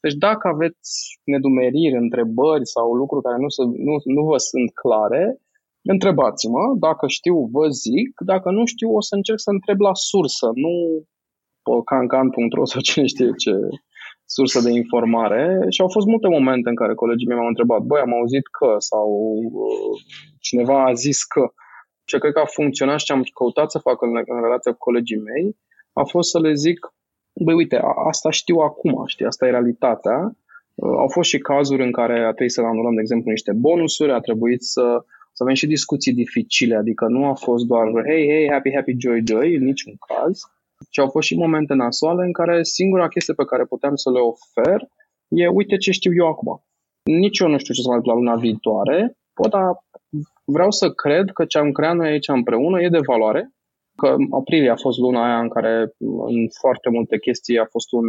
Deci 0.04 0.16
dacă 0.26 0.44
aveți 0.54 0.92
nedumeriri, 1.32 2.02
întrebări 2.04 2.66
sau 2.74 2.86
lucruri 3.00 3.24
care 3.26 3.38
nu, 3.44 3.48
se, 3.56 3.62
nu, 3.88 3.94
nu 4.16 4.22
vă 4.30 4.38
sunt 4.50 4.70
clare, 4.82 5.22
întrebați-mă, 5.94 6.64
dacă 6.86 7.04
știu 7.06 7.36
vă 7.56 7.64
zic, 7.84 8.10
dacă 8.32 8.48
nu 8.50 8.62
știu 8.72 8.88
o 8.98 9.00
să 9.08 9.14
încerc 9.14 9.40
să 9.46 9.50
întreb 9.50 9.80
la 9.88 9.94
sursă, 9.94 10.46
nu 10.64 10.72
cancan.ro 11.90 12.64
sau 12.72 12.80
cine 12.88 13.06
știe 13.06 13.30
ce 13.44 13.52
sursă 14.36 14.60
de 14.60 14.70
informare 14.70 15.66
și 15.68 15.80
au 15.80 15.88
fost 15.88 16.06
multe 16.06 16.28
momente 16.28 16.68
în 16.68 16.74
care 16.74 16.94
colegii 16.94 17.26
mei 17.26 17.36
m-au 17.36 17.52
întrebat, 17.52 17.80
băi, 17.80 18.00
am 18.00 18.14
auzit 18.14 18.46
că 18.58 18.74
sau 18.78 19.08
uh, 19.42 19.94
cineva 20.40 20.84
a 20.84 20.92
zis 20.92 21.24
că. 21.24 21.52
Ce 22.10 22.18
cred 22.18 22.32
că 22.32 22.40
a 22.40 22.54
funcționat 22.58 22.98
și 22.98 23.04
ce 23.04 23.12
am 23.12 23.22
căutat 23.34 23.70
să 23.70 23.78
fac 23.78 24.02
în, 24.02 24.12
în 24.34 24.40
relația 24.42 24.72
cu 24.72 24.78
colegii 24.78 25.24
mei 25.30 25.56
a 25.92 26.04
fost 26.04 26.30
să 26.30 26.40
le 26.40 26.52
zic, 26.52 26.78
băi, 27.44 27.54
uite, 27.54 27.80
asta 28.10 28.30
știu 28.30 28.56
acum, 28.56 29.02
știi, 29.06 29.26
asta 29.26 29.46
e 29.46 29.50
realitatea. 29.50 30.18
Uh, 30.74 30.96
au 30.98 31.08
fost 31.08 31.28
și 31.28 31.38
cazuri 31.38 31.84
în 31.84 31.92
care 31.92 32.18
a 32.18 32.32
trebuit 32.36 32.50
să 32.50 32.60
anulăm, 32.60 32.94
de 32.94 33.00
exemplu, 33.00 33.30
niște 33.30 33.52
bonusuri, 33.52 34.12
a 34.12 34.20
trebuit 34.20 34.62
să, 34.62 35.04
să 35.32 35.42
avem 35.42 35.54
și 35.54 35.66
discuții 35.66 36.12
dificile, 36.12 36.76
adică 36.76 37.06
nu 37.06 37.26
a 37.26 37.34
fost 37.34 37.64
doar, 37.64 37.86
hey, 38.06 38.26
hey, 38.28 38.48
happy, 38.50 38.74
happy, 38.74 38.94
joy, 38.98 39.22
joy, 39.26 39.54
în 39.54 39.64
niciun 39.64 39.94
caz. 40.06 40.40
Și 40.90 41.00
au 41.00 41.08
fost 41.08 41.26
și 41.26 41.36
momente 41.36 41.74
nasoale 41.74 42.24
în 42.24 42.32
care 42.32 42.62
singura 42.62 43.08
chestie 43.08 43.34
pe 43.34 43.44
care 43.44 43.64
puteam 43.64 43.94
să 43.94 44.10
le 44.10 44.18
ofer 44.18 44.80
e 45.28 45.48
uite 45.48 45.76
ce 45.76 45.90
știu 45.90 46.12
eu 46.14 46.26
acum. 46.26 46.62
Nici 47.02 47.38
eu 47.38 47.48
nu 47.48 47.58
știu 47.58 47.74
ce 47.74 47.82
să 47.82 47.88
mai 47.88 48.00
la 48.02 48.14
luna 48.14 48.36
viitoare, 48.36 49.16
pot, 49.32 49.50
dar 49.50 49.84
vreau 50.44 50.70
să 50.70 50.90
cred 50.90 51.30
că 51.30 51.44
ce 51.44 51.58
am 51.58 51.72
creat 51.72 51.96
noi 51.96 52.08
aici 52.08 52.28
împreună 52.28 52.80
e 52.80 52.88
de 52.88 53.06
valoare, 53.06 53.52
că 53.96 54.16
aprilie 54.30 54.70
a 54.70 54.76
fost 54.76 54.98
luna 54.98 55.24
aia 55.24 55.40
în 55.40 55.48
care 55.48 55.92
în 56.26 56.48
foarte 56.60 56.88
multe 56.90 57.18
chestii 57.18 57.58
a 57.58 57.66
fost 57.70 57.92
un, 57.92 58.06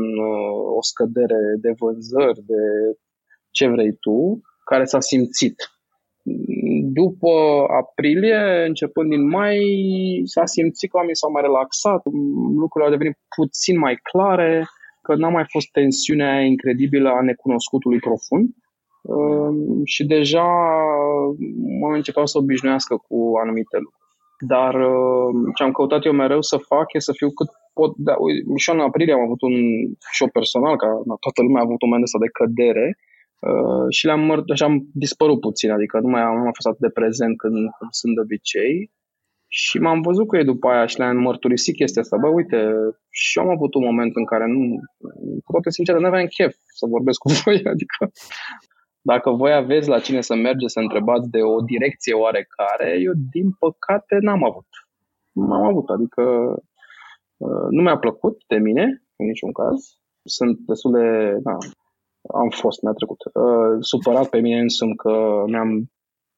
o 0.78 0.82
scădere 0.82 1.56
de 1.62 1.72
vânzări, 1.80 2.42
de 2.46 2.62
ce 3.52 3.68
vrei 3.68 3.94
tu, 3.94 4.42
care 4.66 4.86
s-a 4.86 5.00
simțit 5.00 5.56
după 7.02 7.32
aprilie, 7.82 8.66
începând 8.68 9.10
din 9.10 9.28
mai, 9.28 9.58
s-a 10.24 10.46
simțit 10.46 10.90
că 10.90 10.98
oamenii 10.98 11.18
s-au 11.18 11.32
mai 11.32 11.42
relaxat, 11.42 12.02
lucrurile 12.62 12.90
au 12.90 12.98
devenit 12.98 13.18
puțin 13.36 13.78
mai 13.78 13.96
clare, 13.96 14.66
că 15.02 15.16
n-a 15.16 15.30
mai 15.30 15.46
fost 15.48 15.68
tensiunea 15.72 16.42
incredibilă 16.42 17.10
a 17.10 17.22
necunoscutului 17.22 18.00
profund 18.00 18.48
ehm, 19.12 19.84
și 19.84 20.06
deja 20.06 20.50
m-am 21.80 21.94
început 21.94 22.30
să 22.30 22.38
obișnuiască 22.38 22.96
cu 23.08 23.18
anumite 23.44 23.78
lucruri. 23.78 24.08
Dar 24.54 24.74
ehm, 24.76 25.52
ce 25.56 25.64
am 25.64 25.72
căutat 25.72 26.06
eu 26.06 26.12
mereu 26.12 26.42
să 26.42 26.58
fac 26.58 26.94
e 26.94 27.00
să 27.00 27.14
fiu 27.20 27.30
cât 27.32 27.50
pot. 27.74 27.92
Da, 27.98 28.14
și 28.56 28.70
în 28.72 28.80
aprilie 28.80 29.14
am 29.14 29.28
avut 29.28 29.42
un 29.42 29.56
show 30.18 30.30
personal, 30.38 30.76
ca 30.78 30.88
toată 31.26 31.42
lumea 31.42 31.62
a 31.62 31.66
avut 31.66 31.82
un 31.82 31.88
moment 31.88 32.08
ăsta 32.08 32.20
de 32.26 32.36
cădere, 32.40 32.98
Uh, 33.40 33.86
și 33.90 34.06
le-am 34.06 34.32
măr- 34.32 34.52
așa 34.52 34.66
am 34.66 34.90
dispărut 34.94 35.40
puțin, 35.40 35.72
adică 35.72 36.00
nu 36.00 36.08
mai 36.08 36.22
am, 36.22 36.34
nu 36.38 36.46
am 36.46 36.52
fost 36.52 36.68
atât 36.68 36.80
de 36.80 36.90
prezent 36.90 37.38
când, 37.38 37.70
cum 37.78 37.88
sunt 37.92 38.16
de 38.16 38.22
obicei. 38.22 38.92
Și 39.48 39.80
m-am 39.80 40.02
văzut 40.02 40.28
cu 40.28 40.36
ei 40.36 40.44
după 40.44 40.68
aia 40.68 40.86
și 40.86 40.98
le-am 40.98 41.18
mărturisit 41.18 41.76
chestia 41.76 42.02
asta. 42.02 42.18
Bă, 42.18 42.28
uite, 42.28 42.58
și 43.10 43.40
eu 43.40 43.46
am 43.46 43.52
avut 43.52 43.74
un 43.74 43.84
moment 43.84 44.16
în 44.16 44.26
care 44.26 44.46
nu, 44.48 44.80
cu 45.44 45.52
toate 45.52 45.70
sincere, 45.70 46.00
nu 46.00 46.08
aveam 46.08 46.26
chef 46.26 46.56
să 46.68 46.86
vorbesc 46.86 47.20
cu 47.24 47.30
voi, 47.44 47.64
adică 47.74 48.12
dacă 49.02 49.30
voi 49.32 49.54
aveți 49.54 49.90
la 49.90 50.00
cine 50.00 50.22
să 50.22 50.36
merge 50.36 50.68
să 50.68 50.80
întrebați 50.80 51.30
de 51.30 51.42
o 51.42 51.62
direcție 51.62 52.14
oarecare, 52.14 53.00
eu 53.00 53.14
din 53.32 53.52
păcate 53.60 54.18
n-am 54.20 54.44
avut. 54.44 54.68
N-am 55.32 55.64
avut, 55.64 55.90
adică 55.90 56.24
uh, 57.38 57.68
nu 57.70 57.82
mi-a 57.82 57.98
plăcut 57.98 58.44
de 58.48 58.58
mine, 58.58 59.04
în 59.16 59.26
niciun 59.26 59.52
caz. 59.52 59.78
Sunt 60.24 60.58
destul 60.58 60.92
de, 60.92 61.38
da, 61.42 61.58
am 62.22 62.50
fost, 62.50 62.82
mi-a 62.82 62.92
trecut. 62.92 63.18
Uh, 63.34 63.78
supărat 63.80 64.30
pe 64.30 64.40
mine 64.40 64.60
însumi 64.60 64.96
că 64.96 65.44
mi-am 65.46 65.92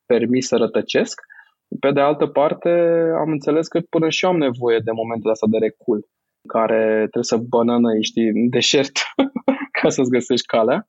permis 0.06 0.48
să 0.48 0.56
rătăcesc. 0.56 1.22
Pe 1.80 1.91
de 1.91 2.00
altă 2.00 2.26
parte, 2.26 2.70
am 3.20 3.30
înțeles 3.32 3.67
că 3.67 3.80
până 3.89 4.10
și 4.10 4.26
eu 4.26 4.32
am 4.32 4.38
nevoie 4.38 4.80
de 4.84 4.91
momentul 4.91 5.30
ăsta 5.30 5.48
de 5.50 5.58
recul, 5.58 6.10
care 6.48 6.84
trebuie 6.96 7.24
să 7.24 7.38
bănănăi, 7.38 8.04
știi, 8.04 8.28
în 8.28 8.50
deșert 8.50 8.91
ca 9.82 9.89
să-ți 9.89 10.10
găsești 10.10 10.46
calea. 10.46 10.88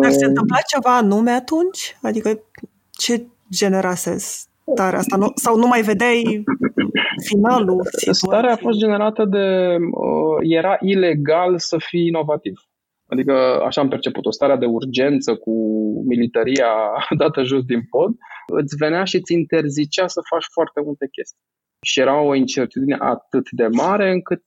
Dar 0.00 0.10
se 0.10 0.24
uh, 0.24 0.28
întâmpla 0.28 0.58
ceva 0.72 0.96
anume 0.96 1.30
atunci? 1.30 1.98
Adică 2.02 2.42
ce 2.90 3.26
generase 3.50 4.16
starea 4.18 4.98
asta? 4.98 5.16
Nu, 5.16 5.32
sau 5.34 5.56
nu 5.56 5.66
mai 5.66 5.82
vedeai 5.82 6.44
finalul 7.22 7.80
situației? 7.84 8.14
Starea 8.14 8.52
a 8.52 8.56
fost 8.56 8.78
generată 8.78 9.24
de... 9.24 9.76
Uh, 9.90 10.36
era 10.40 10.76
ilegal 10.80 11.58
să 11.58 11.76
fii 11.78 12.06
inovativ. 12.06 12.60
Adică 13.06 13.32
așa 13.66 13.80
am 13.80 13.88
perceput 13.88 14.26
o 14.26 14.30
stare 14.30 14.56
de 14.56 14.66
urgență 14.66 15.34
cu 15.34 15.52
militaria 16.06 16.70
dată 17.20 17.42
jos 17.42 17.64
din 17.64 17.82
pod, 17.90 18.10
îți 18.52 18.76
venea 18.76 19.04
și 19.04 19.16
îți 19.16 19.32
interzicea 19.32 20.06
să 20.06 20.20
faci 20.30 20.46
foarte 20.52 20.80
multe 20.84 21.08
chestii. 21.12 21.42
Și 21.86 22.00
era 22.00 22.20
o 22.20 22.34
incertitudine 22.34 22.96
atât 23.00 23.50
de 23.50 23.66
mare 23.66 24.10
încât 24.10 24.42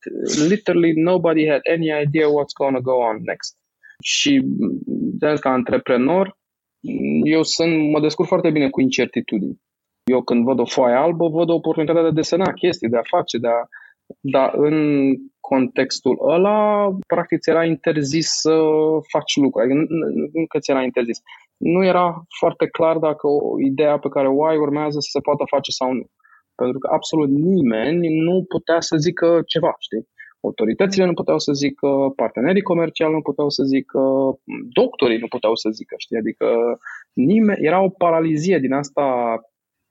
literally 0.49 0.93
nobody 1.01 1.47
had 1.47 1.61
any 1.73 1.87
idea 2.05 2.27
what's 2.27 2.55
going 2.59 2.75
to 2.75 2.81
go 2.81 2.95
on 3.09 3.17
next. 3.21 3.55
Și 4.03 4.43
ca 5.39 5.49
antreprenor, 5.49 6.37
eu 7.23 7.43
sunt, 7.43 7.91
mă 7.91 7.99
descurc 8.01 8.27
foarte 8.27 8.49
bine 8.49 8.69
cu 8.69 8.81
incertitudini. 8.81 9.61
Eu 10.11 10.21
când 10.23 10.43
văd 10.43 10.59
o 10.59 10.65
foaie 10.65 10.95
albă, 10.95 11.27
văd 11.27 11.49
o 11.49 11.53
oportunitate 11.53 12.01
de 12.01 12.07
a 12.07 12.11
desena 12.11 12.53
chestii, 12.53 12.89
de 12.89 12.97
a 12.97 13.09
face, 13.15 13.37
de 13.37 13.47
a 13.47 13.67
dar 14.21 14.53
în 14.53 15.07
contextul 15.51 16.15
ăla, 16.35 16.89
practic 17.07 17.45
era 17.45 17.63
interzis 17.65 18.27
să 18.43 18.55
faci 19.13 19.35
lucruri. 19.35 19.65
Adică 19.65 19.85
nu 20.33 20.45
că 20.45 20.57
ți 20.59 20.71
era 20.71 20.81
interzis. 20.83 21.19
Nu 21.57 21.85
era 21.85 22.05
foarte 22.39 22.65
clar 22.67 22.97
dacă 22.97 23.27
o 23.27 23.59
ideea 23.71 23.97
pe 23.97 24.09
care 24.15 24.27
o 24.27 24.45
ai 24.45 24.57
urmează 24.57 24.99
să 24.99 25.09
se 25.11 25.19
poată 25.19 25.43
face 25.53 25.71
sau 25.71 25.93
nu. 25.93 26.05
Pentru 26.55 26.79
că 26.79 26.87
absolut 26.91 27.29
nimeni 27.29 28.19
nu 28.27 28.45
putea 28.53 28.79
să 28.79 28.95
zică 28.97 29.41
ceva, 29.45 29.75
știi? 29.79 30.07
Autoritățile 30.41 31.05
nu 31.05 31.13
puteau 31.13 31.39
să 31.39 31.51
zică, 31.53 31.89
partenerii 32.15 32.69
comerciali 32.71 33.13
nu 33.13 33.21
puteau 33.21 33.49
să 33.49 33.63
zică, 33.63 34.01
doctorii 34.79 35.23
nu 35.23 35.27
puteau 35.27 35.55
să 35.55 35.69
zică, 35.69 35.95
știi? 35.97 36.17
Adică 36.17 36.47
nimeni, 37.13 37.65
era 37.65 37.79
o 37.81 37.89
paralizie 37.89 38.57
din 38.59 38.73
asta 38.73 39.05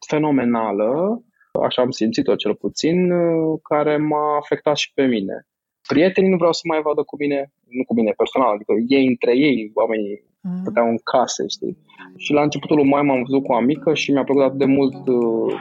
fenomenală 0.06 1.20
așa 1.62 1.82
am 1.82 1.90
simțit-o 1.90 2.34
cel 2.34 2.54
puțin, 2.54 3.10
uh, 3.10 3.58
care 3.62 3.96
m-a 3.96 4.36
afectat 4.36 4.76
și 4.76 4.92
pe 4.94 5.04
mine. 5.04 5.46
Prietenii 5.88 6.30
nu 6.30 6.36
vreau 6.36 6.52
să 6.52 6.60
mai 6.64 6.80
vadă 6.82 7.02
cu 7.02 7.16
mine, 7.16 7.52
nu 7.68 7.84
cu 7.84 7.94
mine 7.94 8.12
personal, 8.16 8.54
adică 8.54 8.72
ei 8.88 9.06
între 9.06 9.36
ei, 9.36 9.70
oamenii 9.74 10.24
mm. 10.40 10.60
puteau 10.64 10.88
în 10.88 10.98
case, 11.04 11.44
știi? 11.48 11.76
Și 12.16 12.32
la 12.32 12.42
începutul 12.42 12.76
lui 12.76 12.88
mai 12.88 13.02
m-am 13.02 13.22
văzut 13.22 13.42
cu 13.42 13.52
o 13.52 13.56
amică 13.56 13.94
și 13.94 14.12
mi-a 14.12 14.24
plăcut 14.24 14.42
atât 14.42 14.58
de 14.58 14.64
mult 14.64 15.06
uh, 15.08 15.54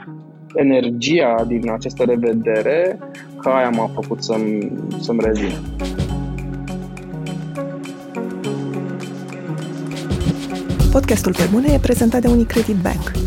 energia 0.54 1.44
din 1.46 1.70
această 1.70 2.04
revedere 2.04 2.98
că 3.40 3.48
aia 3.48 3.70
m-a 3.70 3.86
făcut 3.86 4.22
să-mi, 4.22 4.70
să-mi 4.98 5.20
revin. 5.20 5.52
Podcastul 10.92 11.32
Pe 11.32 11.48
Bune 11.52 11.72
e 11.72 11.78
prezentat 11.78 12.20
de 12.20 12.28
Unicredit 12.28 12.76
Bank– 12.82 13.10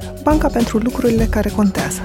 banca 0.23 0.47
pentru 0.47 0.77
lucrurile 0.77 1.25
care 1.25 1.49
contează. 1.49 2.01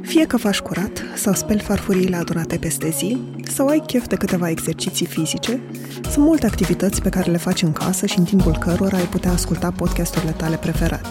Fie 0.00 0.26
că 0.26 0.36
faci 0.36 0.58
curat 0.60 1.02
sau 1.14 1.32
speli 1.32 1.60
farfuriile 1.60 2.16
adunate 2.16 2.56
peste 2.56 2.88
zi, 2.88 3.18
sau 3.54 3.66
ai 3.66 3.82
chef 3.86 4.06
de 4.06 4.16
câteva 4.16 4.48
exerciții 4.48 5.06
fizice, 5.06 5.60
sunt 6.10 6.24
multe 6.24 6.46
activități 6.46 7.02
pe 7.02 7.08
care 7.08 7.30
le 7.30 7.36
faci 7.36 7.62
în 7.62 7.72
casă 7.72 8.06
și 8.06 8.18
în 8.18 8.24
timpul 8.24 8.56
cărora 8.58 8.96
ai 8.96 9.04
putea 9.04 9.32
asculta 9.32 9.70
podcasturile 9.70 10.30
tale 10.30 10.56
preferate. 10.56 11.08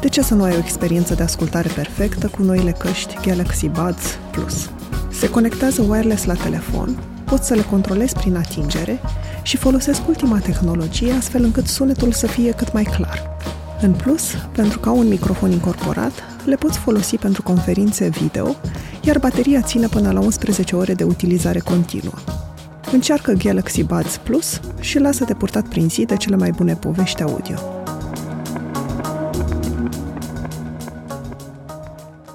De 0.00 0.08
ce 0.08 0.22
să 0.22 0.34
nu 0.34 0.42
ai 0.42 0.54
o 0.54 0.58
experiență 0.58 1.14
de 1.14 1.22
ascultare 1.22 1.68
perfectă 1.74 2.26
cu 2.26 2.42
noile 2.42 2.70
căști 2.70 3.18
Galaxy 3.26 3.68
Buds 3.68 4.18
Plus? 4.30 4.70
Se 5.10 5.30
conectează 5.30 5.82
wireless 5.82 6.24
la 6.24 6.34
telefon, 6.34 6.98
poți 7.24 7.46
să 7.46 7.54
le 7.54 7.62
controlezi 7.62 8.14
prin 8.14 8.36
atingere 8.36 9.00
și 9.42 9.56
folosesc 9.56 10.08
ultima 10.08 10.38
tehnologie 10.38 11.12
astfel 11.12 11.44
încât 11.44 11.66
sunetul 11.66 12.12
să 12.12 12.26
fie 12.26 12.52
cât 12.52 12.72
mai 12.72 12.82
clar. 12.82 13.36
În 13.80 13.92
plus, 13.92 14.22
pentru 14.52 14.78
că 14.78 14.88
au 14.88 14.98
un 14.98 15.08
microfon 15.08 15.50
incorporat, 15.50 16.12
le 16.44 16.56
poți 16.56 16.78
folosi 16.78 17.16
pentru 17.16 17.42
conferințe 17.42 18.08
video, 18.08 18.56
iar 19.02 19.18
bateria 19.18 19.60
ține 19.60 19.86
până 19.86 20.10
la 20.12 20.20
11 20.20 20.76
ore 20.76 20.94
de 20.94 21.04
utilizare 21.04 21.58
continuă. 21.58 22.14
Încearcă 22.92 23.32
Galaxy 23.32 23.82
Buds 23.82 24.16
Plus 24.16 24.60
și 24.80 24.98
lasă-te 24.98 25.34
purtat 25.34 25.68
prin 25.68 25.88
zi 25.88 26.04
de 26.04 26.16
cele 26.16 26.36
mai 26.36 26.50
bune 26.50 26.74
povești 26.74 27.22
audio. 27.22 27.56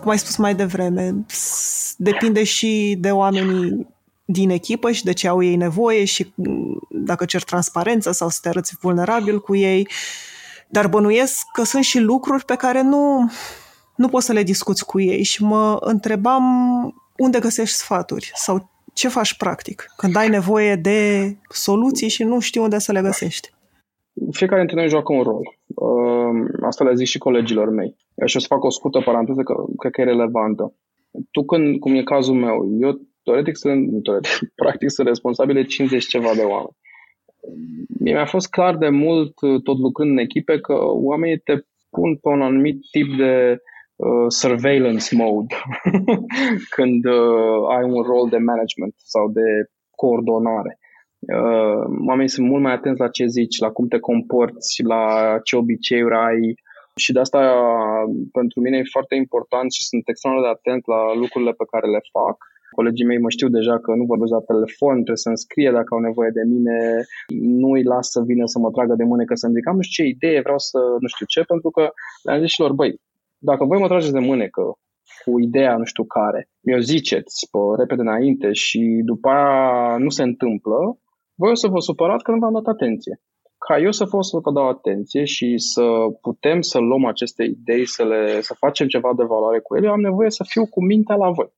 Cum 0.02 0.12
ai 0.12 0.20
spus 0.20 0.36
mai 0.36 0.56
devreme, 0.56 1.16
depinde 1.98 2.44
și 2.44 2.98
de 3.00 3.12
oamenii 3.12 3.88
din 4.26 4.50
echipă 4.50 4.92
și 4.92 5.04
de 5.04 5.14
ce 5.14 5.28
au 5.28 5.44
ei 5.44 5.56
nevoie 5.56 6.06
și 6.06 6.34
dacă 6.90 7.26
cer 7.26 7.44
transparență 7.44 8.12
sau 8.12 8.30
să 8.30 8.40
te 8.42 8.50
arăți 8.50 8.76
vulnerabil 8.82 9.40
cu 9.42 9.56
ei. 9.56 9.88
Dar 10.68 10.88
bănuiesc 10.88 11.42
că 11.54 11.64
sunt 11.64 11.84
și 11.84 12.00
lucruri 12.00 12.46
pe 12.46 12.56
care 12.56 12.82
nu, 12.82 13.32
nu 13.96 14.08
poți 14.08 14.26
să 14.26 14.34
le 14.34 14.44
discuți 14.44 14.86
cu 14.86 15.00
ei 15.00 15.24
și 15.24 15.44
mă 15.44 15.78
întrebam 15.80 16.44
unde 17.18 17.40
găsești 17.40 17.76
sfaturi 17.76 18.32
sau 18.34 18.70
ce 18.94 19.08
faci 19.08 19.38
practic 19.38 19.86
când 19.98 20.16
ai 20.16 20.30
nevoie 20.30 20.76
de 20.76 21.32
soluții 21.50 22.10
și 22.10 22.24
nu 22.24 22.40
știi 22.40 22.62
unde 22.62 22.80
să 22.80 22.92
le 22.92 23.02
găsești. 23.02 23.54
Fiecare 24.32 24.60
dintre 24.60 24.80
noi 24.80 24.90
joacă 24.90 25.14
un 25.14 25.22
rol. 25.22 25.58
Uh, 25.68 26.48
asta 26.62 26.84
le 26.84 26.96
zic 26.96 27.08
și 27.08 27.18
colegilor 27.18 27.70
mei. 27.70 27.96
Și 28.26 28.38
o 28.38 28.40
să 28.40 28.46
fac 28.50 28.64
o 28.64 28.70
scurtă 28.70 29.02
paranteză, 29.06 29.42
că 29.44 29.54
cred 29.78 29.92
că 29.92 30.02
e 30.02 30.04
relevantă. 30.04 30.74
Tu, 31.32 31.46
când, 31.46 31.80
cum 31.80 31.96
e 31.96 32.04
cazul 32.04 32.36
meu, 32.36 32.68
eu 32.80 33.00
teoretic 33.24 33.56
sunt, 33.58 34.04
teoretic, 34.04 34.32
practic 34.64 34.90
sunt 34.90 35.08
responsabil 35.08 35.56
de 35.56 35.64
50 35.64 36.06
ceva 36.06 36.34
de 36.36 36.42
oameni. 36.42 36.78
Mi-a 38.00 38.26
fost 38.26 38.50
clar 38.50 38.78
de 38.78 38.90
mult, 38.90 39.34
tot 39.64 39.78
lucrând 39.78 40.12
în 40.12 40.18
echipe, 40.18 40.60
că 40.60 40.74
oamenii 40.82 41.38
te 41.38 41.54
pun 41.90 42.16
pe 42.16 42.30
un 42.30 42.42
anumit 42.42 42.78
tip 42.92 43.18
de 43.18 43.58
uh, 43.96 44.26
surveillance 44.28 45.16
mode 45.16 45.56
când 46.76 47.06
uh, 47.06 47.60
ai 47.76 47.84
un 47.84 48.02
rol 48.02 48.30
de 48.30 48.38
management 48.38 48.94
sau 48.98 49.30
de 49.30 49.48
coordonare. 49.96 50.80
Uh, 51.20 51.84
oamenii 52.08 52.36
sunt 52.36 52.48
mult 52.48 52.64
mai 52.64 52.74
atenți 52.74 53.00
la 53.00 53.08
ce 53.08 53.26
zici, 53.26 53.60
la 53.60 53.70
cum 53.70 53.88
te 53.88 54.00
comporți, 54.00 54.84
la 54.84 55.04
ce 55.44 55.56
obiceiuri 55.56 56.16
ai, 56.16 56.56
și 57.04 57.12
de 57.12 57.20
asta 57.20 57.42
pentru 58.32 58.58
mine 58.62 58.78
e 58.78 58.96
foarte 58.98 59.16
important 59.16 59.72
și 59.72 59.88
sunt 59.90 60.04
extrem 60.08 60.42
de 60.42 60.48
atent 60.48 60.84
la 60.94 61.02
lucrurile 61.22 61.54
pe 61.62 61.70
care 61.72 61.88
le 61.96 62.02
fac. 62.16 62.38
Colegii 62.78 63.06
mei 63.06 63.24
mă 63.26 63.30
știu 63.30 63.50
deja 63.58 63.76
că 63.80 63.92
nu 63.96 64.06
vorbesc 64.12 64.32
la 64.32 64.48
telefon, 64.52 64.96
trebuie 64.96 65.26
să-mi 65.26 65.44
scrie 65.46 65.72
dacă 65.72 65.90
au 65.94 66.00
nevoie 66.00 66.32
de 66.40 66.44
mine, 66.54 66.78
nu 67.62 67.70
îi 67.76 67.84
las 67.84 68.06
să 68.16 68.22
vină 68.30 68.46
să 68.54 68.60
mă 68.60 68.70
tragă 68.72 68.94
de 68.96 69.04
mânecă 69.04 69.34
să-mi 69.36 69.54
zic 69.54 69.68
am 69.68 69.76
nu 69.76 69.82
știu 69.82 70.04
ce 70.04 70.10
idee, 70.10 70.40
vreau 70.48 70.60
să 70.70 70.80
nu 71.04 71.08
știu 71.14 71.26
ce, 71.34 71.42
pentru 71.52 71.70
că 71.76 71.84
le-am 72.24 72.40
zis 72.44 72.50
și 72.50 72.60
lor, 72.60 72.74
băi, 72.74 73.02
dacă 73.38 73.66
voi 73.66 73.80
mă 73.80 73.88
trageți 73.88 74.18
de 74.18 74.28
mânecă 74.30 74.64
cu 75.24 75.32
ideea 75.40 75.78
nu 75.78 75.84
știu 75.84 76.06
care, 76.18 76.42
mi-o 76.66 76.80
ziceți 76.80 77.48
pe 77.52 77.60
repede 77.80 78.02
înainte 78.02 78.52
și 78.52 78.82
după 79.06 79.28
aia 79.30 79.98
nu 79.98 80.10
se 80.10 80.24
întâmplă, 80.24 80.80
voi 81.42 81.52
o 81.52 81.56
să 81.64 81.68
vă 81.68 81.80
supărați 81.80 82.24
că 82.24 82.32
nu 82.32 82.40
v-am 82.40 82.54
dat 82.54 82.68
atenție 82.74 83.20
ca 83.68 83.80
eu 83.80 83.92
să 83.92 84.06
fost 84.06 84.30
să 84.30 84.38
vă 84.44 84.52
dau 84.52 84.68
atenție 84.70 85.24
și 85.24 85.58
să 85.58 85.86
putem 86.22 86.62
să 86.62 86.78
luăm 86.80 87.06
aceste 87.06 87.44
idei, 87.44 87.86
să, 87.86 88.04
le, 88.06 88.42
să 88.42 88.54
facem 88.54 88.88
ceva 88.88 89.12
de 89.18 89.24
valoare 89.24 89.60
cu 89.60 89.76
ele, 89.76 89.86
eu 89.86 89.92
am 89.92 90.08
nevoie 90.10 90.30
să 90.30 90.44
fiu 90.48 90.66
cu 90.68 90.84
mintea 90.84 91.16
la 91.16 91.30
voi. 91.30 91.50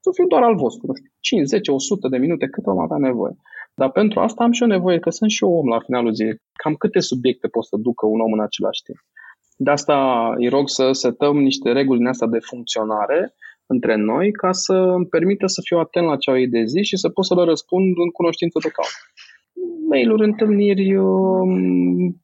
Să 0.00 0.10
fiu 0.12 0.26
doar 0.26 0.42
al 0.42 0.56
vostru, 0.56 0.86
nu 0.86 0.94
știu, 0.94 1.10
5, 1.20 1.46
10, 1.46 1.70
100 1.70 2.08
de 2.08 2.18
minute, 2.18 2.46
cât 2.46 2.66
am 2.66 2.78
avea 2.78 2.96
nevoie. 2.96 3.34
Dar 3.74 3.90
pentru 3.90 4.20
asta 4.20 4.44
am 4.44 4.52
și 4.52 4.62
eu 4.62 4.68
nevoie, 4.68 4.98
că 4.98 5.10
sunt 5.10 5.30
și 5.30 5.44
eu 5.44 5.52
om 5.52 5.68
la 5.68 5.80
finalul 5.80 6.12
zilei. 6.12 6.40
Cam 6.62 6.74
câte 6.74 7.00
subiecte 7.00 7.48
pot 7.48 7.64
să 7.64 7.76
ducă 7.76 8.06
un 8.06 8.20
om 8.20 8.32
în 8.32 8.40
același 8.40 8.82
timp. 8.82 8.98
De 9.56 9.70
asta 9.70 9.96
îi 10.36 10.48
rog 10.48 10.68
să 10.68 10.92
setăm 10.92 11.36
niște 11.38 11.72
reguli 11.72 11.98
din 11.98 12.06
asta 12.06 12.26
de 12.26 12.38
funcționare 12.38 13.34
între 13.66 13.94
noi 13.96 14.32
ca 14.32 14.52
să 14.52 14.72
îmi 14.72 15.06
permită 15.06 15.46
să 15.46 15.60
fiu 15.64 15.78
atent 15.78 16.06
la 16.06 16.16
ce 16.16 16.30
au 16.30 16.38
ei 16.38 16.48
de 16.48 16.64
zi 16.64 16.82
și 16.82 16.96
să 16.96 17.08
pot 17.08 17.24
să 17.24 17.34
le 17.34 17.44
răspund 17.44 17.96
în 18.04 18.10
cunoștință 18.10 18.58
de 18.62 18.68
cauză 18.68 18.98
mail-uri, 19.88 20.24
întâlniri, 20.24 20.96
um, 20.96 22.20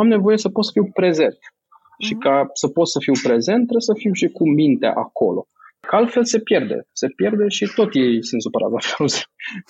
am 0.00 0.06
nevoie 0.06 0.36
să 0.36 0.48
pot 0.48 0.64
să 0.64 0.70
fiu 0.74 0.90
prezent. 0.92 1.34
Mm-hmm. 1.34 2.06
Și 2.06 2.14
mhm. 2.14 2.22
ca 2.22 2.50
să 2.52 2.68
pot 2.68 2.88
să 2.88 2.98
fiu 2.98 3.12
prezent, 3.22 3.62
trebuie 3.70 3.90
să 3.90 3.94
fiu 3.96 4.12
și 4.12 4.28
cu 4.28 4.48
mintea 4.48 4.92
acolo. 4.92 5.46
Că 5.88 5.96
altfel 5.96 6.24
se 6.24 6.38
pierde. 6.38 6.86
Se 6.92 7.08
pierde 7.16 7.48
și 7.48 7.72
tot 7.74 7.94
ei 7.94 8.24
sunt 8.24 8.42
supărați 8.42 8.94
la 8.98 9.06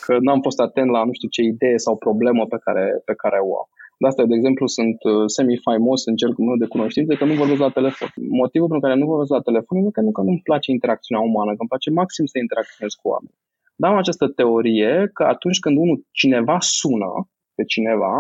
că 0.05 0.13
n-am 0.21 0.41
fost 0.41 0.61
atent 0.61 0.91
la 0.91 1.05
nu 1.05 1.13
știu 1.13 1.29
ce 1.29 1.43
idee 1.43 1.77
sau 1.77 1.97
problemă 1.97 2.47
pe 2.47 2.59
care, 2.65 3.03
pe 3.05 3.15
care 3.15 3.39
o 3.49 3.53
au. 3.61 3.69
De 3.99 4.07
asta, 4.07 4.25
de 4.31 4.35
exemplu, 4.35 4.67
sunt 4.67 4.99
uh, 5.05 5.25
semi-faimos 5.37 6.01
în 6.11 6.17
cercul 6.23 6.45
meu 6.45 6.57
de 6.57 6.73
cunoștințe 6.75 7.15
că 7.15 7.25
nu 7.25 7.35
vorbesc 7.35 7.61
la 7.61 7.77
telefon. 7.79 8.09
Motivul 8.43 8.69
pentru 8.69 8.87
care 8.87 8.99
nu 9.01 9.07
vorbesc 9.13 9.31
la 9.31 9.47
telefon 9.49 9.77
e 9.79 9.97
că 9.97 10.01
nu 10.01 10.13
că 10.17 10.23
nu-mi 10.23 10.47
place 10.49 10.71
interacțiunea 10.71 11.25
umană, 11.31 11.51
că 11.51 11.63
îmi 11.63 11.73
place 11.73 11.91
maxim 11.91 12.27
să 12.33 12.39
interacționez 12.39 12.93
cu 13.01 13.09
oameni. 13.15 13.37
Dar 13.77 13.91
am 13.91 13.97
această 13.97 14.29
teorie 14.29 15.11
că 15.13 15.23
atunci 15.23 15.59
când 15.59 15.77
unul, 15.77 16.07
cineva 16.11 16.57
sună 16.61 17.29
pe 17.55 17.65
cineva, 17.65 18.15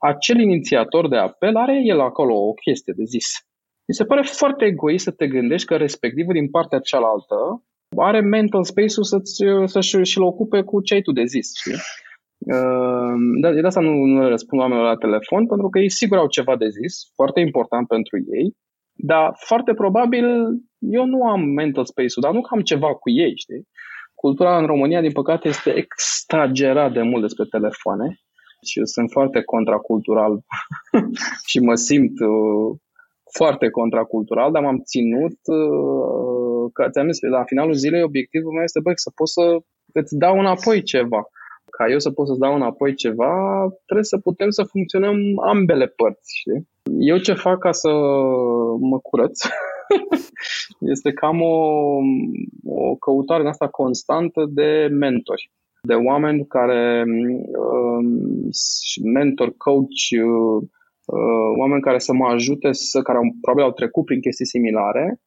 acel 0.00 0.38
inițiator 0.40 1.08
de 1.08 1.16
apel 1.16 1.56
are 1.56 1.80
el 1.84 2.00
acolo 2.00 2.34
o 2.34 2.52
chestie 2.52 2.92
de 2.96 3.04
zis. 3.04 3.26
Mi 3.88 3.94
se 3.94 4.04
pare 4.04 4.22
foarte 4.22 4.64
egoist 4.64 5.04
să 5.04 5.10
te 5.10 5.26
gândești 5.26 5.66
că 5.66 5.76
respectivul 5.76 6.34
din 6.34 6.50
partea 6.50 6.78
cealaltă 6.78 7.62
are 7.96 8.20
mental 8.20 8.64
space-ul 8.64 9.04
să-ți, 9.04 9.44
să-și 9.64 10.02
și-l 10.02 10.22
ocupe 10.22 10.62
cu 10.62 10.80
ce 10.80 10.94
ai 10.94 11.02
tu 11.02 11.12
de 11.12 11.24
zis. 11.24 11.48
Știi? 11.56 11.78
Ehm, 12.46 13.40
de, 13.40 13.60
de 13.60 13.66
asta 13.66 13.80
nu, 13.80 13.92
nu 13.92 14.28
răspund 14.28 14.60
oamenilor 14.60 14.88
la 14.88 14.96
telefon, 14.96 15.46
pentru 15.46 15.68
că 15.68 15.78
ei 15.78 15.90
sigur 15.90 16.16
au 16.18 16.26
ceva 16.26 16.56
de 16.56 16.68
zis, 16.68 16.94
foarte 17.14 17.40
important 17.40 17.86
pentru 17.86 18.16
ei, 18.36 18.56
dar 18.94 19.32
foarte 19.48 19.72
probabil 19.74 20.26
eu 20.78 21.04
nu 21.04 21.22
am 21.22 21.40
mental 21.40 21.84
space-ul, 21.84 22.22
dar 22.22 22.32
nu 22.32 22.40
că 22.40 22.48
am 22.52 22.60
ceva 22.60 22.94
cu 22.94 23.10
ei, 23.10 23.32
știi? 23.36 23.62
Cultura 24.24 24.58
în 24.58 24.66
România, 24.66 25.00
din 25.00 25.12
păcate, 25.12 25.48
este 25.48 25.70
exagerat 25.84 26.92
de 26.92 27.02
mult 27.02 27.22
despre 27.22 27.44
telefoane 27.50 28.06
și 28.66 28.78
eu 28.78 28.84
sunt 28.84 29.10
foarte 29.10 29.42
contracultural 29.42 30.32
și 31.50 31.58
mă 31.58 31.74
simt 31.74 32.20
uh, 32.20 32.78
foarte 33.38 33.70
contracultural, 33.70 34.52
dar 34.52 34.62
m-am 34.62 34.80
ținut 34.90 35.38
uh, 35.58 36.70
că 36.72 36.88
ți-am 36.90 37.10
zis, 37.10 37.20
la 37.20 37.44
finalul 37.44 37.74
zilei 37.74 38.02
obiectivul 38.02 38.52
meu 38.52 38.62
este 38.62 38.80
bă, 38.80 38.92
să 38.94 39.10
pot 39.14 39.28
să 39.28 39.44
îți 39.92 40.16
dau 40.16 40.38
înapoi 40.38 40.82
ceva. 40.82 41.22
Ca 41.76 41.90
eu 41.90 41.98
să 41.98 42.10
pot 42.10 42.26
să-ți 42.26 42.44
dau 42.44 42.54
înapoi 42.54 42.94
ceva, 42.94 43.32
trebuie 43.84 44.12
să 44.14 44.18
putem 44.18 44.50
să 44.50 44.62
funcționăm 44.62 45.16
ambele 45.52 45.86
părți. 45.86 46.32
Știi? 46.40 46.68
Eu 46.98 47.16
ce 47.16 47.32
fac 47.32 47.58
ca 47.58 47.72
să 47.72 47.90
mă 48.90 48.98
curăț 49.02 49.40
este 50.94 51.12
cam 51.12 51.40
o, 51.40 51.96
o 52.64 52.94
căutare 52.94 53.42
în 53.42 53.48
asta 53.48 53.68
constantă 53.68 54.44
de 54.48 54.88
mentori, 54.90 55.50
de 55.82 55.94
oameni 55.94 56.46
care, 56.46 57.04
um, 57.06 58.50
mentor, 59.12 59.54
coach, 59.56 60.08
uh, 60.24 60.68
oameni 61.58 61.80
care 61.82 61.98
să 61.98 62.12
mă 62.12 62.26
ajute, 62.26 62.72
să, 62.72 63.02
care 63.02 63.18
au, 63.18 63.24
probabil 63.40 63.64
au 63.64 63.72
trecut 63.72 64.04
prin 64.04 64.20
chestii 64.20 64.46
similare 64.46 65.20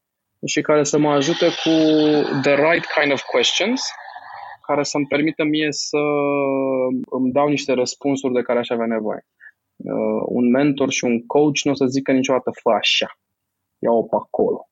și 0.46 0.62
care 0.62 0.84
să 0.84 0.98
mă 0.98 1.10
ajute 1.10 1.46
cu 1.46 1.76
the 2.42 2.56
right 2.56 2.86
kind 3.00 3.12
of 3.12 3.22
questions, 3.22 3.82
care 4.68 4.84
să-mi 4.84 5.06
permită 5.06 5.44
mie 5.44 5.68
să 5.70 5.98
îmi 7.10 7.32
dau 7.32 7.48
niște 7.48 7.74
răspunsuri 7.74 8.34
de 8.34 8.42
care 8.42 8.60
aș 8.60 8.70
avea 8.70 8.86
nevoie. 8.86 9.26
Uh, 9.76 10.24
un 10.26 10.50
mentor 10.50 10.92
și 10.92 11.04
un 11.04 11.26
coach 11.26 11.60
nu 11.64 11.72
o 11.72 11.76
să 11.76 11.86
zică 11.86 12.12
niciodată 12.12 12.52
fă 12.62 12.70
așa 12.70 13.08
ia-o 13.80 14.04
pe 14.04 14.16
acolo. 14.16 14.70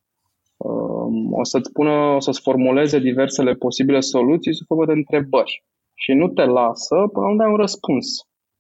Um, 0.58 1.34
o 1.34 1.44
să-ți 1.44 1.70
spună, 1.70 1.92
o 1.92 2.20
să-ți 2.20 2.42
formuleze 2.42 3.00
diversele 3.00 3.54
posibile 3.54 4.00
soluții 4.00 4.54
sub 4.54 4.66
formă 4.66 4.86
de 4.86 4.92
întrebări 4.92 5.63
și 5.94 6.12
nu 6.13 6.28
te 6.28 6.46
lasă 6.46 6.96
până 7.13 7.28
nu 7.28 7.36
dai 7.36 7.52
un 7.52 7.56
răspuns. 7.56 8.08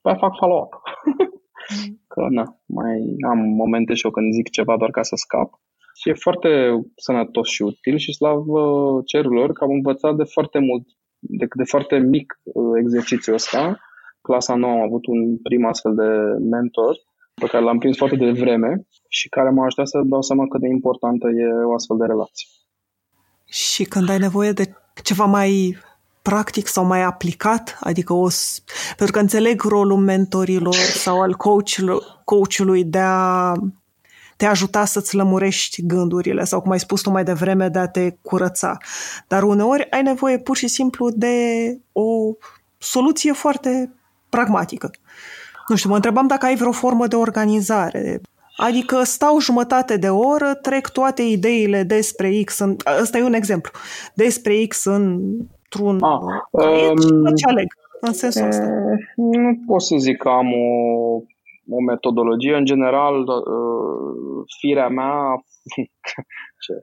Păi 0.01 0.17
fac 0.19 0.33
follow-up. 0.39 0.73
că 2.13 2.27
na, 2.29 2.45
mai 2.65 3.15
am 3.29 3.37
momente 3.37 3.93
și 3.93 4.05
eu 4.05 4.11
când 4.11 4.33
zic 4.33 4.49
ceva 4.49 4.77
doar 4.77 4.91
ca 4.91 5.01
să 5.01 5.15
scap. 5.15 5.49
Și 5.99 6.09
e 6.09 6.13
foarte 6.13 6.49
sănătos 6.95 7.49
și 7.49 7.61
util 7.61 7.97
și 7.97 8.13
slavă 8.13 9.01
cerurilor 9.05 9.51
că 9.51 9.63
am 9.63 9.71
învățat 9.71 10.15
de 10.15 10.23
foarte 10.23 10.59
mult, 10.59 10.85
de, 11.19 11.45
de 11.55 11.63
foarte 11.63 11.97
mic 11.97 12.39
uh, 12.43 12.73
exercițiul 12.79 13.35
ăsta. 13.35 13.79
Clasa 14.21 14.55
nouă 14.55 14.73
am 14.73 14.81
avut 14.81 15.05
un 15.05 15.37
prim 15.37 15.65
astfel 15.65 15.95
de 15.95 16.09
mentor 16.49 16.95
pe 17.33 17.47
care 17.47 17.63
l-am 17.63 17.77
prins 17.77 17.97
foarte 17.97 18.15
devreme 18.15 18.85
și 19.07 19.29
care 19.29 19.49
m-a 19.49 19.65
ajutat 19.65 19.87
să 19.87 20.01
dau 20.05 20.21
seama 20.21 20.47
cât 20.47 20.61
de 20.61 20.67
importantă 20.67 21.27
e 21.27 21.63
o 21.63 21.73
astfel 21.73 21.97
de 21.97 22.05
relație. 22.05 22.47
Și 23.45 23.83
când 23.83 24.09
ai 24.09 24.17
nevoie 24.17 24.51
de 24.51 24.75
ceva 25.03 25.25
mai 25.25 25.77
practic 26.21 26.67
sau 26.67 26.85
mai 26.85 27.03
aplicat, 27.03 27.77
adică 27.79 28.13
o, 28.13 28.27
pentru 28.97 29.15
că 29.15 29.21
înțeleg 29.21 29.61
rolul 29.61 29.97
mentorilor 29.97 30.75
sau 30.75 31.21
al 31.21 31.35
coachului 32.23 32.83
de 32.83 32.99
a 32.99 33.53
te 34.37 34.45
ajuta 34.45 34.85
să-ți 34.85 35.15
lămurești 35.15 35.85
gândurile 35.85 36.43
sau, 36.43 36.61
cum 36.61 36.71
ai 36.71 36.79
spus 36.79 37.01
tu 37.01 37.09
mai 37.09 37.23
devreme, 37.23 37.67
de 37.67 37.79
a 37.79 37.87
te 37.87 38.09
curăța. 38.21 38.77
Dar 39.27 39.43
uneori 39.43 39.91
ai 39.91 40.01
nevoie 40.01 40.39
pur 40.39 40.57
și 40.57 40.67
simplu 40.67 41.09
de 41.09 41.37
o 41.91 42.33
soluție 42.77 43.31
foarte 43.31 43.93
pragmatică. 44.29 44.91
Nu 45.67 45.75
știu, 45.75 45.89
mă 45.89 45.95
întrebam 45.95 46.27
dacă 46.27 46.45
ai 46.45 46.55
vreo 46.55 46.71
formă 46.71 47.07
de 47.07 47.15
organizare. 47.15 48.21
Adică 48.57 49.03
stau 49.03 49.39
jumătate 49.39 49.97
de 49.97 50.09
oră, 50.09 50.53
trec 50.53 50.87
toate 50.87 51.21
ideile 51.21 51.83
despre 51.83 52.41
X, 52.45 52.59
în, 52.59 52.75
ăsta 53.01 53.17
e 53.17 53.23
un 53.23 53.33
exemplu, 53.33 53.71
despre 54.13 54.65
X 54.67 54.85
într-un 54.85 56.03
ah, 56.03 56.19
um, 56.51 57.35
și 57.35 57.45
aleg, 57.45 57.67
în 58.01 58.13
sensul 58.13 58.47
ăsta. 58.47 58.63
Eh, 58.63 58.97
nu 59.15 59.59
pot 59.65 59.81
să 59.81 59.95
zic 59.97 60.17
că 60.17 60.29
am 60.29 60.47
o 60.53 61.21
o 61.69 61.81
metodologie. 61.81 62.55
În 62.55 62.65
general, 62.65 63.15
uh, 63.21 64.43
firea 64.59 64.87
mea, 64.87 65.13
ce 66.63 66.73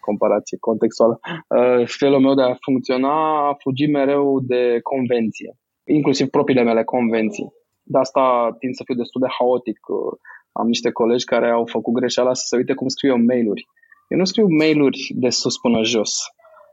comparație 0.00 0.58
contextuală, 0.60 1.18
uh, 1.22 1.88
felul 1.98 2.20
meu 2.20 2.34
de 2.34 2.42
a 2.42 2.56
funcționa 2.60 3.48
a 3.48 3.56
fugit 3.58 3.90
mereu 3.92 4.40
de 4.40 4.78
convenție, 4.82 5.56
inclusiv 5.84 6.26
propriile 6.28 6.62
mele 6.62 6.84
convenții. 6.84 7.48
De 7.92 7.98
asta 7.98 8.56
tind 8.58 8.74
să 8.74 8.82
fiu 8.86 8.94
destul 8.94 9.20
de 9.20 9.34
haotic. 9.38 9.80
Uh, 9.88 10.12
am 10.60 10.66
niște 10.66 10.90
colegi 10.90 11.24
care 11.24 11.48
au 11.50 11.64
făcut 11.66 11.92
greșeala 11.94 12.34
să 12.34 12.44
se 12.46 12.56
uite 12.56 12.74
cum 12.74 12.88
scriu 12.88 13.10
eu 13.10 13.24
mail-uri. 13.30 13.64
Eu 14.08 14.18
nu 14.18 14.24
scriu 14.24 14.46
mail-uri 14.48 15.00
de 15.14 15.28
sus 15.28 15.56
până 15.58 15.82
jos. 15.82 16.12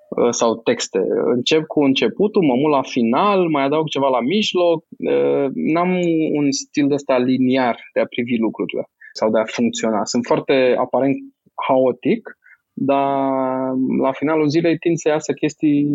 Uh, 0.10 0.30
sau 0.30 0.56
texte. 0.56 1.00
Încep 1.36 1.64
cu 1.66 1.80
începutul, 1.84 2.44
mă 2.44 2.56
mut 2.56 2.72
la 2.72 2.82
final, 2.82 3.40
mai 3.50 3.64
adaug 3.64 3.88
ceva 3.88 4.10
la 4.10 4.22
mijloc. 4.22 4.80
Uh, 5.12 5.48
n-am 5.74 5.92
un 6.40 6.52
stil 6.52 6.88
de 6.88 6.94
ăsta 6.94 7.18
liniar 7.18 7.76
de 7.94 8.00
a 8.00 8.06
privi 8.06 8.38
lucrurile 8.38 8.84
sau 9.14 9.30
de 9.32 9.40
a 9.40 9.46
funcționa. 9.46 10.06
Sunt 10.06 10.26
foarte 10.26 10.76
aparent 10.78 11.16
haotic, 11.68 12.38
dar 12.74 13.10
la 14.02 14.12
finalul 14.12 14.48
zilei 14.48 14.78
tind 14.78 14.98
să 14.98 15.08
iasă 15.08 15.34
chestii 15.34 15.86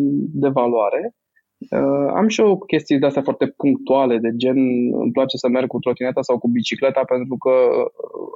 de 0.43 0.49
valoare. 0.49 1.15
Uh, 1.59 2.11
am 2.15 2.29
și 2.29 2.41
eu 2.41 2.59
chestii 2.59 2.99
de 2.99 3.07
astea 3.07 3.23
foarte 3.23 3.47
punctuale, 3.47 4.19
de 4.19 4.31
gen 4.37 4.57
îmi 5.03 5.13
place 5.13 5.37
să 5.37 5.49
merg 5.49 5.67
cu 5.67 5.79
trotineta 5.79 6.23
sau 6.23 6.39
cu 6.39 6.49
bicicleta 6.49 7.05
pentru 7.05 7.37
că 7.37 7.55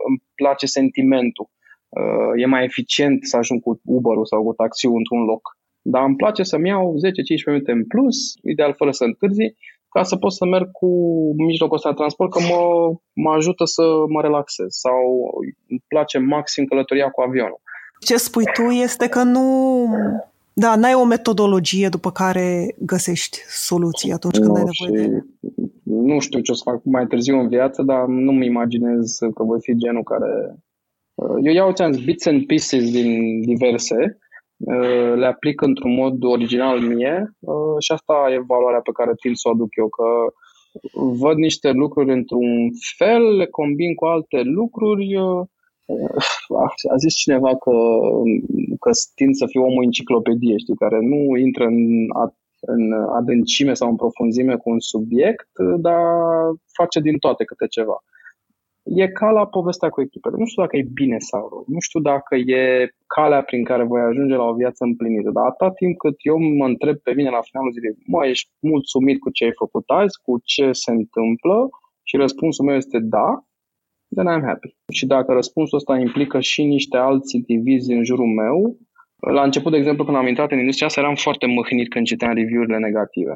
îmi 0.06 0.22
place 0.35 0.66
sentimentul. 0.66 1.48
E 2.37 2.46
mai 2.46 2.64
eficient 2.64 3.26
să 3.26 3.37
ajung 3.37 3.62
cu 3.62 3.80
Uber-ul 3.85 4.26
sau 4.26 4.42
cu 4.42 4.52
taxiul 4.52 4.96
într-un 4.96 5.24
loc 5.24 5.56
dar 5.82 6.04
îmi 6.04 6.16
place 6.16 6.42
să-mi 6.42 6.68
iau 6.68 6.94
10-15 6.96 6.98
minute 7.46 7.72
în 7.72 7.87
plus, 7.87 8.16
ideal 8.42 8.74
fără 8.74 8.90
să 8.90 9.04
întârzi, 9.04 9.54
ca 9.88 10.02
să 10.02 10.16
pot 10.16 10.32
să 10.32 10.44
merg 10.44 10.70
cu 10.70 10.88
mijlocul 11.37 11.76
ăsta 11.76 11.88
de 11.88 11.94
transport, 11.94 12.30
că 12.30 12.40
mă, 12.40 12.92
mă 13.12 13.30
ajută 13.30 13.64
să 13.64 13.82
mă 14.08 14.20
relaxez 14.20 14.66
sau 14.68 15.00
îmi 15.68 15.85
place 15.88 16.18
maxim 16.18 16.64
călătoria 16.64 17.11
cu 17.11 17.20
avionul. 17.20 17.61
Ce 18.00 18.16
spui 18.16 18.44
tu 18.52 18.62
este 18.62 19.08
că 19.08 19.22
nu... 19.22 19.44
Da, 20.54 20.76
n-ai 20.76 20.94
o 20.94 21.04
metodologie 21.04 21.88
după 21.88 22.10
care 22.10 22.74
găsești 22.78 23.38
soluții 23.48 24.12
atunci 24.12 24.38
când 24.38 24.48
nu, 24.48 24.54
ai 24.54 24.64
nevoie 24.64 25.06
de... 25.08 25.24
Nu 25.82 26.18
știu 26.18 26.40
ce 26.40 26.52
o 26.52 26.54
să 26.54 26.62
fac 26.64 26.84
mai 26.84 27.06
târziu 27.06 27.38
în 27.38 27.48
viață, 27.48 27.82
dar 27.82 28.06
nu-mi 28.06 28.46
imaginez 28.46 29.18
că 29.34 29.42
voi 29.42 29.58
fi 29.60 29.76
genul 29.76 30.02
care... 30.02 30.56
Eu 31.42 31.52
iau, 31.52 31.72
ți 31.72 32.04
bits 32.04 32.26
and 32.26 32.46
pieces 32.46 32.90
din 32.90 33.40
diverse 33.40 34.18
Uh, 34.64 35.12
le 35.14 35.26
aplic 35.26 35.60
într-un 35.60 35.94
mod 35.94 36.24
original 36.24 36.80
mie 36.80 37.36
uh, 37.38 37.76
și 37.78 37.92
asta 37.92 38.14
e 38.30 38.44
valoarea 38.46 38.80
pe 38.80 38.90
care 38.92 39.12
tind 39.20 39.36
să 39.36 39.48
o 39.48 39.50
aduc 39.50 39.76
eu, 39.76 39.88
că 39.88 40.04
văd 41.24 41.36
niște 41.36 41.70
lucruri 41.70 42.12
într-un 42.12 42.70
fel, 42.96 43.36
le 43.36 43.46
combin 43.46 43.94
cu 43.94 44.04
alte 44.04 44.40
lucruri. 44.42 45.14
Uh, 46.48 46.70
a 46.92 46.96
zis 46.96 47.14
cineva 47.14 47.57
că, 47.57 47.76
că 48.81 48.90
tind 49.14 49.35
să 49.35 49.46
fiu 49.46 49.62
omul 49.62 49.85
enciclopedie, 49.85 50.57
știi, 50.57 50.74
care 50.74 50.98
nu 51.00 51.37
intră 51.37 51.64
în, 51.64 51.81
în 52.61 52.92
adâncime 52.92 53.74
sau 53.74 53.88
în 53.88 53.96
profunzime 53.96 54.57
cu 54.57 54.70
un 54.70 54.81
subiect, 54.81 55.50
dar 55.78 56.02
face 56.72 57.00
din 57.00 57.16
toate 57.18 57.44
câte 57.44 57.66
ceva 57.66 57.96
e 58.85 59.09
ca 59.09 59.31
la 59.31 59.46
povestea 59.46 59.88
cu 59.88 60.00
echipele. 60.00 60.37
Nu 60.38 60.46
știu 60.46 60.62
dacă 60.62 60.76
e 60.76 60.87
bine 60.92 61.18
sau 61.18 61.48
rău. 61.48 61.64
Nu 61.66 61.81
știu 61.81 62.00
dacă 62.00 62.37
e 62.37 62.88
calea 63.07 63.42
prin 63.42 63.64
care 63.64 63.85
voi 63.85 64.00
ajunge 64.00 64.35
la 64.35 64.44
o 64.44 64.55
viață 64.55 64.85
împlinită. 64.85 65.31
Dar 65.31 65.44
atât 65.44 65.74
timp 65.74 65.96
cât 65.98 66.16
eu 66.18 66.38
mă 66.38 66.66
întreb 66.66 66.96
pe 66.96 67.12
mine 67.12 67.31
la 67.31 67.40
finalul 67.40 67.72
zilei, 67.72 67.94
mă, 68.07 68.26
ești 68.26 68.50
mulțumit 68.61 69.20
cu 69.20 69.31
ce 69.31 69.44
ai 69.44 69.52
făcut 69.55 69.85
azi, 69.87 70.20
cu 70.22 70.40
ce 70.44 70.72
se 70.72 70.90
întâmplă 70.90 71.68
și 72.02 72.16
răspunsul 72.16 72.64
meu 72.64 72.76
este 72.76 72.98
da, 72.98 73.44
then 74.14 74.29
I'm 74.33 74.44
happy. 74.51 74.77
Și 74.92 75.07
dacă 75.07 75.33
răspunsul 75.33 75.79
ăsta 75.79 75.96
implică 75.96 76.40
și 76.40 76.62
niște 76.62 76.96
alți 76.96 77.37
indivizi 77.37 77.92
în 77.92 78.05
jurul 78.05 78.31
meu, 78.42 78.77
la 79.37 79.42
început, 79.42 79.70
de 79.70 79.77
exemplu, 79.77 80.05
când 80.05 80.16
am 80.16 80.27
intrat 80.27 80.51
în 80.53 80.59
industria 80.59 80.87
asta, 80.87 81.01
eram 81.01 81.14
foarte 81.14 81.46
mâhnit 81.46 81.88
când 81.88 82.07
citeam 82.07 82.35
review-urile 82.35 82.79
negative 82.79 83.35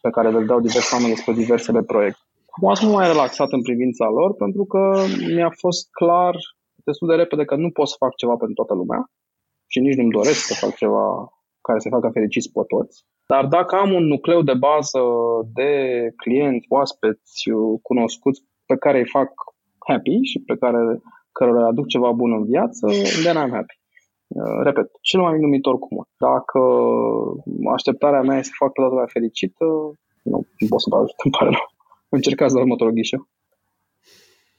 pe 0.00 0.10
care 0.10 0.30
le 0.30 0.44
dau 0.44 0.60
diverse 0.60 0.94
oameni 0.94 1.14
despre 1.14 1.32
diversele 1.32 1.82
proiecte. 1.82 2.20
Acum 2.56 2.74
sunt 2.74 2.92
mai 2.92 3.06
relaxat 3.06 3.50
în 3.50 3.62
privința 3.62 4.06
lor 4.08 4.34
pentru 4.34 4.64
că 4.64 4.80
mi-a 5.34 5.52
fost 5.62 5.90
clar 5.90 6.34
destul 6.84 7.08
de 7.08 7.14
repede 7.14 7.44
că 7.44 7.56
nu 7.56 7.70
pot 7.70 7.88
să 7.88 7.96
fac 7.98 8.14
ceva 8.14 8.36
pentru 8.36 8.54
toată 8.54 8.74
lumea 8.74 9.10
și 9.66 9.78
nici 9.80 9.96
nu-mi 9.96 10.16
doresc 10.18 10.40
să 10.46 10.54
fac 10.54 10.74
ceva 10.74 11.06
care 11.60 11.78
să 11.78 11.88
facă 11.88 12.08
fericiți 12.12 12.52
pe 12.52 12.60
toți. 12.72 13.04
Dar 13.32 13.44
dacă 13.46 13.76
am 13.76 13.92
un 13.92 14.04
nucleu 14.06 14.42
de 14.42 14.54
bază 14.54 15.00
de 15.58 15.70
clienți, 16.16 16.66
oaspeți, 16.68 17.50
cunoscuți 17.82 18.40
pe 18.66 18.76
care 18.76 18.98
îi 18.98 19.08
fac 19.08 19.30
happy 19.86 20.18
și 20.30 20.38
pe 20.46 20.56
care 20.56 21.00
cărora 21.32 21.60
le 21.60 21.66
aduc 21.66 21.86
ceva 21.86 22.10
bun 22.12 22.32
în 22.32 22.44
viață, 22.44 22.86
then 23.24 23.36
I'm 23.42 23.52
happy. 23.58 23.76
Uh, 24.26 24.60
repet, 24.62 24.90
cel 25.00 25.20
mai 25.20 25.32
mic 25.32 25.42
numitor 25.42 25.78
comun. 25.78 26.06
Dacă 26.16 26.60
așteptarea 27.72 28.22
mea 28.22 28.38
este 28.38 28.48
să 28.50 28.62
fac 28.64 28.72
toată 28.72 28.90
lumea 28.90 29.06
fericită, 29.12 29.64
nu, 30.22 30.46
nu 30.58 30.66
pot 30.68 30.80
să 30.80 30.88
vă 30.90 30.96
ajut, 30.96 31.18
îmi 31.24 31.34
pare 31.38 31.50
rău 31.50 31.66
încercați 32.16 32.54
la 32.54 32.60
următorul 32.60 32.92
ghișeu. 32.92 33.28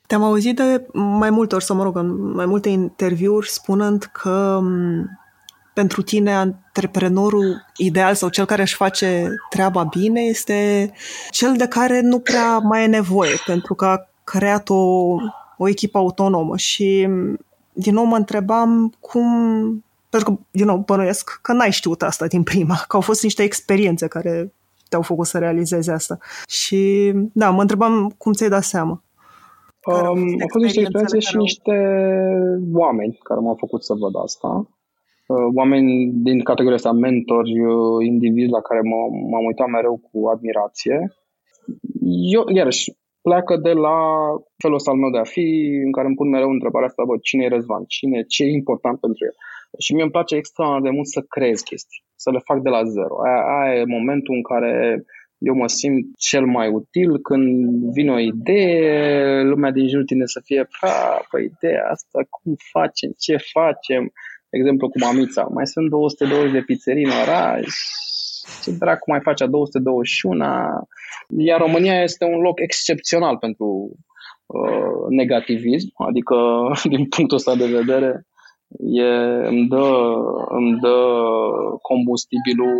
Te-am 0.07 0.23
auzit 0.23 0.55
de 0.55 0.87
mai 0.93 1.29
multe 1.29 1.55
ori, 1.55 1.63
să 1.63 1.73
mă 1.73 1.83
rog, 1.83 1.95
în 1.97 2.31
mai 2.31 2.45
multe 2.45 2.69
interviuri, 2.69 3.49
spunând 3.49 4.03
că 4.03 4.59
pentru 5.73 6.01
tine 6.01 6.33
antreprenorul 6.33 7.65
ideal 7.77 8.13
sau 8.13 8.29
cel 8.29 8.45
care 8.45 8.61
își 8.61 8.75
face 8.75 9.27
treaba 9.49 9.83
bine 9.83 10.21
este 10.21 10.91
cel 11.29 11.53
de 11.57 11.67
care 11.67 12.01
nu 12.01 12.19
prea 12.19 12.57
mai 12.57 12.83
e 12.83 12.87
nevoie 12.87 13.35
pentru 13.45 13.73
că 13.73 13.85
a 13.85 14.09
creat 14.31 14.69
o, 14.69 15.15
o 15.57 15.67
echipă 15.67 15.97
autonomă 15.97 16.57
și 16.57 17.07
din 17.73 17.93
nou 17.93 18.03
mă 18.03 18.15
întrebam 18.15 18.93
cum 18.99 19.27
pentru 20.09 20.31
că, 20.31 20.39
din 20.51 20.65
nou, 20.65 20.77
bănuiesc 20.77 21.39
că 21.41 21.53
n-ai 21.53 21.71
știut 21.71 22.01
asta 22.01 22.27
din 22.27 22.43
prima, 22.43 22.75
că 22.87 22.95
au 22.95 23.01
fost 23.01 23.23
niște 23.23 23.43
experiențe 23.43 24.07
care 24.07 24.53
te-au 24.89 25.01
făcut 25.01 25.25
să 25.25 25.37
realizezi 25.37 25.89
asta. 25.89 26.17
Și 26.47 27.11
da, 27.33 27.49
mă 27.49 27.61
întrebam 27.61 28.13
cum 28.17 28.31
ți-ai 28.31 28.49
dat 28.49 28.63
seama. 28.63 29.01
Um, 29.85 29.95
au 30.41 30.47
fost 30.51 30.63
niște 30.63 30.79
experiențe 30.79 31.19
și 31.19 31.35
niște 31.35 31.75
oameni 32.73 33.19
care 33.23 33.39
m-au 33.39 33.55
făcut 33.59 33.83
să 33.83 33.93
văd 33.93 34.15
asta. 34.23 34.67
Uh, 35.27 35.47
oameni 35.55 36.11
din 36.13 36.43
categoria 36.43 36.75
asta, 36.75 36.91
mentori, 36.91 37.65
uh, 37.65 38.05
indivizi 38.05 38.49
la 38.49 38.61
care 38.61 38.81
m-am 39.31 39.45
uitat 39.45 39.67
mereu 39.67 40.01
cu 40.11 40.27
admirație. 40.27 41.15
Eu, 42.33 42.43
iarăși, 42.53 42.91
pleacă 43.27 43.55
de 43.67 43.73
la 43.85 43.99
felul 44.61 44.79
ăsta 44.79 44.91
al 44.91 44.97
meu 45.03 45.11
de 45.15 45.21
a 45.25 45.31
fi, 45.35 45.47
în 45.87 45.91
care 45.95 46.07
îmi 46.07 46.19
pun 46.19 46.29
mereu 46.29 46.49
întrebarea 46.49 46.87
asta, 46.87 47.03
bă, 47.09 47.15
cine 47.27 47.43
e 47.43 47.55
Răzvan? 47.55 47.83
Cine, 47.95 48.17
ce 48.33 48.43
e 48.43 48.59
important 48.61 48.97
pentru 49.05 49.21
el? 49.27 49.35
Și 49.83 49.93
mie 49.93 50.05
îmi 50.05 50.15
place 50.15 50.35
extraordinar 50.35 50.85
de 50.87 50.95
mult 50.97 51.07
să 51.15 51.21
creez 51.35 51.59
chestii, 51.69 52.03
să 52.23 52.29
le 52.31 52.41
fac 52.49 52.57
de 52.67 52.71
la 52.75 52.83
zero. 52.95 53.15
Aia, 53.25 53.41
aia 53.59 53.75
e 53.79 53.95
momentul 53.97 54.33
în 54.39 54.43
care 54.51 54.73
eu 55.49 55.55
mă 55.61 55.67
simt 55.67 56.03
cel 56.29 56.45
mai 56.57 56.67
util 56.79 57.11
când 57.27 57.47
vine 57.97 58.11
o 58.11 58.19
idee, 58.19 59.41
lumea 59.51 59.71
din 59.71 59.87
jur 59.87 60.03
tine 60.03 60.25
să 60.25 60.39
fie, 60.47 60.67
pa, 60.79 61.25
păi 61.29 61.43
ideea 61.53 61.85
asta, 61.95 62.19
cum 62.29 62.55
facem, 62.75 63.09
ce 63.25 63.35
facem? 63.57 64.03
De 64.49 64.57
exemplu, 64.59 64.89
cu 64.89 64.97
mamița, 64.99 65.43
mai 65.57 65.67
sunt 65.67 65.89
220 65.89 66.51
de 66.51 66.61
pizzerii 66.67 67.03
în 67.03 67.15
oraș, 67.23 67.67
ce 68.63 68.71
dracu 68.71 69.09
mai 69.11 69.19
face 69.21 69.43
a 69.43 69.47
221 69.47 70.43
Iar 71.37 71.59
România 71.59 72.01
este 72.01 72.25
un 72.25 72.39
loc 72.39 72.59
excepțional 72.59 73.37
pentru 73.37 73.67
uh, 74.45 75.05
negativism, 75.09 75.89
adică 76.07 76.35
din 76.93 77.05
punctul 77.07 77.37
ăsta 77.37 77.55
de 77.55 77.67
vedere 77.67 78.27
e, 78.79 79.09
îmi, 79.47 79.67
dă, 79.67 79.87
îmi 80.49 80.79
dă 80.79 80.97
combustibilul 81.81 82.77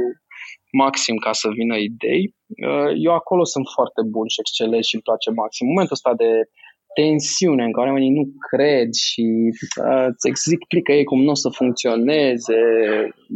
maxim 0.71 1.15
ca 1.15 1.32
să 1.32 1.47
vină 1.49 1.75
idei. 1.75 2.36
Uh, 2.67 2.91
eu 3.06 3.13
acolo 3.13 3.43
sunt 3.43 3.65
foarte 3.75 4.01
bun 4.13 4.27
și 4.27 4.39
excelent 4.39 4.84
și 4.84 4.95
îmi 4.95 5.03
place 5.03 5.30
maxim. 5.32 5.65
În 5.65 5.71
momentul 5.73 5.97
ăsta 5.99 6.13
de 6.23 6.32
tensiune 6.99 7.63
în 7.63 7.71
care 7.71 7.88
oamenii 7.88 8.17
nu 8.19 8.25
cred 8.49 8.89
și 9.08 9.25
uh, 9.84 10.06
îți 10.12 10.27
explică 10.27 10.91
ei 10.91 11.03
cum 11.03 11.21
nu 11.23 11.30
o 11.30 11.41
să 11.43 11.49
funcționeze, 11.49 12.62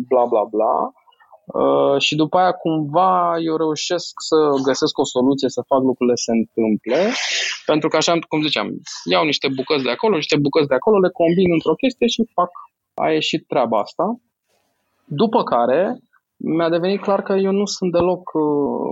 bla 0.09 0.25
bla 0.31 0.43
bla. 0.53 0.75
Uh, 1.53 2.01
și 2.01 2.15
după 2.15 2.37
aia 2.37 2.51
cumva 2.51 3.35
eu 3.47 3.55
reușesc 3.57 4.13
să 4.29 4.37
găsesc 4.63 4.97
o 4.97 5.05
soluție 5.05 5.49
să 5.49 5.61
fac 5.67 5.81
lucrurile 5.81 6.15
să 6.15 6.23
se 6.27 6.37
întâmple, 6.37 6.99
pentru 7.65 7.87
că 7.89 7.95
așa, 7.97 8.19
cum 8.27 8.41
ziceam, 8.41 8.67
iau 9.11 9.23
niște 9.25 9.47
bucăți 9.55 9.83
de 9.83 9.91
acolo, 9.91 10.15
niște 10.15 10.37
bucăți 10.37 10.67
de 10.67 10.75
acolo, 10.75 10.99
le 10.99 11.09
combin 11.09 11.51
într-o 11.51 11.73
chestie 11.73 12.07
și 12.07 12.29
fac, 12.33 12.51
a 12.93 13.11
ieșit 13.11 13.47
treaba 13.47 13.79
asta. 13.79 14.05
După 15.05 15.43
care 15.43 15.97
mi-a 16.37 16.69
devenit 16.69 17.01
clar 17.01 17.21
că 17.21 17.33
eu 17.33 17.51
nu 17.51 17.65
sunt 17.65 17.91
deloc 17.91 18.33
uh, 18.33 18.89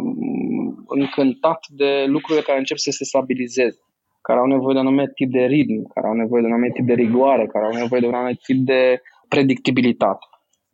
încântat 0.88 1.60
de 1.69 2.06
lucrurile 2.08 2.43
care 2.45 2.58
încep 2.58 2.78
să 2.78 2.91
se 2.91 3.04
stabilizeze, 3.04 3.80
care 4.22 4.39
au 4.39 4.45
nevoie 4.45 4.74
de 4.74 4.80
un 4.80 4.88
anumit 4.88 5.13
tip 5.13 5.32
de 5.32 5.45
ritm, 5.54 5.88
care 5.93 6.08
au 6.08 6.13
nevoie 6.13 6.41
de 6.41 6.48
un 6.48 6.54
anumit 6.54 6.74
tip 6.74 6.86
de 6.86 6.93
rigoare, 6.93 7.45
care 7.48 7.65
au 7.65 7.72
nevoie 7.82 8.02
de 8.02 8.08
un 8.08 8.13
anumit 8.13 8.39
tip 8.39 8.65
de 8.65 9.02
predictibilitate. 9.28 10.26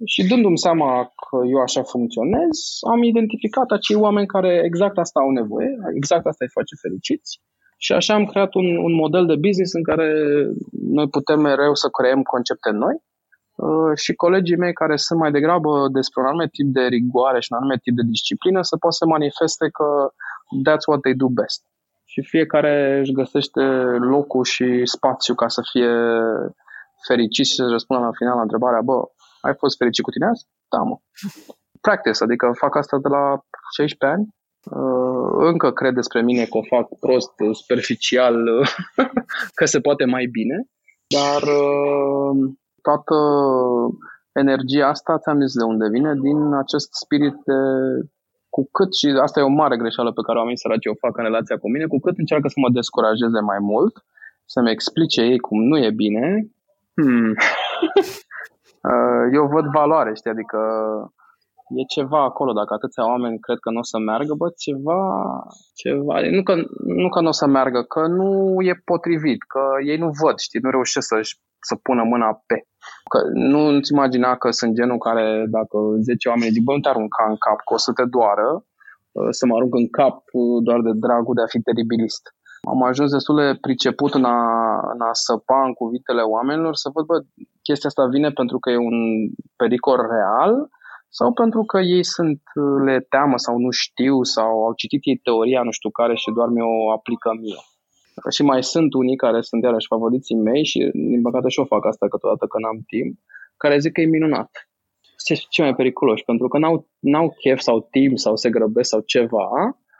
Și 0.05 0.27
dându-mi 0.27 0.57
seama 0.57 0.89
că 1.03 1.37
eu 1.53 1.59
așa 1.67 1.83
funcționez, 1.83 2.55
am 2.93 3.03
identificat 3.03 3.69
acei 3.71 3.95
oameni 3.95 4.27
care 4.35 4.61
exact 4.63 4.97
asta 4.97 5.19
au 5.19 5.29
nevoie, 5.29 5.71
exact 5.95 6.25
asta 6.25 6.43
îi 6.45 6.55
face 6.57 6.75
fericiți. 6.81 7.31
Și 7.77 7.91
așa 7.93 8.13
am 8.13 8.25
creat 8.25 8.53
un, 8.53 8.67
un 8.87 8.93
model 8.93 9.25
de 9.25 9.35
business 9.35 9.73
în 9.73 9.83
care 9.83 10.07
noi 10.97 11.07
putem 11.09 11.39
mereu 11.39 11.73
să 11.73 11.87
creăm 11.97 12.21
concepte 12.21 12.71
noi 12.71 12.95
uh, 13.55 13.93
și 14.03 14.13
colegii 14.13 14.61
mei 14.63 14.73
care 14.73 14.95
sunt 14.95 15.19
mai 15.19 15.31
degrabă 15.31 15.71
despre 15.97 16.21
un 16.21 16.27
anume 16.27 16.47
tip 16.47 16.67
de 16.77 16.85
rigoare 16.95 17.39
și 17.39 17.49
un 17.51 17.57
anume 17.57 17.77
tip 17.83 17.95
de 17.95 18.05
disciplină 18.13 18.61
să 18.61 18.75
poată 18.77 18.95
să 18.99 19.05
manifeste 19.05 19.65
că 19.77 19.87
that's 20.65 20.85
what 20.87 21.01
they 21.01 21.15
do 21.23 21.27
best. 21.39 21.61
Și 22.11 22.21
fiecare 22.21 22.99
își 22.99 23.17
găsește 23.21 23.61
locul 24.13 24.43
și 24.43 24.67
spațiu 24.95 25.33
ca 25.35 25.47
să 25.47 25.61
fie 25.71 25.93
fericit 27.07 27.45
și 27.45 27.55
să 27.59 27.63
răspundă 27.75 28.03
la 28.03 28.17
final 28.19 28.35
la 28.35 28.47
întrebarea, 28.47 28.81
bă, 28.89 28.97
ai 29.45 29.55
fost 29.62 29.77
fericit 29.77 30.03
cu 30.03 30.12
tine 30.12 30.25
azi? 30.25 30.43
Da, 30.73 30.81
mă. 30.89 30.97
Practice, 31.81 32.23
adică 32.23 32.45
fac 32.63 32.75
asta 32.75 32.97
de 32.97 33.08
la 33.08 33.23
16 33.75 34.17
ani. 34.17 34.25
Uh, 34.79 35.29
încă 35.51 35.71
cred 35.71 35.93
despre 35.93 36.21
mine 36.21 36.43
că 36.43 36.58
o 36.58 36.69
fac 36.73 36.86
prost, 36.99 37.34
superficial, 37.51 38.36
că 39.58 39.65
se 39.65 39.79
poate 39.79 40.05
mai 40.05 40.25
bine, 40.25 40.58
dar 41.17 41.41
uh, 41.41 42.34
toată 42.81 43.17
energia 44.31 44.88
asta, 44.88 45.19
ți-am 45.21 45.39
zis 45.45 45.53
de 45.53 45.63
unde 45.63 45.88
vine, 45.95 46.12
din 46.27 46.39
acest 46.63 46.89
spirit 47.03 47.36
de 47.49 47.60
cu 48.49 48.69
cât, 48.71 48.93
și 48.99 49.08
asta 49.25 49.39
e 49.39 49.49
o 49.51 49.60
mare 49.62 49.77
greșeală 49.77 50.12
pe 50.13 50.25
care 50.25 50.38
oamenii 50.38 50.63
săraci 50.63 50.86
o 50.86 51.01
fac 51.05 51.17
în 51.17 51.23
relația 51.23 51.58
cu 51.58 51.69
mine, 51.69 51.86
cu 51.86 51.99
cât 51.99 52.17
încearcă 52.17 52.47
să 52.47 52.58
mă 52.60 52.69
descurajeze 52.69 53.39
mai 53.51 53.60
mult, 53.60 53.95
să-mi 54.45 54.71
explice 54.71 55.21
ei 55.21 55.39
cum 55.39 55.60
nu 55.63 55.77
e 55.77 55.91
bine, 55.91 56.25
hmm, 56.95 57.34
Uh, 57.95 58.05
eu 59.34 59.48
văd 59.48 59.65
valoare, 59.65 60.13
știi, 60.13 60.32
adică 60.32 60.60
e 61.80 61.84
ceva 61.95 62.24
acolo, 62.24 62.52
dacă 62.54 62.74
atâția 62.74 63.06
oameni 63.08 63.39
cred 63.39 63.60
că 63.60 63.69
nu 63.69 63.80
o 63.80 63.84
să 63.84 63.98
meargă, 64.00 64.34
bă, 64.34 64.48
ceva, 64.58 65.02
ceva, 65.82 66.15
nu 66.38 66.43
că, 66.43 66.54
nu 67.02 67.10
că 67.10 67.19
nu 67.21 67.28
o 67.28 67.39
să 67.41 67.48
meargă, 67.48 67.82
că 67.82 68.08
nu 68.08 68.58
e 68.62 68.82
potrivit, 68.86 69.43
că 69.54 69.62
ei 69.86 69.98
nu 69.98 70.10
văd, 70.21 70.38
știi, 70.38 70.60
nu 70.63 70.69
reușesc 70.69 71.08
să 71.08 71.19
să 71.69 71.76
pună 71.76 72.04
mâna 72.04 72.30
pe. 72.50 72.58
Că 73.12 73.19
nu 73.34 73.62
îți 73.76 73.91
imagina 73.95 74.36
că 74.41 74.48
sunt 74.52 74.74
genul 74.80 74.98
care, 75.08 75.45
dacă 75.58 75.78
10 76.00 76.30
oameni 76.30 76.52
zic, 76.56 76.63
bă, 76.63 76.71
nu 76.74 76.80
te 76.80 76.89
arunca 76.89 77.24
în 77.32 77.38
cap, 77.45 77.60
că 77.67 77.74
o 77.74 77.78
să 77.86 77.91
te 77.98 78.06
doară, 78.15 78.50
uh, 79.17 79.28
să 79.38 79.45
mă 79.45 79.56
arunc 79.56 79.74
în 79.76 79.89
cap 80.00 80.17
doar 80.67 80.80
de 80.88 80.93
dragul 81.06 81.36
de 81.36 81.43
a 81.43 81.54
fi 81.54 81.60
teribilist 81.67 82.24
am 82.65 82.84
ajuns 82.84 83.12
destul 83.12 83.36
de 83.36 83.58
priceput 83.62 84.13
în 84.13 84.23
a, 84.23 84.39
în 84.93 85.01
a 85.01 85.10
săpa 85.12 85.65
în 85.65 85.73
cuvintele 85.73 86.21
oamenilor, 86.21 86.75
să 86.75 86.89
văd, 86.93 87.06
bă, 87.06 87.17
chestia 87.62 87.89
asta 87.89 88.06
vine 88.06 88.30
pentru 88.32 88.60
că 88.60 88.69
e 88.69 88.78
un 88.78 88.99
pericol 89.56 89.99
real 90.10 90.69
sau 91.10 91.34
pentru 91.34 91.63
că 91.63 91.80
ei 91.80 92.04
sunt, 92.04 92.41
le 92.86 93.06
teamă 93.10 93.38
sau 93.38 93.58
nu 93.58 93.69
știu 93.69 94.23
sau 94.23 94.65
au 94.65 94.73
citit 94.73 95.01
ei 95.04 95.17
teoria 95.17 95.62
nu 95.63 95.71
știu 95.71 95.89
care 95.89 96.15
și 96.15 96.32
doar 96.36 96.47
mi-o 96.47 96.91
aplică 96.91 97.30
mie. 97.41 97.62
Și 98.30 98.43
mai 98.43 98.63
sunt 98.63 98.93
unii 98.93 99.15
care 99.15 99.41
sunt 99.41 99.63
iarăși 99.63 99.88
favoriții 99.88 100.36
mei 100.36 100.65
și 100.65 100.89
din 100.93 101.21
păcate 101.21 101.49
și 101.49 101.60
o 101.60 101.65
fac 101.65 101.86
asta 101.86 102.08
câteodată 102.08 102.45
că 102.45 102.58
n-am 102.60 102.80
timp, 102.88 103.19
care 103.58 103.78
zic 103.78 103.91
că 103.91 104.01
e 104.01 104.06
minunat. 104.06 104.51
Ce 105.23 105.34
ce 105.49 105.62
mai 105.62 105.75
periculos, 105.75 106.21
pentru 106.21 106.47
că 106.47 106.58
n-au, 106.58 106.88
n-au 106.99 107.36
chef 107.39 107.60
sau 107.60 107.88
timp 107.91 108.17
sau 108.17 108.36
se 108.36 108.49
grăbesc 108.49 108.89
sau 108.89 108.99
ceva 108.99 109.47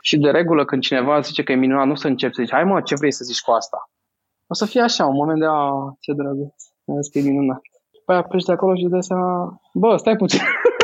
și 0.08 0.18
de 0.18 0.30
regulă 0.30 0.66
când 0.66 0.82
cineva 0.82 1.20
zice 1.20 1.44
că 1.44 1.52
e 1.52 1.56
minunat, 1.56 1.88
nu 1.88 1.96
să 1.96 2.08
începi 2.08 2.36
să 2.36 2.42
zici, 2.42 2.54
hai 2.54 2.64
mă, 2.64 2.82
ce 2.82 2.96
vrei 2.96 3.12
să 3.12 3.24
zici 3.24 3.42
cu 3.42 3.52
asta? 3.52 3.78
O 4.48 4.54
să 4.54 4.66
fie 4.66 4.82
așa, 4.82 5.06
un 5.06 5.16
moment 5.16 5.40
de, 5.40 5.46
a, 5.46 5.70
ce 6.00 6.12
drăguț, 6.14 6.64
mi 6.86 7.10
că 7.12 7.18
e 7.20 7.22
minunat. 7.22 7.62
Păi 8.06 8.24
pleci 8.30 8.44
de 8.44 8.52
acolo 8.52 8.76
și 8.76 8.86
de 8.86 9.00
seama, 9.00 9.62
bă, 9.74 9.96
stai 9.98 10.16
puțin. 10.16 10.40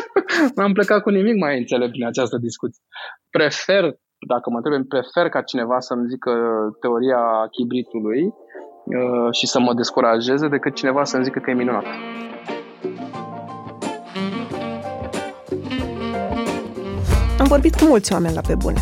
N-am 0.56 0.74
plecat 0.74 1.02
cu 1.02 1.10
nimic 1.10 1.36
mai 1.40 1.58
înțelept 1.58 1.92
din 1.92 2.06
această 2.06 2.38
discuție. 2.38 2.84
Prefer, 3.30 3.84
dacă 4.28 4.50
mă 4.50 4.58
întreb, 4.58 4.88
prefer 4.88 5.30
ca 5.30 5.42
cineva 5.42 5.80
să-mi 5.80 6.08
zică 6.08 6.32
teoria 6.80 7.22
chibritului 7.52 8.24
uh, 8.24 9.30
și 9.32 9.48
să 9.48 9.60
mă 9.60 9.74
descurajeze 9.74 10.48
decât 10.48 10.76
cineva 10.76 11.04
să-mi 11.04 11.24
zică 11.24 11.40
că 11.40 11.50
e 11.50 11.54
minunat. 11.54 11.86
Am 17.40 17.48
vorbit 17.48 17.76
cu 17.76 17.86
mulți 17.86 18.14
oameni 18.14 18.36
la 18.36 18.42
pe 18.42 18.56
bune 18.56 18.82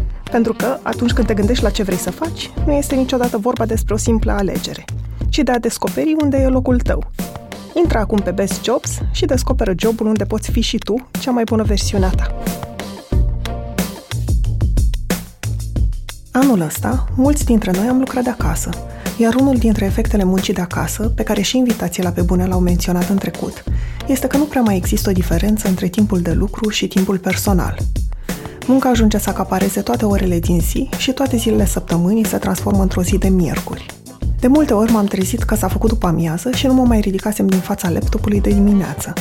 Pentru 0.31 0.53
că, 0.53 0.77
atunci 0.81 1.11
când 1.11 1.27
te 1.27 1.33
gândești 1.33 1.63
la 1.63 1.69
ce 1.69 1.83
vrei 1.83 1.97
să 1.97 2.11
faci, 2.11 2.51
nu 2.65 2.71
este 2.71 2.95
niciodată 2.95 3.37
vorba 3.37 3.65
despre 3.65 3.93
o 3.93 3.97
simplă 3.97 4.31
alegere, 4.31 4.85
ci 5.29 5.37
de 5.37 5.51
a 5.51 5.59
descoperi 5.59 6.15
unde 6.21 6.37
e 6.37 6.47
locul 6.47 6.79
tău. 6.79 7.11
Intră 7.73 7.97
acum 7.97 8.19
pe 8.19 8.31
Best 8.31 8.63
Jobs 8.63 8.97
și 9.11 9.25
descoperă 9.25 9.73
jobul 9.77 10.07
unde 10.07 10.25
poți 10.25 10.51
fi 10.51 10.61
și 10.61 10.77
tu 10.77 11.07
cea 11.19 11.31
mai 11.31 11.43
bună 11.43 11.63
versiune 11.63 12.05
a 12.05 12.09
ta. 12.09 12.35
Anul 16.31 16.61
ăsta, 16.61 17.05
mulți 17.15 17.45
dintre 17.45 17.71
noi 17.71 17.87
am 17.87 17.97
lucrat 17.97 18.23
de 18.23 18.29
acasă, 18.29 18.69
iar 19.17 19.33
unul 19.33 19.57
dintre 19.57 19.85
efectele 19.85 20.23
muncii 20.23 20.53
de 20.53 20.61
acasă, 20.61 21.09
pe 21.15 21.23
care 21.23 21.41
și 21.41 21.57
invitații 21.57 22.03
la 22.03 22.09
pe 22.09 22.21
bune 22.21 22.45
l-au 22.45 22.59
menționat 22.59 23.09
în 23.09 23.17
trecut, 23.17 23.63
este 24.07 24.27
că 24.27 24.37
nu 24.37 24.43
prea 24.43 24.61
mai 24.61 24.75
există 24.75 25.09
o 25.09 25.13
diferență 25.13 25.67
între 25.67 25.87
timpul 25.87 26.21
de 26.21 26.31
lucru 26.31 26.69
și 26.69 26.87
timpul 26.87 27.17
personal– 27.17 27.77
Munca 28.67 28.89
ajunge 28.89 29.17
să 29.17 29.29
acapareze 29.29 29.81
toate 29.81 30.05
orele 30.05 30.39
din 30.39 30.59
zi 30.59 30.89
și 30.97 31.11
toate 31.11 31.37
zilele 31.37 31.65
săptămânii 31.65 32.25
se 32.25 32.37
transformă 32.37 32.81
într-o 32.81 33.03
zi 33.03 33.17
de 33.17 33.29
miercuri. 33.29 33.85
De 34.39 34.47
multe 34.47 34.73
ori 34.73 34.91
m-am 34.91 35.05
trezit 35.05 35.43
că 35.43 35.55
s-a 35.55 35.67
făcut 35.67 35.89
după 35.89 36.07
amiază 36.07 36.51
și 36.51 36.67
nu 36.67 36.73
mă 36.73 36.83
mai 36.83 36.99
ridicasem 36.99 37.47
din 37.47 37.59
fața 37.59 37.89
laptopului 37.89 38.41
de 38.41 38.49
dimineață. 38.49 39.13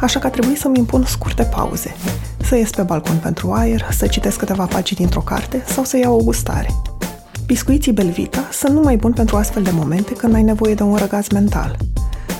Așa 0.00 0.18
că 0.18 0.26
a 0.26 0.30
trebuit 0.30 0.58
să-mi 0.58 0.78
impun 0.78 1.04
scurte 1.04 1.42
pauze. 1.42 1.94
Să 2.42 2.56
ies 2.56 2.70
pe 2.70 2.82
balcon 2.82 3.16
pentru 3.16 3.52
aer, 3.52 3.88
să 3.90 4.06
citesc 4.06 4.38
câteva 4.38 4.64
pagini 4.64 4.98
dintr-o 4.98 5.20
carte 5.20 5.64
sau 5.66 5.84
să 5.84 5.96
iau 5.96 6.18
o 6.18 6.22
gustare. 6.22 6.74
Biscuiții 7.46 7.92
Belvita 7.92 8.48
sunt 8.52 8.74
numai 8.74 8.96
buni 8.96 9.14
pentru 9.14 9.36
astfel 9.36 9.62
de 9.62 9.70
momente 9.70 10.12
când 10.12 10.34
ai 10.34 10.42
nevoie 10.42 10.74
de 10.74 10.82
un 10.82 10.96
răgaz 10.96 11.28
mental. 11.28 11.76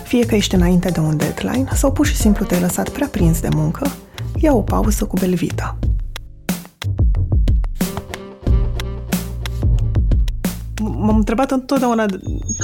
Fie 0.05 0.27
că 0.27 0.35
ești 0.35 0.55
înainte 0.55 0.89
de 0.89 1.01
un 1.01 1.17
deadline 1.17 1.69
sau 1.75 1.93
pur 1.93 2.07
și 2.07 2.17
simplu 2.17 2.45
te-ai 2.45 2.61
lăsat 2.61 2.89
prea 2.89 3.09
prins 3.11 3.41
de 3.41 3.49
muncă, 3.55 3.91
ia 4.37 4.55
o 4.55 4.61
pauză 4.61 5.05
cu 5.05 5.17
Belvita. 5.21 5.79
M-am 10.83 11.17
întrebat 11.17 11.51
întotdeauna 11.51 12.07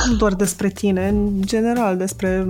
nu 0.08 0.14
doar 0.16 0.34
despre 0.34 0.68
tine, 0.68 1.08
în 1.08 1.42
general 1.44 1.96
despre 1.96 2.46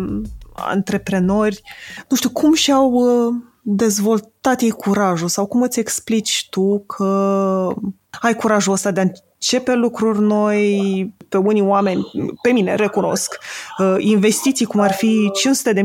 antreprenori. 0.52 1.62
Nu 2.08 2.16
știu, 2.16 2.30
cum 2.30 2.54
și-au 2.54 2.90
uh, 2.90 3.34
dezvoltat 3.62 4.60
ei 4.60 4.70
curajul 4.70 5.28
sau 5.28 5.46
cum 5.46 5.62
îți 5.62 5.80
explici 5.80 6.46
tu 6.50 6.78
că 6.78 7.74
ai 8.20 8.34
curajul 8.34 8.72
ăsta 8.72 8.90
de 8.90 9.00
a 9.00 9.04
începe 9.04 9.74
lucruri 9.74 10.20
noi, 10.20 11.14
pe 11.28 11.36
unii 11.36 11.62
oameni, 11.62 12.10
pe 12.42 12.50
mine 12.50 12.74
recunosc, 12.74 13.38
uh, 13.78 13.94
investiții 13.98 14.66
cum 14.66 14.80
ar 14.80 14.92
fi 14.92 15.30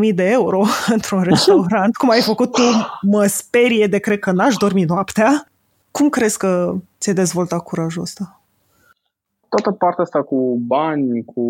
500.000 0.09 0.13
de 0.13 0.29
euro 0.29 0.65
într-un 0.95 1.21
restaurant, 1.21 1.95
cum 1.95 2.09
ai 2.09 2.21
făcut 2.21 2.51
tu, 2.51 2.61
mă 3.01 3.25
sperie 3.25 3.87
de 3.87 3.97
cred 3.97 4.19
că 4.19 4.31
n-aș 4.31 4.55
dormi 4.55 4.83
noaptea. 4.83 5.51
Cum 5.99 6.09
crezi 6.09 6.37
că 6.37 6.73
ți-ai 6.99 7.15
dezvoltat 7.15 7.63
curajul 7.63 8.01
ăsta? 8.01 8.39
toată 9.49 9.71
partea 9.71 10.03
asta 10.03 10.23
cu 10.23 10.57
bani, 10.67 11.23
cu 11.25 11.43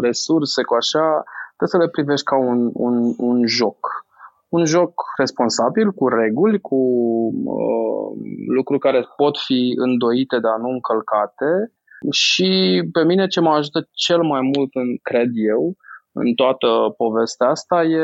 resurse, 0.00 0.62
cu 0.62 0.74
așa, 0.74 1.22
trebuie 1.56 1.68
să 1.68 1.78
le 1.78 1.88
privești 1.88 2.24
ca 2.24 2.36
un, 2.36 2.70
un, 2.72 3.14
un 3.18 3.46
joc. 3.46 4.04
Un 4.48 4.64
joc 4.64 4.92
responsabil, 5.16 5.90
cu 5.90 6.08
reguli, 6.08 6.60
cu 6.60 6.76
uh, 7.44 8.18
lucruri 8.46 8.80
care 8.80 9.06
pot 9.16 9.38
fi 9.38 9.74
îndoite, 9.76 10.38
dar 10.38 10.56
nu 10.58 10.68
încălcate. 10.68 11.72
Și 12.10 12.82
pe 12.92 13.04
mine 13.04 13.26
ce 13.26 13.40
mă 13.40 13.50
ajută 13.50 13.88
cel 13.92 14.22
mai 14.22 14.40
mult, 14.40 14.70
în, 14.74 14.96
cred 15.02 15.30
eu, 15.34 15.76
în 16.12 16.34
toată 16.34 16.94
povestea 16.96 17.48
asta 17.48 17.82
e 17.82 18.02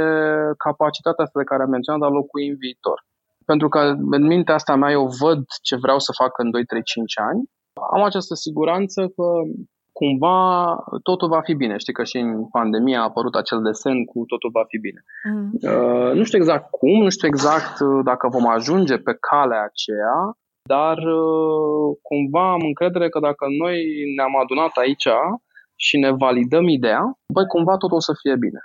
capacitatea 0.56 1.24
asta 1.24 1.38
de 1.38 1.44
care 1.44 1.62
am 1.62 1.70
menționat 1.70 2.00
de 2.00 2.06
a 2.06 2.18
locui 2.18 2.48
în 2.48 2.56
viitor. 2.56 3.05
Pentru 3.46 3.68
că 3.68 3.78
în 4.10 4.26
mintea 4.26 4.54
asta 4.54 4.74
mea 4.74 4.90
eu 4.90 5.06
văd 5.20 5.40
ce 5.62 5.76
vreau 5.76 5.98
să 5.98 6.12
fac 6.20 6.38
în 6.38 6.50
2, 6.50 6.64
3, 6.64 6.82
5 6.82 7.18
ani. 7.18 7.40
Am 7.94 8.02
această 8.02 8.34
siguranță 8.34 9.00
că 9.16 9.26
cumva 10.00 10.38
totul 11.02 11.28
va 11.28 11.40
fi 11.48 11.54
bine. 11.54 11.76
Știi 11.76 11.92
că 11.98 12.04
și 12.04 12.16
în 12.18 12.48
pandemie 12.56 12.96
a 12.96 13.08
apărut 13.10 13.34
acel 13.34 13.60
desen 13.62 14.04
cu 14.04 14.18
totul 14.32 14.50
va 14.58 14.64
fi 14.70 14.78
bine. 14.86 15.00
Mm. 15.30 15.50
Uh, 15.70 16.10
nu 16.18 16.24
știu 16.24 16.38
exact 16.38 16.66
cum, 16.70 17.02
nu 17.02 17.10
știu 17.16 17.28
exact 17.28 17.74
uh, 17.80 18.00
dacă 18.10 18.24
vom 18.36 18.46
ajunge 18.56 18.96
pe 19.06 19.14
calea 19.28 19.62
aceea, 19.70 20.16
dar 20.74 20.96
uh, 21.20 21.86
cumva 22.08 22.44
am 22.52 22.62
încredere 22.70 23.08
că 23.08 23.18
dacă 23.28 23.44
noi 23.62 23.76
ne-am 24.16 24.34
adunat 24.42 24.72
aici 24.82 25.08
și 25.84 25.94
ne 26.04 26.10
validăm 26.24 26.66
ideea, 26.78 27.02
băi, 27.34 27.46
cumva 27.54 27.76
totul 27.76 27.96
o 27.96 28.06
să 28.08 28.12
fie 28.22 28.36
bine. 28.46 28.60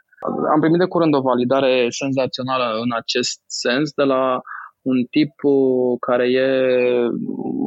Am 0.53 0.59
primit 0.59 0.79
de 0.79 0.91
curând 0.93 1.13
o 1.15 1.27
validare 1.31 1.73
senzațională 2.01 2.67
în 2.83 2.91
acest 3.01 3.39
sens 3.63 3.87
de 3.99 4.03
la 4.03 4.41
un 4.81 5.03
tip 5.03 5.33
uh, 5.41 5.97
care 5.99 6.25
e, 6.31 6.47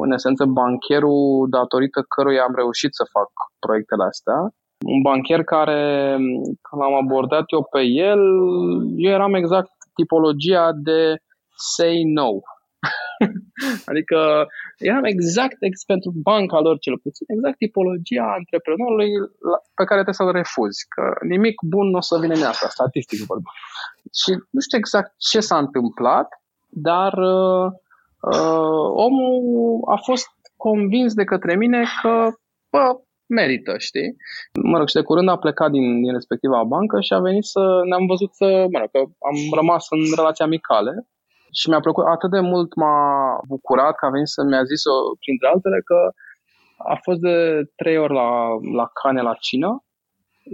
în 0.03 0.11
esență, 0.11 0.45
bancherul 0.45 1.47
datorită 1.49 2.05
căruia 2.15 2.43
am 2.43 2.55
reușit 2.55 2.93
să 2.93 3.11
fac 3.11 3.29
proiectele 3.59 4.03
astea. 4.03 4.39
Un 4.85 5.01
bancher 5.01 5.43
care, 5.43 6.15
când 6.65 6.81
am 6.81 6.93
abordat 6.93 7.45
eu 7.47 7.63
pe 7.71 7.81
el, 7.81 8.21
eu 8.95 9.11
eram 9.11 9.33
exact 9.33 9.71
tipologia 9.93 10.71
de 10.73 11.15
say 11.55 12.03
no. 12.03 12.31
adică 13.89 14.47
eram 14.77 15.03
exact 15.03 15.57
pentru 15.87 16.11
banca 16.15 16.59
lor 16.59 16.77
cel 16.79 16.97
puțin, 17.03 17.25
exact 17.29 17.57
tipologia 17.57 18.33
antreprenorului 18.37 19.11
pe 19.77 19.83
care 19.83 20.01
trebuie 20.03 20.21
să-l 20.21 20.31
refuzi, 20.31 20.85
că 20.93 21.03
nimic 21.27 21.55
bun 21.61 21.87
nu 21.89 21.97
o 21.97 22.01
să 22.01 22.17
vină 22.21 22.33
în 22.33 22.43
asta, 22.43 22.67
statistic 22.67 23.19
vorbind. 23.19 23.47
Și 24.21 24.31
nu 24.49 24.59
știu 24.59 24.77
exact 24.77 25.13
ce 25.17 25.39
s-a 25.39 25.57
întâmplat, 25.57 26.27
dar 26.75 27.13
uh, 27.13 27.65
uh, 28.21 28.85
omul 29.07 29.81
a 29.85 29.95
fost 29.95 30.27
convins 30.55 31.13
de 31.13 31.23
către 31.23 31.55
mine 31.55 31.83
că 32.01 32.29
bă, 32.69 32.99
merită, 33.27 33.77
știi? 33.77 34.15
Mă 34.71 34.77
rog, 34.77 34.87
și 34.87 34.95
de 34.95 35.01
curând 35.01 35.29
a 35.29 35.37
plecat 35.37 35.71
din, 35.71 36.01
din 36.01 36.13
respectiva 36.13 36.63
bancă 36.63 37.01
și 37.01 37.13
a 37.13 37.19
venit 37.19 37.43
să 37.43 37.81
ne-am 37.89 38.05
văzut 38.05 38.33
să, 38.33 38.45
mă 38.71 38.79
rog, 38.79 38.89
că 38.91 38.99
am 39.29 39.37
rămas 39.53 39.85
în 39.89 40.01
relații 40.15 40.43
amicale 40.43 41.07
și 41.51 41.69
mi-a 41.69 41.79
plăcut 41.79 42.05
atât 42.05 42.31
de 42.31 42.39
mult, 42.39 42.75
m-a 42.75 42.99
bucurat 43.47 43.95
că 43.95 44.05
a 44.05 44.09
venit 44.09 44.27
să 44.27 44.43
mi-a 44.43 44.63
zis, 44.63 44.81
printre 45.19 45.47
altele, 45.47 45.79
că 45.89 45.99
a 46.77 46.95
fost 47.01 47.19
de 47.19 47.37
trei 47.75 47.97
ori 47.97 48.13
la, 48.13 48.29
la 48.79 48.85
cane 49.01 49.21
la 49.21 49.33
cină 49.33 49.85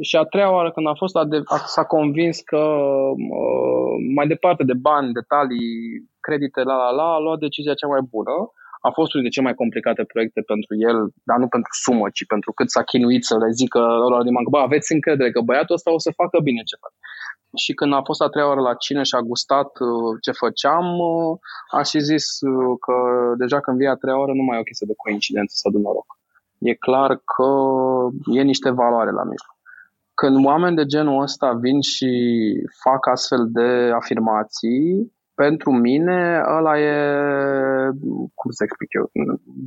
și 0.01 0.15
a 0.15 0.23
treia 0.23 0.51
oară 0.51 0.71
când 0.71 0.87
a 0.87 0.93
fost, 0.93 1.15
a 1.15 1.25
de, 1.25 1.41
a, 1.45 1.57
s-a 1.57 1.83
convins 1.83 2.39
că 2.39 2.57
uh, 2.57 3.93
mai 4.15 4.27
departe 4.27 4.63
de 4.63 4.73
bani, 4.73 5.13
detalii, 5.13 6.09
credite, 6.27 6.59
la 6.69 6.75
la 6.83 6.89
la, 6.99 7.07
a 7.13 7.19
luat 7.25 7.39
decizia 7.39 7.73
cea 7.73 7.87
mai 7.87 8.03
bună. 8.13 8.35
A 8.87 8.89
fost 8.97 9.09
unul 9.13 9.23
dintre 9.23 9.35
cele 9.35 9.47
mai 9.49 9.59
complicate 9.61 10.03
proiecte 10.13 10.41
pentru 10.51 10.73
el, 10.89 10.97
dar 11.29 11.37
nu 11.43 11.47
pentru 11.55 11.73
sumă, 11.83 12.07
ci 12.15 12.23
pentru 12.33 12.49
cât 12.57 12.69
s-a 12.69 12.83
chinuit 12.91 13.23
să 13.29 13.35
le 13.43 13.49
zică 13.61 13.81
lor 14.11 14.21
din 14.23 14.33
bancă, 14.33 14.49
bă, 14.49 14.59
aveți 14.59 14.93
încredere 14.93 15.31
că 15.31 15.41
băiatul 15.41 15.75
ăsta 15.75 15.93
o 15.97 15.99
să 16.05 16.19
facă 16.21 16.37
bine 16.47 16.61
ce 16.69 16.75
face. 16.83 16.99
Și 17.63 17.73
când 17.73 17.93
a 17.93 18.01
fost 18.09 18.21
a 18.21 18.27
treia 18.27 18.47
oară 18.47 18.61
la 18.61 18.73
cine 18.73 19.03
și 19.03 19.15
a 19.15 19.27
gustat 19.31 19.71
uh, 19.79 20.17
ce 20.21 20.31
făceam, 20.31 20.85
uh, 20.99 21.37
a 21.77 21.81
și 21.81 21.99
zis 21.99 22.25
uh, 22.41 22.73
că 22.85 22.95
deja 23.37 23.59
când 23.59 23.77
vii 23.77 23.93
a 23.93 24.01
treia 24.01 24.19
oară 24.19 24.33
nu 24.35 24.43
mai 24.43 24.57
e 24.57 24.65
o 24.65 24.69
chestie 24.69 24.87
de 24.89 25.01
coincidență 25.03 25.53
sau 25.55 25.71
de 25.71 25.77
noroc. 25.77 26.09
E 26.57 26.73
clar 26.73 27.11
că 27.33 27.49
e 28.37 28.41
niște 28.41 28.69
valoare 28.69 29.11
la 29.11 29.23
mijloc. 29.23 29.55
Când 30.13 30.45
oameni 30.45 30.75
de 30.75 30.85
genul 30.85 31.21
ăsta 31.21 31.53
vin 31.53 31.81
și 31.81 32.11
fac 32.83 33.07
astfel 33.07 33.47
de 33.51 33.91
afirmații, 33.95 35.13
pentru 35.43 35.71
mine 35.71 36.41
ăla 36.57 36.79
e, 36.79 36.93
cum 38.39 38.51
să 38.51 38.63
explic 38.63 38.89
eu, 38.99 39.05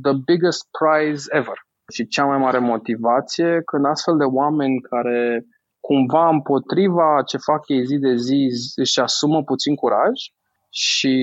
the 0.05 0.13
biggest 0.25 0.61
prize 0.77 1.23
ever. 1.39 1.57
Și 1.93 2.07
cea 2.07 2.25
mai 2.25 2.37
mare 2.37 2.59
motivație 2.59 3.61
când 3.65 3.85
astfel 3.85 4.17
de 4.17 4.23
oameni 4.23 4.81
care 4.81 5.45
cumva 5.79 6.29
împotriva 6.29 7.21
ce 7.25 7.37
fac 7.37 7.61
ei 7.67 7.85
zi 7.85 7.97
de 7.97 8.15
zi 8.15 8.39
își 8.75 8.99
asumă 8.99 9.43
puțin 9.43 9.75
curaj 9.75 10.17
și 10.69 11.13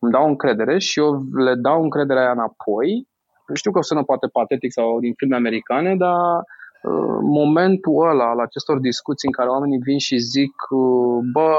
îmi 0.00 0.12
dau 0.12 0.26
încredere 0.28 0.78
și 0.78 0.98
eu 0.98 1.10
le 1.46 1.54
dau 1.54 1.82
încrederea 1.82 2.22
aia 2.22 2.32
înapoi. 2.38 3.08
Știu 3.54 3.70
că 3.70 3.78
o 3.78 3.82
sună 3.82 4.02
poate 4.02 4.26
patetic 4.32 4.72
sau 4.72 5.00
din 5.00 5.12
filme 5.14 5.36
americane, 5.36 5.96
dar 5.96 6.44
Uh, 6.82 7.18
momentul 7.22 8.08
ăla 8.08 8.28
al 8.30 8.40
acestor 8.40 8.78
discuții 8.78 9.28
în 9.28 9.34
care 9.38 9.48
oamenii 9.48 9.78
vin 9.78 9.98
și 9.98 10.16
zic 10.18 10.54
uh, 10.70 11.18
bă, 11.32 11.52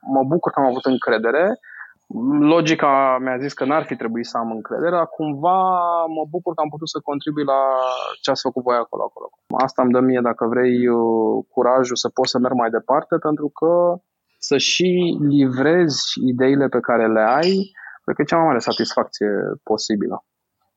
mă 0.00 0.22
bucur 0.24 0.52
că 0.52 0.60
am 0.60 0.66
avut 0.66 0.84
încredere, 0.84 1.58
logica 2.40 3.18
mi-a 3.20 3.38
zis 3.38 3.52
că 3.52 3.64
n-ar 3.64 3.84
fi 3.84 3.96
trebuit 3.96 4.26
să 4.26 4.36
am 4.36 4.50
încredere, 4.50 4.90
dar 4.90 5.06
cumva 5.06 5.60
mă 6.06 6.24
bucur 6.30 6.54
că 6.54 6.60
am 6.60 6.68
putut 6.68 6.88
să 6.88 7.00
contribui 7.04 7.44
la 7.44 7.60
ce 8.20 8.30
ați 8.30 8.40
făcut 8.42 8.62
voi 8.62 8.76
acolo, 8.76 9.02
acolo. 9.02 9.30
Asta 9.64 9.82
îmi 9.82 9.92
dă 9.92 10.00
mie, 10.00 10.20
dacă 10.22 10.46
vrei, 10.46 10.88
uh, 10.88 11.44
curajul 11.48 11.96
să 11.96 12.08
pot 12.08 12.28
să 12.28 12.38
merg 12.38 12.54
mai 12.54 12.70
departe, 12.70 13.16
pentru 13.16 13.48
că 13.48 14.00
să 14.38 14.56
și 14.56 15.18
livrezi 15.20 16.02
ideile 16.26 16.68
pe 16.68 16.80
care 16.80 17.06
le 17.12 17.20
ai, 17.20 17.70
cred 18.02 18.14
că 18.16 18.22
e 18.22 18.24
cea 18.24 18.36
mai 18.36 18.46
mare 18.46 18.58
satisfacție 18.58 19.30
posibilă. 19.62 20.24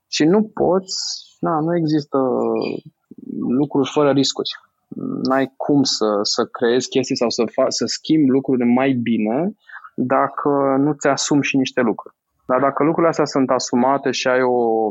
Și 0.07 0.23
nu 0.25 0.43
poți, 0.43 0.95
na, 1.39 1.59
nu 1.59 1.75
există 1.75 2.17
lucruri 3.59 3.89
fără 3.89 4.11
riscuri. 4.11 4.49
N-ai 5.23 5.53
cum 5.57 5.83
să, 5.83 6.19
să 6.21 6.45
creezi 6.45 6.89
chestii 6.89 7.17
sau 7.17 7.29
să, 7.29 7.43
fa- 7.43 7.67
să 7.67 7.85
schimbi 7.85 8.29
lucruri 8.29 8.65
mai 8.65 8.91
bine 8.91 9.55
dacă 9.95 10.49
nu 10.77 10.93
ți 10.93 11.07
asumi 11.07 11.43
și 11.43 11.57
niște 11.57 11.81
lucruri. 11.81 12.15
Dar 12.45 12.59
dacă 12.59 12.83
lucrurile 12.83 13.09
astea 13.09 13.25
sunt 13.25 13.49
asumate 13.49 14.11
și 14.11 14.27
ai 14.27 14.41
o, 14.41 14.89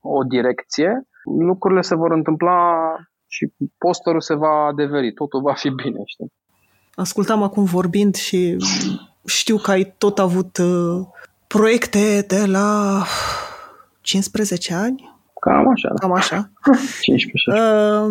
o 0.00 0.22
direcție, 0.28 1.08
lucrurile 1.38 1.80
se 1.80 1.94
vor 1.94 2.12
întâmpla 2.12 2.94
și 3.26 3.52
posterul 3.78 4.20
se 4.20 4.34
va 4.34 4.64
adeveri, 4.66 5.12
totul 5.12 5.40
va 5.40 5.54
fi 5.54 5.68
bine, 5.68 6.00
știi? 6.04 6.32
Ascultam 6.94 7.42
acum 7.42 7.64
vorbind 7.64 8.14
și 8.14 8.56
știu 9.26 9.56
că 9.56 9.70
ai 9.70 9.94
tot 9.98 10.18
avut 10.18 10.58
uh, 10.58 11.06
proiecte 11.46 12.24
de 12.28 12.44
la 12.46 13.02
15 14.00 14.74
ani, 14.74 15.10
Cam 15.40 15.68
așa. 15.68 15.88
Da. 15.88 15.94
Cam 15.94 16.12
așa. 16.12 16.50
15 17.00 17.50
uh, 17.50 18.06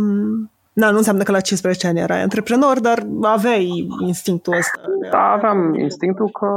da, 0.80 0.91
nu 0.91 0.97
înseamnă 0.97 1.23
că 1.23 1.32
la 1.32 1.39
15 1.39 1.88
ani 1.88 1.99
erai 1.99 2.21
antreprenor, 2.21 2.80
dar 2.80 2.99
aveai 3.21 3.88
instinctul 4.11 4.53
ăsta. 4.53 4.82
Da, 5.11 5.32
aveam 5.38 5.73
instinctul 5.73 6.30
că 6.39 6.49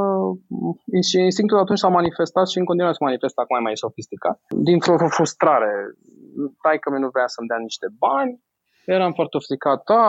și 1.08 1.18
instinctul 1.18 1.58
atunci 1.58 1.78
s-a 1.78 1.88
manifestat 1.88 2.48
și 2.48 2.58
în 2.58 2.64
continuare 2.64 2.96
se 2.98 3.04
manifestă 3.04 3.40
acum 3.40 3.56
mai, 3.56 3.64
mai 3.68 3.76
sofisticat. 3.76 4.36
Dintr-o 4.48 5.08
frustrare, 5.08 5.72
tai 6.62 6.78
că 6.78 6.88
nu 6.90 7.08
vrea 7.08 7.26
să-mi 7.26 7.48
dea 7.48 7.60
niște 7.68 7.86
bani, 7.98 8.32
eram 8.84 9.12
foarte 9.12 9.36
ofticat, 9.36 9.78
da, 9.90 10.04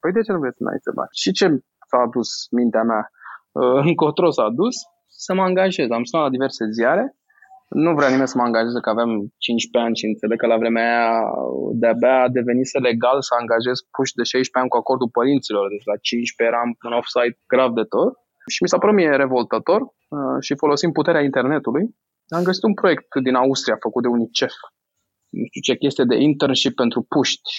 păi 0.00 0.12
de 0.12 0.20
ce 0.20 0.32
nu 0.32 0.38
vrei 0.38 0.54
să-mi 0.56 0.68
dai 0.68 0.94
bani? 1.00 1.14
Și 1.22 1.30
ce 1.38 1.46
s-a 1.88 1.98
adus 2.06 2.28
mintea 2.50 2.82
mea? 2.82 3.04
Uh, 3.52 3.80
încotro 3.90 4.30
s-a 4.30 4.48
dus 4.60 4.76
să 5.26 5.34
mă 5.34 5.42
angajez. 5.42 5.90
Am 5.90 6.04
sunat 6.04 6.24
la 6.24 6.34
diverse 6.36 6.64
ziare 6.76 7.04
nu 7.68 7.94
vrea 7.94 8.08
nimeni 8.08 8.32
să 8.32 8.38
mă 8.38 8.46
angajeze 8.48 8.80
că 8.80 8.90
aveam 8.90 9.10
15 9.38 9.84
ani 9.86 9.96
și 10.00 10.06
înțeleg 10.06 10.38
că 10.38 10.46
la 10.46 10.60
vremea 10.62 10.86
aia 10.90 11.10
de-abia 11.80 12.28
devenise 12.38 12.78
legal 12.78 13.18
să 13.28 13.32
angajez 13.40 13.76
puși 13.96 14.18
de 14.18 14.22
16 14.22 14.58
ani 14.60 14.72
cu 14.72 14.76
acordul 14.82 15.14
părinților. 15.18 15.64
Deci 15.72 15.90
la 15.92 15.96
15 15.96 16.54
eram 16.54 16.68
în 16.86 16.92
offsite 17.00 17.38
grav 17.52 17.70
de 17.80 17.86
tot. 17.94 18.12
Și 18.52 18.62
mi 18.62 18.70
s-a 18.70 18.78
părut 18.78 18.94
mie 18.94 19.22
revoltător 19.24 19.80
uh, 19.82 20.38
și 20.46 20.60
folosim 20.62 20.90
puterea 20.98 21.26
internetului. 21.28 21.84
Am 22.36 22.42
găsit 22.48 22.64
un 22.70 22.74
proiect 22.80 23.10
din 23.26 23.34
Austria 23.34 23.76
făcut 23.86 24.02
de 24.02 24.08
UNICEF. 24.16 24.54
Nu 25.38 25.44
știu 25.48 25.60
ce 25.60 25.82
chestie 25.82 26.04
de 26.12 26.16
internship 26.28 26.74
pentru 26.82 27.00
puști. 27.14 27.50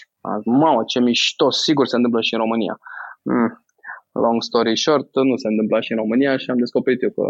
Mamă, 0.45 0.82
ce 0.91 0.99
mișto, 0.99 1.49
sigur 1.49 1.86
se 1.88 1.95
întâmplă 1.95 2.22
și 2.22 2.34
în 2.34 2.39
România. 2.39 2.76
Mm. 3.22 3.51
Long 4.12 4.43
story 4.43 4.78
short, 4.78 5.10
nu 5.30 5.36
se 5.36 5.47
întâmplă 5.47 5.78
și 5.82 5.91
în 5.91 5.97
România 5.97 6.38
și 6.38 6.49
am 6.49 6.57
descoperit 6.57 7.01
eu 7.01 7.10
că 7.10 7.26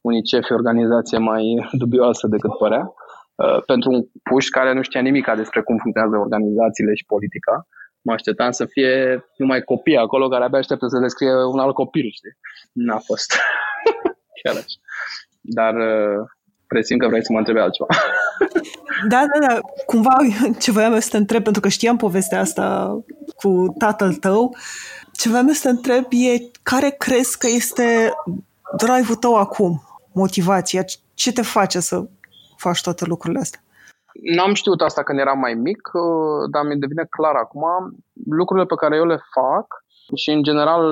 UNICEF 0.00 0.48
e 0.48 0.54
o 0.54 0.56
organizație 0.56 1.18
mai 1.18 1.68
dubioasă 1.82 2.26
decât 2.26 2.56
părea, 2.58 2.92
uh, 3.34 3.62
pentru 3.66 3.90
un 3.90 4.02
puș 4.22 4.48
care 4.48 4.72
nu 4.72 4.82
știa 4.82 5.00
nimic 5.00 5.26
despre 5.36 5.60
cum 5.62 5.76
funcționează 5.76 6.16
organizațiile 6.16 6.94
și 6.94 7.04
politica. 7.04 7.66
Mă 8.02 8.12
așteptam 8.12 8.50
să 8.50 8.64
fie 8.64 9.24
numai 9.36 9.62
copii 9.62 9.96
acolo 9.96 10.28
care 10.28 10.44
abia 10.44 10.58
așteptă 10.58 10.86
să 10.86 10.98
le 10.98 11.08
scrie 11.08 11.32
un 11.32 11.58
alt 11.58 11.74
copil, 11.74 12.10
știi? 12.12 12.36
N-a 12.72 12.98
fost. 12.98 13.34
Chiar 14.42 14.54
așa. 14.54 14.78
Dar 15.40 15.74
uh, 15.74 16.20
presimt 16.66 17.00
că 17.00 17.08
vrei 17.08 17.24
să 17.24 17.32
mă 17.32 17.38
întrebi 17.38 17.58
altceva. 17.58 17.88
Da, 19.08 19.24
da, 19.32 19.46
da. 19.46 19.60
Cumva 19.86 20.16
ce 20.58 20.70
voiam 20.70 21.00
să 21.00 21.08
te 21.10 21.16
întreb, 21.16 21.42
pentru 21.42 21.60
că 21.60 21.68
știam 21.68 21.96
povestea 21.96 22.40
asta 22.40 22.98
cu 23.36 23.74
tatăl 23.78 24.14
tău, 24.14 24.56
ce 25.12 25.28
voiam 25.28 25.52
să 25.52 25.60
te 25.62 25.68
întreb 25.68 26.04
e 26.10 26.50
care 26.62 26.90
crezi 26.98 27.38
că 27.38 27.46
este 27.46 28.10
drive-ul 28.76 29.16
tău 29.16 29.34
acum, 29.36 29.82
motivația, 30.12 30.84
ce 31.14 31.32
te 31.32 31.42
face 31.42 31.80
să 31.80 32.08
faci 32.56 32.80
toate 32.80 33.04
lucrurile 33.04 33.40
astea? 33.40 33.60
N-am 34.36 34.54
știut 34.54 34.80
asta 34.80 35.02
când 35.02 35.18
eram 35.18 35.38
mai 35.38 35.54
mic, 35.54 35.90
uh, 35.92 36.50
dar 36.50 36.62
mi 36.66 36.80
devine 36.84 37.06
clar 37.10 37.34
acum. 37.34 37.64
Lucrurile 38.26 38.66
pe 38.66 38.74
care 38.74 38.96
eu 38.96 39.06
le 39.06 39.18
fac 39.34 39.66
și 40.14 40.30
în 40.30 40.42
general 40.42 40.82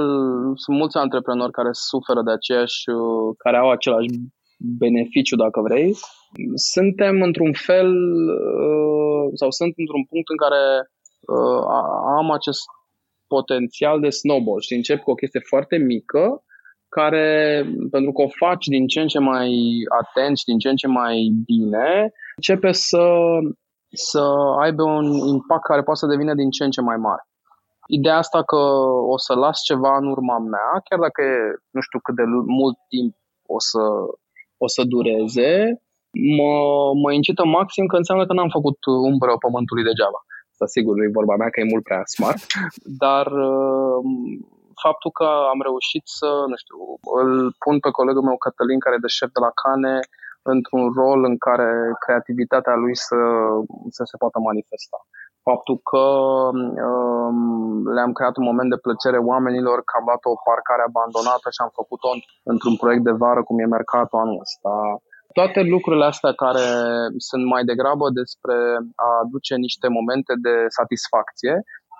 sunt 0.54 0.76
mulți 0.76 0.96
antreprenori 0.96 1.52
care 1.52 1.68
suferă 1.72 2.22
de 2.22 2.30
aceeași, 2.30 2.88
uh, 2.90 3.34
care 3.38 3.56
au 3.56 3.70
același 3.70 4.08
beneficiu, 4.78 5.36
dacă 5.36 5.60
vrei. 5.60 5.96
Suntem 6.54 7.22
într-un 7.22 7.52
fel 7.52 7.90
uh, 8.38 9.24
sau 9.34 9.50
sunt 9.50 9.72
într-un 9.76 10.04
punct 10.04 10.28
în 10.28 10.36
care 10.36 10.62
am 12.18 12.30
acest 12.30 12.64
potențial 13.26 14.00
de 14.00 14.10
snowball. 14.10 14.60
Și 14.60 14.74
încep 14.74 15.02
cu 15.02 15.10
o 15.10 15.14
chestie 15.14 15.40
foarte 15.40 15.76
mică 15.76 16.42
care, 16.88 17.64
pentru 17.90 18.12
că 18.12 18.22
o 18.22 18.28
faci 18.28 18.66
din 18.66 18.86
ce 18.86 19.00
în 19.00 19.06
ce 19.06 19.18
mai 19.18 19.50
atent 20.00 20.36
și 20.38 20.44
din 20.44 20.58
ce 20.58 20.68
în 20.68 20.76
ce 20.76 20.86
mai 20.86 21.16
bine, 21.44 22.12
începe 22.36 22.72
să, 22.72 23.04
să 23.92 24.22
aibă 24.60 24.82
un 24.82 25.06
impact 25.34 25.64
care 25.64 25.82
poate 25.82 25.98
să 25.98 26.06
devină 26.06 26.34
din 26.34 26.50
ce 26.50 26.64
în 26.64 26.70
ce 26.70 26.80
mai 26.80 26.96
mare. 26.96 27.22
Ideea 27.86 28.16
asta 28.16 28.42
că 28.42 28.60
o 29.14 29.18
să 29.18 29.34
las 29.34 29.62
ceva 29.62 29.96
în 29.96 30.06
urma 30.06 30.38
mea, 30.38 30.70
chiar 30.84 30.98
dacă 30.98 31.22
e, 31.22 31.36
nu 31.70 31.80
știu 31.80 31.98
cât 31.98 32.14
de 32.14 32.24
mult 32.60 32.76
timp 32.88 33.14
o 33.46 33.58
să, 33.58 33.82
o 34.64 34.66
să 34.74 34.82
dureze, 34.94 35.82
mă, 36.38 36.52
mă 37.02 37.12
incită 37.12 37.44
maxim 37.44 37.86
că 37.86 37.96
înseamnă 37.96 38.26
că 38.26 38.32
n-am 38.32 38.48
făcut 38.58 38.78
umbră 39.10 39.32
pământului 39.44 39.88
degeaba. 39.90 40.20
Asta 40.50 40.66
sigur 40.66 40.92
nu 40.96 41.02
e 41.04 41.18
vorba 41.20 41.36
mea 41.36 41.50
că 41.50 41.60
e 41.60 41.72
mult 41.72 41.84
prea 41.88 42.02
smart, 42.16 42.42
dar 43.04 43.26
uh, 43.50 43.98
faptul 44.86 45.10
că 45.18 45.28
am 45.52 45.60
reușit 45.68 46.04
să, 46.18 46.28
nu 46.50 46.56
știu, 46.62 46.78
îl 47.20 47.30
pun 47.64 47.76
pe 47.84 47.90
colegul 47.98 48.28
meu 48.28 48.38
Cătălin, 48.44 48.80
care 48.80 48.94
e 48.96 49.06
de 49.06 49.16
șef 49.18 49.30
de 49.36 49.40
la 49.46 49.52
Cane, 49.62 49.94
într-un 50.54 50.84
rol 50.98 51.20
în 51.30 51.36
care 51.46 51.70
creativitatea 52.04 52.74
lui 52.82 52.96
să, 53.06 53.18
să 53.96 54.02
se 54.10 54.16
poată 54.22 54.38
manifesta. 54.38 54.98
Faptul 55.48 55.76
că 55.90 56.04
um, 56.88 57.38
le-am 57.96 58.12
creat 58.18 58.34
un 58.36 58.44
moment 58.50 58.70
de 58.70 58.82
plăcere 58.86 59.18
oamenilor, 59.32 59.78
că 59.84 59.92
am 59.98 60.04
luat 60.08 60.22
o 60.32 60.42
parcare 60.48 60.82
abandonată 60.86 61.46
și 61.54 61.60
am 61.62 61.72
făcut-o 61.80 62.10
într-un 62.52 62.76
proiect 62.82 63.04
de 63.08 63.18
vară 63.22 63.42
cum 63.42 63.58
e 63.58 63.74
Mercato 63.76 64.14
anul 64.16 64.42
ăsta. 64.46 64.72
Toate 65.38 65.60
lucrurile 65.74 66.06
astea 66.12 66.32
care 66.44 66.66
sunt 67.28 67.44
mai 67.54 67.62
degrabă 67.70 68.06
despre 68.20 68.56
a 69.06 69.08
aduce 69.24 69.54
niște 69.66 69.86
momente 69.98 70.32
de 70.46 70.54
satisfacție, 70.78 71.54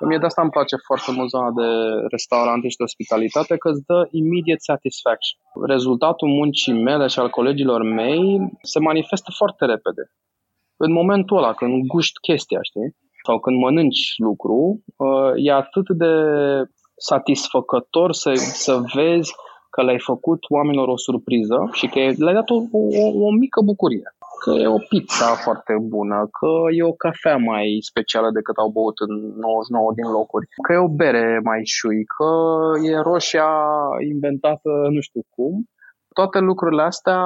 Mie 0.07 0.19
de 0.19 0.25
asta 0.27 0.43
îmi 0.43 0.51
place 0.51 0.77
foarte 0.77 1.11
mult 1.13 1.29
zona 1.29 1.51
de 1.51 1.69
restaurante 2.11 2.69
și 2.69 2.77
de 2.77 2.83
ospitalitate, 2.83 3.57
că 3.57 3.69
îți 3.69 3.85
dă 3.87 4.09
immediate 4.11 4.69
satisfaction. 4.71 5.39
Rezultatul 5.67 6.29
muncii 6.29 6.73
mele 6.73 7.07
și 7.07 7.19
al 7.19 7.31
colegilor 7.31 7.83
mei 7.83 8.51
se 8.63 8.79
manifestă 8.79 9.31
foarte 9.37 9.65
repede. 9.65 10.03
În 10.77 10.93
momentul 10.93 11.37
ăla, 11.37 11.53
când 11.53 11.87
guști 11.87 12.21
chestia, 12.21 12.59
știi? 12.63 12.97
Sau 13.27 13.39
când 13.41 13.57
mănânci 13.59 14.15
lucru, 14.17 14.85
uh, 14.97 15.33
e 15.37 15.53
atât 15.53 15.89
de 15.89 16.13
satisfăcător 16.97 18.13
să, 18.13 18.33
să 18.35 18.81
vezi 18.95 19.35
că 19.71 19.83
le-ai 19.83 20.01
făcut 20.01 20.39
oamenilor 20.49 20.89
o 20.89 20.97
surpriză 20.97 21.69
și 21.73 21.87
că 21.87 21.99
le-ai 21.99 22.35
dat 22.35 22.51
o, 22.51 22.55
o, 22.73 23.27
o 23.27 23.31
mică 23.31 23.61
bucurie 23.65 24.09
că 24.43 24.51
e 24.51 24.67
o 24.67 24.79
pizza 24.89 25.35
foarte 25.35 25.75
bună, 25.81 26.29
că 26.39 26.51
e 26.79 26.83
o 26.83 27.01
cafea 27.05 27.37
mai 27.37 27.79
specială 27.81 28.31
decât 28.31 28.57
au 28.57 28.69
băut 28.69 28.99
în 28.99 29.15
99 29.37 29.93
din 29.95 30.11
locuri, 30.11 30.47
că 30.67 30.73
e 30.73 30.87
o 30.89 30.95
bere 31.03 31.41
mai 31.45 31.61
șui, 31.65 32.05
că 32.17 32.31
e 32.83 32.99
roșia 33.11 33.51
inventată 34.13 34.71
nu 34.95 35.01
știu 35.01 35.23
cum. 35.35 35.69
Toate 36.15 36.39
lucrurile 36.39 36.83
astea, 36.83 37.21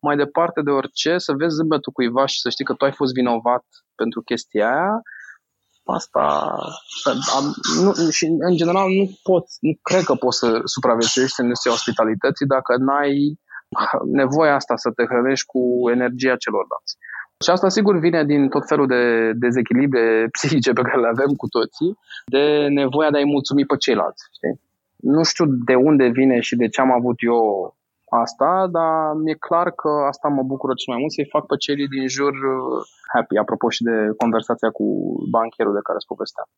mai 0.00 0.16
departe 0.16 0.60
de 0.62 0.70
orice, 0.70 1.18
să 1.18 1.32
vezi 1.32 1.54
zâmbetul 1.54 1.92
cuiva 1.92 2.26
și 2.26 2.40
să 2.40 2.48
știi 2.50 2.64
că 2.64 2.72
tu 2.74 2.84
ai 2.84 2.92
fost 2.92 3.12
vinovat 3.12 3.64
pentru 3.94 4.20
chestia 4.22 4.66
aia, 4.70 5.02
asta 5.84 6.24
am, 7.36 7.54
nu, 7.82 8.10
și 8.10 8.24
în 8.38 8.56
general 8.56 8.88
nu 8.90 9.18
pot, 9.22 9.44
nu 9.60 9.72
cred 9.82 10.02
că 10.04 10.14
poți 10.14 10.38
să 10.38 10.60
supraviețuiești 10.64 11.40
în 11.40 11.44
industria 11.44 11.72
ospitalității 11.72 12.46
dacă 12.46 12.76
n-ai 12.76 13.40
nevoia 14.20 14.54
asta 14.54 14.76
să 14.76 14.90
te 14.90 15.04
hrănești 15.04 15.46
cu 15.46 15.90
energia 15.90 16.36
celorlalți. 16.36 16.96
Și 17.44 17.50
asta 17.50 17.68
sigur 17.68 17.98
vine 17.98 18.24
din 18.24 18.48
tot 18.48 18.66
felul 18.66 18.86
de 18.86 19.32
dezechilibre 19.32 20.04
psihice 20.36 20.72
pe 20.72 20.82
care 20.82 21.00
le 21.00 21.12
avem 21.14 21.32
cu 21.36 21.46
toții, 21.48 21.98
de 22.26 22.66
nevoia 22.68 23.10
de 23.10 23.16
a-i 23.16 23.32
mulțumi 23.34 23.66
pe 23.66 23.76
ceilalți. 23.76 24.22
Știi? 24.36 24.60
Nu 24.96 25.22
știu 25.22 25.44
de 25.46 25.74
unde 25.74 26.06
vine 26.06 26.40
și 26.40 26.56
de 26.56 26.68
ce 26.68 26.80
am 26.80 26.92
avut 26.92 27.16
eu 27.18 27.74
asta, 28.22 28.68
dar 28.70 29.14
mi-e 29.22 29.44
clar 29.48 29.70
că 29.70 29.90
asta 30.12 30.28
mă 30.28 30.42
bucură 30.42 30.72
cel 30.74 30.92
mai 30.92 31.00
mult, 31.02 31.12
să-i 31.12 31.32
fac 31.34 31.46
pe 31.46 31.56
cei 31.56 31.88
din 31.94 32.08
jur 32.08 32.32
uh, 32.32 32.82
happy, 33.12 33.36
apropo 33.36 33.68
și 33.68 33.82
de 33.82 33.96
conversația 34.16 34.70
cu 34.70 34.86
bancherul 35.30 35.74
de 35.74 35.86
care 35.86 35.98
îți 35.98 36.10
povesteam. 36.12 36.48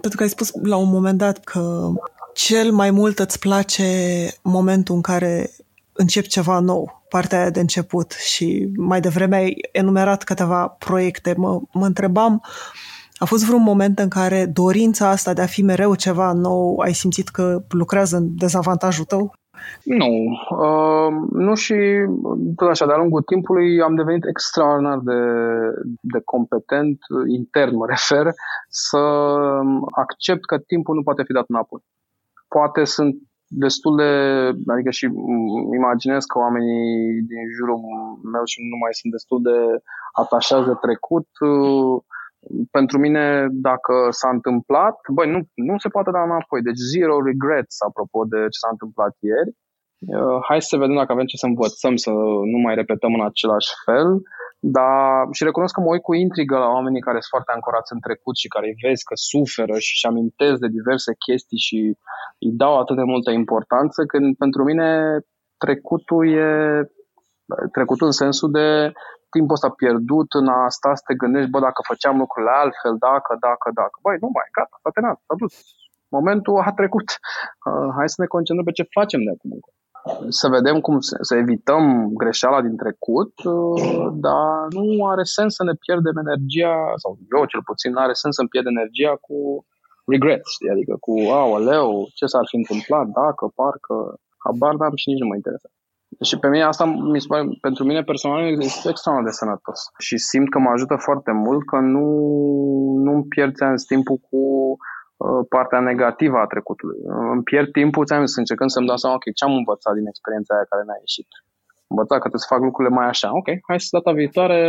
Pentru 0.00 0.16
că 0.16 0.22
ai 0.22 0.36
spus 0.36 0.48
la 0.72 0.76
un 0.76 0.90
moment 0.90 1.18
dat 1.18 1.38
că 1.38 1.62
cel 2.34 2.72
mai 2.72 2.90
mult 2.90 3.18
îți 3.18 3.38
place 3.38 3.88
momentul 4.42 4.94
în 4.94 5.00
care 5.00 5.50
încep 5.96 6.24
ceva 6.24 6.58
nou, 6.58 7.04
partea 7.08 7.38
aia 7.40 7.50
de 7.50 7.60
început 7.60 8.12
și 8.12 8.68
mai 8.76 9.00
devreme 9.00 9.36
ai 9.36 9.54
enumerat 9.72 10.22
câteva 10.22 10.66
proiecte. 10.66 11.34
Mă, 11.36 11.60
mă 11.72 11.86
întrebam, 11.86 12.42
a 13.18 13.24
fost 13.24 13.46
vreun 13.46 13.62
moment 13.62 13.98
în 13.98 14.08
care 14.08 14.46
dorința 14.46 15.08
asta 15.08 15.32
de 15.32 15.42
a 15.42 15.46
fi 15.46 15.62
mereu 15.62 15.94
ceva 15.94 16.32
nou, 16.32 16.78
ai 16.78 16.92
simțit 16.92 17.28
că 17.28 17.62
lucrează 17.68 18.16
în 18.16 18.36
dezavantajul 18.36 19.04
tău? 19.04 19.32
Nu. 19.84 20.12
Uh, 20.50 21.12
nu 21.30 21.54
și 21.54 21.74
tot 22.56 22.68
așa, 22.68 22.86
de-a 22.86 22.96
lungul 22.96 23.22
timpului 23.22 23.82
am 23.82 23.94
devenit 23.94 24.24
extraordinar 24.24 24.98
de, 24.98 25.20
de 26.00 26.20
competent, 26.24 26.98
intern 27.26 27.76
mă 27.76 27.86
refer, 27.86 28.32
să 28.68 28.98
accept 29.90 30.44
că 30.44 30.58
timpul 30.58 30.94
nu 30.94 31.02
poate 31.02 31.22
fi 31.22 31.32
dat 31.32 31.44
înapoi. 31.48 31.80
Poate 32.48 32.84
sunt 32.84 33.16
destul 33.48 33.96
de, 33.96 34.10
adică 34.72 34.90
și 34.90 35.04
imaginez 35.74 36.24
că 36.24 36.38
oamenii 36.38 37.22
din 37.30 37.42
jurul 37.56 37.80
meu 38.32 38.44
și 38.44 38.58
nu 38.70 38.76
mai 38.82 38.94
sunt 38.98 39.12
destul 39.12 39.42
de 39.42 39.58
atașați 40.12 40.66
de 40.66 40.76
trecut. 40.80 41.28
Pentru 42.70 42.98
mine, 42.98 43.46
dacă 43.50 43.94
s-a 44.10 44.28
întâmplat, 44.28 44.96
băi, 45.12 45.30
nu, 45.30 45.40
nu 45.54 45.78
se 45.78 45.88
poate 45.88 46.10
da 46.10 46.22
înapoi. 46.22 46.62
Deci 46.62 46.80
zero 46.94 47.22
regrets 47.22 47.76
apropo 47.88 48.24
de 48.24 48.36
ce 48.36 48.58
s-a 48.60 48.68
întâmplat 48.70 49.16
ieri. 49.20 49.52
Hai 50.48 50.62
să 50.62 50.76
vedem 50.76 50.96
dacă 50.96 51.12
avem 51.12 51.24
ce 51.24 51.36
să 51.36 51.46
învățăm, 51.46 51.96
să 51.96 52.10
nu 52.52 52.58
mai 52.64 52.74
repetăm 52.74 53.14
în 53.14 53.24
același 53.24 53.70
fel. 53.84 54.08
Dar 54.74 55.28
și 55.36 55.44
recunosc 55.44 55.74
că 55.74 55.80
mă 55.80 55.92
uit 55.94 56.02
cu 56.02 56.14
intrigă 56.14 56.56
la 56.58 56.68
oamenii 56.76 57.06
care 57.06 57.18
sunt 57.20 57.34
foarte 57.34 57.52
ancorați 57.52 57.92
în 57.92 58.00
trecut 58.06 58.36
și 58.42 58.52
care 58.54 58.66
îi 58.66 58.80
vezi 58.84 59.04
că 59.08 59.14
suferă 59.30 59.76
și 59.84 59.92
își 59.94 60.06
amintesc 60.10 60.58
de 60.64 60.74
diverse 60.78 61.12
chestii 61.26 61.64
și 61.66 61.78
îi 62.44 62.52
dau 62.62 62.74
atât 62.78 62.96
de 62.96 63.10
multă 63.12 63.30
importanță, 63.30 63.98
când 64.12 64.36
pentru 64.44 64.60
mine 64.68 64.88
trecutul 65.64 66.22
e 66.46 66.50
trecutul 67.76 68.06
în 68.06 68.18
sensul 68.24 68.50
de 68.58 68.68
timpul 69.34 69.56
ăsta 69.58 69.78
pierdut 69.82 70.28
în 70.40 70.46
a 70.56 70.68
sta 70.76 70.90
să 70.98 71.02
te 71.06 71.14
gândești, 71.22 71.52
bă, 71.54 71.58
dacă 71.68 71.80
făceam 71.90 72.16
lucrurile 72.22 72.52
altfel, 72.62 72.94
dacă, 73.08 73.32
dacă, 73.48 73.66
dacă. 73.80 73.96
Băi, 74.04 74.16
nu 74.24 74.28
mai, 74.36 74.48
gata, 74.56 74.76
s-a 74.82 74.90
terminat, 74.94 75.18
s-a 75.26 75.34
dus. 75.42 75.54
Momentul 76.16 76.56
a 76.68 76.72
trecut. 76.80 77.08
Uh, 77.68 77.88
hai 77.96 78.08
să 78.14 78.18
ne 78.22 78.32
concentrăm 78.34 78.68
pe 78.68 78.76
ce 78.78 78.94
facem 78.98 79.20
de 79.26 79.32
acum 79.34 79.50
încolo 79.56 79.75
să 80.28 80.48
vedem 80.48 80.80
cum 80.80 80.96
să 81.00 81.34
evităm 81.36 82.10
greșeala 82.14 82.60
din 82.62 82.76
trecut, 82.76 83.32
uh, 83.44 84.08
dar 84.26 84.66
nu 84.70 85.06
are 85.12 85.22
sens 85.22 85.54
să 85.54 85.64
ne 85.64 85.74
pierdem 85.84 86.16
energia, 86.24 86.76
sau 87.02 87.18
eu 87.36 87.44
cel 87.44 87.62
puțin 87.70 87.90
nu 87.92 88.00
are 88.00 88.12
sens 88.12 88.34
să-mi 88.34 88.48
pierd 88.48 88.66
energia 88.66 89.14
cu 89.26 89.36
regrets, 90.12 90.50
adică 90.72 90.94
cu, 91.00 91.14
aoleu, 91.40 91.88
ce 92.18 92.26
s-ar 92.26 92.44
fi 92.50 92.56
întâmplat, 92.56 93.06
dacă, 93.20 93.44
parcă, 93.58 93.96
habar 94.44 94.74
n-am 94.74 94.96
și 95.00 95.08
nici 95.10 95.22
nu 95.22 95.30
mă 95.30 95.34
interesează. 95.34 95.76
Și 96.28 96.38
pe 96.38 96.48
mine 96.48 96.64
asta, 96.64 96.84
mi 96.84 97.20
se 97.20 97.26
pare, 97.30 97.42
pentru 97.60 97.84
mine 97.84 98.02
personal, 98.02 98.40
este 98.68 98.88
extraordinar 98.88 99.30
de 99.30 99.38
sănătos. 99.40 99.80
Și 99.98 100.16
simt 100.30 100.48
că 100.50 100.58
mă 100.58 100.70
ajută 100.70 100.96
foarte 101.06 101.32
mult 101.32 101.62
că 101.70 101.78
nu, 101.94 102.06
nu-mi 103.04 103.28
pierd 103.34 103.54
timpul 103.86 104.16
cu 104.28 104.40
Uh, 104.40 104.95
partea 105.48 105.80
negativă 105.80 106.38
a 106.38 106.46
trecutului. 106.46 106.98
Uh, 107.02 107.28
îmi 107.34 107.42
pierd 107.42 107.70
timpul, 107.70 108.06
ți-am 108.06 108.24
zis, 108.24 108.36
încercând 108.36 108.70
să-mi 108.70 108.86
dau 108.86 108.96
seama, 108.96 109.16
ok, 109.16 109.26
ce 109.34 109.44
am 109.44 109.54
învățat 109.60 109.94
din 109.94 110.06
experiența 110.06 110.54
aia 110.54 110.70
care 110.70 110.82
mi-a 110.86 111.00
ieșit. 111.06 111.28
Am 111.88 111.92
învățat 111.94 112.18
că 112.18 112.26
trebuie 112.26 112.46
să 112.46 112.52
fac 112.54 112.62
lucrurile 112.68 112.94
mai 112.98 113.08
așa. 113.12 113.28
Ok, 113.40 113.48
hai 113.68 113.80
să 113.80 113.96
data 113.98 114.12
viitoare, 114.20 114.60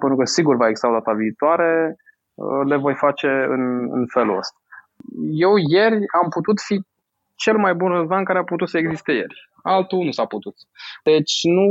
pentru 0.00 0.16
că 0.18 0.24
sigur 0.24 0.54
va 0.56 0.68
exista 0.68 0.90
o 0.92 0.98
data 0.98 1.12
viitoare, 1.12 1.72
uh, 2.34 2.62
le 2.70 2.76
voi 2.84 2.94
face 3.04 3.30
în, 3.54 3.62
în 3.96 4.04
felul 4.16 4.36
ăsta. 4.42 4.58
Eu 5.46 5.52
ieri 5.74 5.98
am 6.20 6.28
putut 6.36 6.58
fi 6.68 6.76
cel 7.44 7.56
mai 7.64 7.74
bun 7.74 7.90
răzvan 7.98 8.24
care 8.24 8.38
a 8.38 8.50
putut 8.52 8.68
să 8.68 8.78
existe 8.78 9.12
ieri. 9.12 9.36
altul 9.62 10.04
nu 10.04 10.10
s-a 10.10 10.26
putut. 10.34 10.56
Deci 11.10 11.34
nu, 11.56 11.66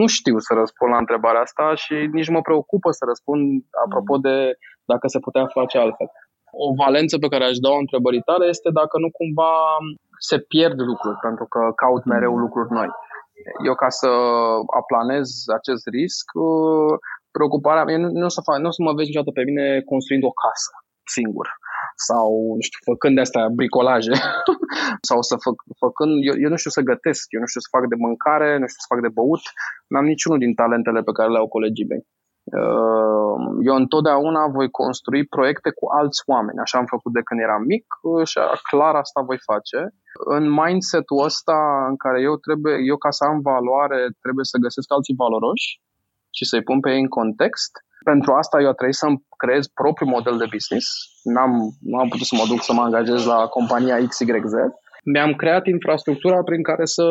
nu 0.00 0.06
știu 0.06 0.38
să 0.38 0.54
răspund 0.54 0.90
la 0.92 1.02
întrebarea 1.04 1.40
asta 1.40 1.74
și 1.74 1.94
nici 2.12 2.28
mă 2.28 2.40
preocupă 2.40 2.90
să 2.90 3.04
răspund 3.04 3.64
apropo 3.84 4.16
de 4.16 4.36
dacă 4.84 5.06
se 5.06 5.18
putea 5.18 5.46
face 5.46 5.78
altfel. 5.78 6.08
O 6.64 6.74
valență 6.82 7.18
pe 7.18 7.28
care 7.32 7.44
aș 7.44 7.56
da-o 7.64 7.82
întrebării 7.84 8.26
tale 8.30 8.46
este 8.46 8.70
dacă 8.80 8.98
nu 8.98 9.10
cumva 9.10 9.52
se 10.18 10.38
pierd 10.38 10.78
lucruri, 10.90 11.18
pentru 11.26 11.46
că 11.52 11.60
caut 11.82 12.04
mereu 12.04 12.34
lucruri 12.44 12.72
noi. 12.78 12.90
Eu 13.68 13.74
ca 13.74 13.88
să 13.88 14.10
aplanez 14.80 15.26
acest 15.58 15.84
risc, 15.86 16.26
uh, 16.34 16.94
preocuparea 17.36 17.84
mea 17.84 17.98
nu, 17.98 18.08
nu, 18.20 18.24
o 18.24 18.34
să 18.36 18.40
fac, 18.48 18.56
nu 18.58 18.68
o 18.68 18.76
să 18.76 18.82
mă 18.82 18.92
vezi 18.92 19.08
niciodată 19.08 19.32
pe 19.38 19.48
mine 19.48 19.66
construind 19.90 20.24
o 20.24 20.36
casă 20.44 20.72
singur 21.16 21.46
sau, 22.08 22.28
nu 22.56 22.62
știu, 22.66 22.78
făcând 22.90 23.14
de 23.14 23.20
astea 23.20 23.44
bricolaje 23.58 24.14
sau 25.08 25.18
să 25.22 25.34
fac, 25.44 25.56
făcând, 25.84 26.12
eu, 26.28 26.34
eu 26.44 26.50
nu 26.52 26.56
știu 26.56 26.70
să 26.70 26.88
gătesc, 26.92 27.24
eu 27.34 27.40
nu 27.40 27.46
știu 27.46 27.60
să 27.60 27.72
fac 27.76 27.84
de 27.92 28.02
mâncare, 28.06 28.48
nu 28.58 28.66
știu 28.70 28.82
să 28.84 28.90
fac 28.92 29.00
de 29.06 29.14
băut, 29.18 29.44
n-am 29.92 30.06
niciunul 30.12 30.38
din 30.38 30.54
talentele 30.54 31.00
pe 31.02 31.16
care 31.16 31.30
le 31.30 31.38
au 31.38 31.48
colegii 31.56 31.90
mei. 31.92 32.02
Uh, 32.60 33.36
eu 33.68 33.74
întotdeauna 33.74 34.42
voi 34.56 34.70
construi 34.70 35.26
proiecte 35.26 35.70
cu 35.78 35.86
alți 35.98 36.22
oameni. 36.26 36.58
Așa 36.58 36.78
am 36.78 36.88
făcut 36.94 37.12
de 37.12 37.22
când 37.26 37.40
eram 37.40 37.62
mic 37.62 37.86
și 38.30 38.38
clar 38.70 38.94
asta 38.94 39.20
voi 39.20 39.38
face. 39.50 39.78
În 40.36 40.44
mindset-ul 40.60 41.24
ăsta 41.24 41.58
în 41.90 41.96
care 41.96 42.18
eu 42.28 42.36
trebuie, 42.36 42.76
eu 42.90 42.96
ca 42.96 43.10
să 43.10 43.22
am 43.24 43.38
valoare, 43.40 44.00
trebuie 44.24 44.44
să 44.52 44.62
găsesc 44.64 44.92
alții 44.92 45.20
valoroși 45.22 45.68
și 46.36 46.44
să-i 46.44 46.66
pun 46.68 46.80
pe 46.80 46.90
ei 46.90 47.00
în 47.00 47.12
context. 47.20 47.72
Pentru 48.04 48.32
asta 48.32 48.60
eu 48.60 48.68
a 48.68 48.78
trebuit 48.78 49.02
să-mi 49.02 49.22
creez 49.42 49.64
propriul 49.66 50.10
model 50.16 50.36
de 50.42 50.52
business. 50.56 50.86
N-am, 51.22 51.52
nu 51.90 51.96
am 51.98 52.08
putut 52.08 52.26
să 52.26 52.34
mă 52.40 52.46
duc 52.48 52.60
să 52.62 52.72
mă 52.72 52.82
angajez 52.82 53.24
la 53.24 53.46
compania 53.56 53.96
XYZ. 54.08 54.54
Mi-am 55.04 55.32
creat 55.34 55.66
infrastructura 55.66 56.42
prin 56.42 56.62
care 56.62 56.84
să 56.84 57.06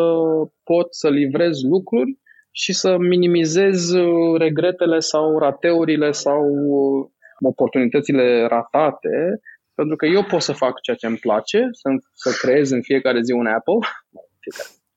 pot 0.63 0.87
să 1.01 1.09
livrez 1.09 1.55
lucruri 1.73 2.11
și 2.51 2.73
să 2.73 2.97
minimizez 2.97 3.91
uh, 3.91 4.37
regretele 4.37 4.99
sau 4.99 5.37
rateurile 5.37 6.11
sau 6.11 6.41
uh, 6.49 7.09
oportunitățile 7.39 8.45
ratate, 8.47 9.39
pentru 9.75 9.95
că 9.95 10.05
eu 10.05 10.23
pot 10.23 10.41
să 10.41 10.51
fac 10.51 10.81
ceea 10.81 10.97
ce 10.97 11.07
îmi 11.07 11.17
place, 11.17 11.69
să, 11.71 11.89
să 12.13 12.37
creez 12.41 12.69
în 12.69 12.81
fiecare 12.81 13.21
zi 13.21 13.31
un 13.31 13.45
Apple, 13.45 13.73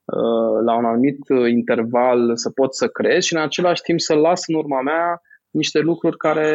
uh, 0.04 0.64
la 0.64 0.76
un 0.76 0.84
anumit 0.84 1.18
interval 1.50 2.36
să 2.36 2.50
pot 2.50 2.74
să 2.74 2.88
creez 2.88 3.22
și 3.24 3.34
în 3.34 3.40
același 3.40 3.82
timp 3.82 4.00
să 4.00 4.14
las 4.14 4.42
în 4.46 4.54
urma 4.54 4.80
mea 4.80 5.20
niște 5.50 5.78
lucruri 5.78 6.16
care 6.16 6.48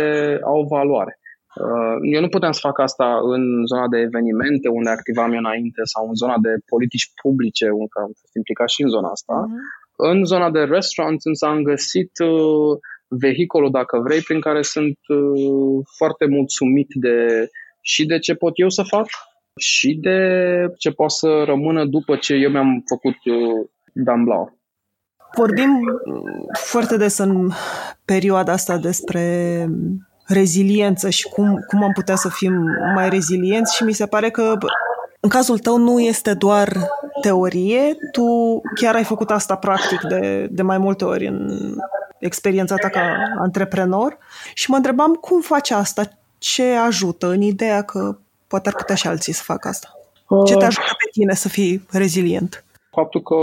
au 0.43 0.63
valoare. 0.63 1.19
Eu 2.13 2.21
nu 2.21 2.29
puteam 2.29 2.51
să 2.51 2.59
fac 2.63 2.79
asta 2.79 3.19
în 3.23 3.65
zona 3.65 3.87
de 3.87 3.97
evenimente 3.97 4.67
unde 4.69 4.89
activam 4.89 5.31
eu 5.31 5.37
înainte 5.37 5.81
sau 5.83 6.07
în 6.07 6.15
zona 6.15 6.37
de 6.41 6.53
politici 6.65 7.11
publice 7.21 7.69
unde 7.69 7.97
am 8.05 8.11
fost 8.21 8.35
implicat 8.35 8.69
și 8.69 8.81
în 8.81 8.89
zona 8.89 9.09
asta. 9.09 9.35
Uh-huh. 9.45 9.78
În 10.01 10.23
zona 10.25 10.51
de 10.51 10.59
restaurant 10.59 11.19
însă 11.23 11.45
am 11.45 11.61
găsit 11.61 12.11
uh, 12.19 12.77
vehiculul, 13.07 13.71
dacă 13.71 13.99
vrei, 13.99 14.21
prin 14.21 14.39
care 14.39 14.61
sunt 14.61 14.97
uh, 15.07 15.85
foarte 15.97 16.25
mulțumit 16.25 16.87
de 16.89 17.47
și 17.81 18.05
de 18.05 18.19
ce 18.19 18.35
pot 18.35 18.51
eu 18.55 18.69
să 18.69 18.83
fac 18.83 19.07
și 19.59 19.93
de 20.01 20.19
ce 20.77 20.91
pot 20.91 21.11
să 21.11 21.43
rămână 21.45 21.85
după 21.85 22.15
ce 22.15 22.33
eu 22.33 22.49
mi-am 22.49 22.83
făcut 22.87 23.15
uh, 23.25 23.69
Dan 23.93 24.23
Blau. 24.23 24.57
Vorbim 25.35 25.69
foarte 26.59 26.97
des 26.97 27.17
în 27.17 27.49
perioada 28.05 28.51
asta 28.51 28.77
despre 28.77 29.65
reziliență 30.27 31.09
și 31.09 31.23
cum, 31.23 31.59
cum 31.67 31.83
am 31.83 31.91
putea 31.91 32.15
să 32.15 32.29
fim 32.29 32.53
mai 32.93 33.09
rezilienți 33.09 33.75
și 33.75 33.83
mi 33.83 33.93
se 33.93 34.05
pare 34.05 34.29
că 34.29 34.57
în 35.19 35.29
cazul 35.29 35.59
tău 35.59 35.77
nu 35.77 35.99
este 35.99 36.33
doar 36.33 36.87
teorie, 37.21 37.97
tu 38.11 38.61
chiar 38.75 38.95
ai 38.95 39.03
făcut 39.03 39.31
asta 39.31 39.55
practic 39.55 40.01
de, 40.01 40.47
de 40.51 40.61
mai 40.61 40.77
multe 40.77 41.05
ori 41.05 41.27
în 41.27 41.73
experiența 42.19 42.75
ta 42.75 42.89
ca 42.89 43.01
antreprenor 43.39 44.17
și 44.53 44.69
mă 44.69 44.75
întrebam 44.75 45.13
cum 45.13 45.41
faci 45.41 45.71
asta, 45.71 46.03
ce 46.37 46.63
ajută 46.63 47.27
în 47.27 47.41
ideea 47.41 47.81
că 47.81 48.17
poate 48.47 48.69
ar 48.69 48.75
putea 48.75 48.95
și 48.95 49.07
alții 49.07 49.33
să 49.33 49.43
facă 49.43 49.67
asta. 49.67 49.93
Ce 50.45 50.55
te 50.55 50.65
ajută 50.65 50.95
pe 50.97 51.09
tine 51.11 51.33
să 51.33 51.49
fii 51.49 51.85
rezilient? 51.91 52.63
Faptul 52.91 53.21
că 53.21 53.35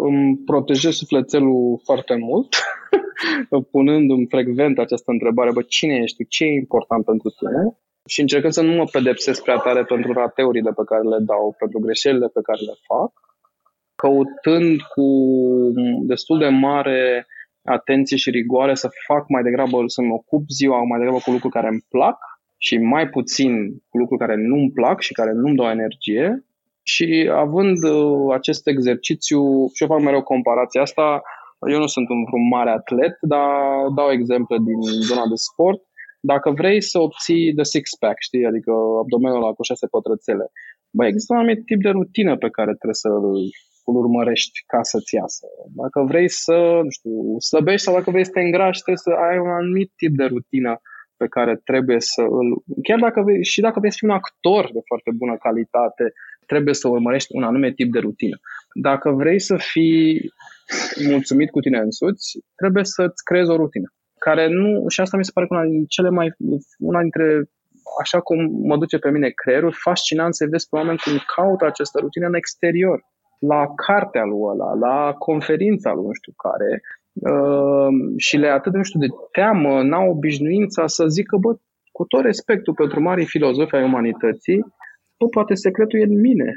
îmi 0.00 0.36
protejez 0.36 0.94
sufletelul 0.94 1.80
foarte 1.84 2.16
mult, 2.16 2.54
punându-mi 3.70 4.26
frecvent 4.26 4.78
această 4.78 5.10
întrebare, 5.10 5.52
bă, 5.52 5.62
cine 5.62 5.94
ești 6.02 6.16
tu, 6.16 6.22
ce 6.28 6.44
e 6.44 6.54
important 6.54 7.04
pentru 7.04 7.30
tine? 7.30 7.76
Și 8.06 8.20
încercând 8.20 8.52
să 8.52 8.62
nu 8.62 8.74
mă 8.74 8.84
pedepsesc 8.84 9.42
prea 9.42 9.56
tare 9.56 9.84
pentru 9.84 10.12
rateurile 10.12 10.70
pe 10.70 10.84
care 10.86 11.02
le 11.02 11.18
dau, 11.20 11.54
pentru 11.58 11.78
greșelile 11.78 12.26
pe 12.26 12.40
care 12.42 12.60
le 12.60 12.76
fac, 12.86 13.12
căutând 13.94 14.80
cu 14.80 15.06
destul 16.06 16.38
de 16.38 16.48
mare 16.48 17.26
atenție 17.64 18.16
și 18.16 18.30
rigoare 18.30 18.74
să 18.74 18.88
fac 19.06 19.28
mai 19.28 19.42
degrabă, 19.42 19.82
să 19.86 20.02
mă 20.02 20.14
ocup 20.14 20.44
ziua 20.48 20.82
mai 20.82 20.98
degrabă 20.98 21.20
cu 21.24 21.30
lucruri 21.30 21.52
care 21.52 21.68
îmi 21.68 21.86
plac 21.88 22.18
și 22.56 22.78
mai 22.78 23.08
puțin 23.08 23.52
cu 23.88 23.98
lucruri 23.98 24.20
care 24.20 24.36
nu-mi 24.36 24.70
plac 24.70 25.00
și 25.00 25.12
care 25.12 25.32
nu-mi 25.32 25.56
dau 25.56 25.70
energie. 25.70 26.44
Și 26.82 27.30
având 27.34 27.84
uh, 27.84 28.34
acest 28.34 28.66
exercițiu, 28.66 29.40
și 29.74 29.82
eu 29.82 29.88
fac 29.88 30.00
mereu 30.00 30.22
comparația 30.22 30.82
asta, 30.82 31.22
eu 31.68 31.78
nu 31.78 31.86
sunt 31.86 32.08
un 32.08 32.24
vreun 32.24 32.48
mare 32.48 32.70
atlet, 32.70 33.16
dar 33.20 33.50
dau 33.94 34.10
exemple 34.10 34.56
din 34.64 34.80
zona 34.82 35.26
de 35.26 35.34
sport 35.34 35.80
dacă 36.32 36.48
vrei 36.50 36.80
să 36.90 36.98
obții 36.98 37.54
the 37.58 37.66
six-pack, 37.72 38.18
știi, 38.28 38.46
adică 38.50 38.72
abdomenul 39.02 39.40
la 39.40 39.52
cu 39.52 39.62
șase 39.62 39.86
pătrățele, 39.86 40.46
bă, 40.96 41.02
există 41.06 41.32
un 41.32 41.38
anumit 41.38 41.64
tip 41.64 41.80
de 41.82 41.88
rutină 41.98 42.32
pe 42.44 42.50
care 42.56 42.72
trebuie 42.80 43.02
să 43.04 43.08
îl 43.88 43.94
urmărești 44.02 44.58
ca 44.66 44.82
să-ți 44.82 45.14
iasă. 45.14 45.46
Dacă 45.82 45.98
vrei 46.10 46.28
să, 46.28 46.56
nu 46.86 46.90
știu, 46.90 47.38
slăbești 47.48 47.84
sau 47.86 47.94
dacă 47.94 48.10
vrei 48.10 48.24
să 48.24 48.34
te 48.34 48.40
îngrași, 48.40 48.82
trebuie 48.82 49.06
să 49.06 49.12
ai 49.28 49.38
un 49.38 49.52
anumit 49.60 49.90
tip 49.96 50.12
de 50.16 50.24
rutină 50.24 50.72
pe 51.16 51.26
care 51.26 51.60
trebuie 51.64 52.00
să 52.00 52.22
îl... 52.38 52.48
Chiar 52.82 52.98
dacă 52.98 53.20
vrei, 53.22 53.44
și 53.44 53.60
dacă 53.60 53.78
vrei 53.78 53.92
să 53.92 53.98
fii 54.00 54.08
un 54.08 54.18
actor 54.20 54.64
de 54.72 54.80
foarte 54.90 55.10
bună 55.20 55.36
calitate, 55.36 56.04
trebuie 56.46 56.74
să 56.74 56.88
urmărești 56.88 57.30
un 57.36 57.42
anume 57.42 57.72
tip 57.72 57.92
de 57.92 57.98
rutină. 57.98 58.36
Dacă 58.88 59.10
vrei 59.10 59.40
să 59.40 59.56
fii 59.56 60.30
mulțumit 61.10 61.50
cu 61.50 61.60
tine 61.60 61.78
însuți, 61.78 62.26
trebuie 62.60 62.84
să-ți 62.84 63.24
creezi 63.24 63.50
o 63.50 63.56
rutină 63.56 63.88
care 64.28 64.48
nu, 64.48 64.88
și 64.88 65.00
asta 65.00 65.16
mi 65.16 65.24
se 65.24 65.34
pare 65.34 65.46
că 65.46 65.54
una 65.54 65.64
din 65.64 65.84
cele 65.94 66.10
mai, 66.18 66.28
una 66.78 67.00
dintre, 67.00 67.26
așa 68.02 68.20
cum 68.20 68.38
mă 68.70 68.76
duce 68.76 68.98
pe 68.98 69.10
mine 69.10 69.28
creierul, 69.28 69.72
fascinant 69.86 70.34
să 70.34 70.46
vezi 70.50 70.68
pe 70.68 70.76
oameni 70.76 71.02
cum 71.04 71.12
caută 71.34 71.64
această 71.66 71.98
rutină 72.00 72.26
în 72.26 72.34
exterior, 72.34 72.98
la 73.38 73.62
cartea 73.86 74.24
lui 74.24 74.42
ăla, 74.52 74.70
la 74.86 75.12
conferința 75.12 75.92
lui 75.92 76.06
nu 76.06 76.12
știu 76.20 76.32
care, 76.46 76.70
uh, 77.30 77.90
și 78.16 78.36
le 78.36 78.48
atât 78.48 78.72
de, 78.72 78.78
nu 78.78 78.88
știu, 78.88 79.00
de 79.00 79.10
teamă, 79.32 79.82
n-au 79.82 80.10
obișnuința 80.10 80.86
să 80.86 81.04
zică, 81.06 81.36
bă, 81.36 81.50
cu 81.92 82.04
tot 82.04 82.22
respectul 82.22 82.74
pentru 82.74 83.00
mari 83.00 83.24
filozofi 83.24 83.74
ai 83.74 83.84
umanității, 83.84 84.60
bă, 85.18 85.26
poate 85.28 85.54
secretul 85.54 86.00
e 86.00 86.12
în 86.12 86.20
mine. 86.20 86.50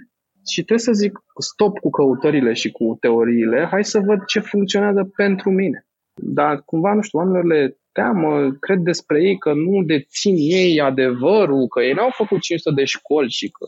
Și 0.51 0.63
trebuie 0.63 0.87
să 0.89 0.99
zic 1.03 1.13
stop 1.51 1.73
cu 1.79 1.89
căutările 1.89 2.53
și 2.53 2.71
cu 2.71 2.97
teoriile, 2.99 3.67
hai 3.71 3.83
să 3.83 3.99
văd 3.99 4.19
ce 4.25 4.39
funcționează 4.39 5.11
pentru 5.15 5.49
mine. 5.49 5.88
Dar 6.13 6.61
cumva, 6.65 6.93
nu 6.93 7.01
știu, 7.01 7.19
oamenilor 7.19 7.45
le 7.45 7.77
teamă, 7.91 8.51
cred 8.59 8.79
despre 8.79 9.23
ei 9.23 9.37
că 9.37 9.53
nu 9.53 9.83
dețin 9.83 10.35
ei 10.37 10.81
adevărul, 10.81 11.67
că 11.67 11.81
ei 11.81 11.93
n-au 11.93 12.09
făcut 12.11 12.39
500 12.39 12.75
de 12.75 12.85
școli 12.85 13.29
și 13.29 13.49
că 13.49 13.65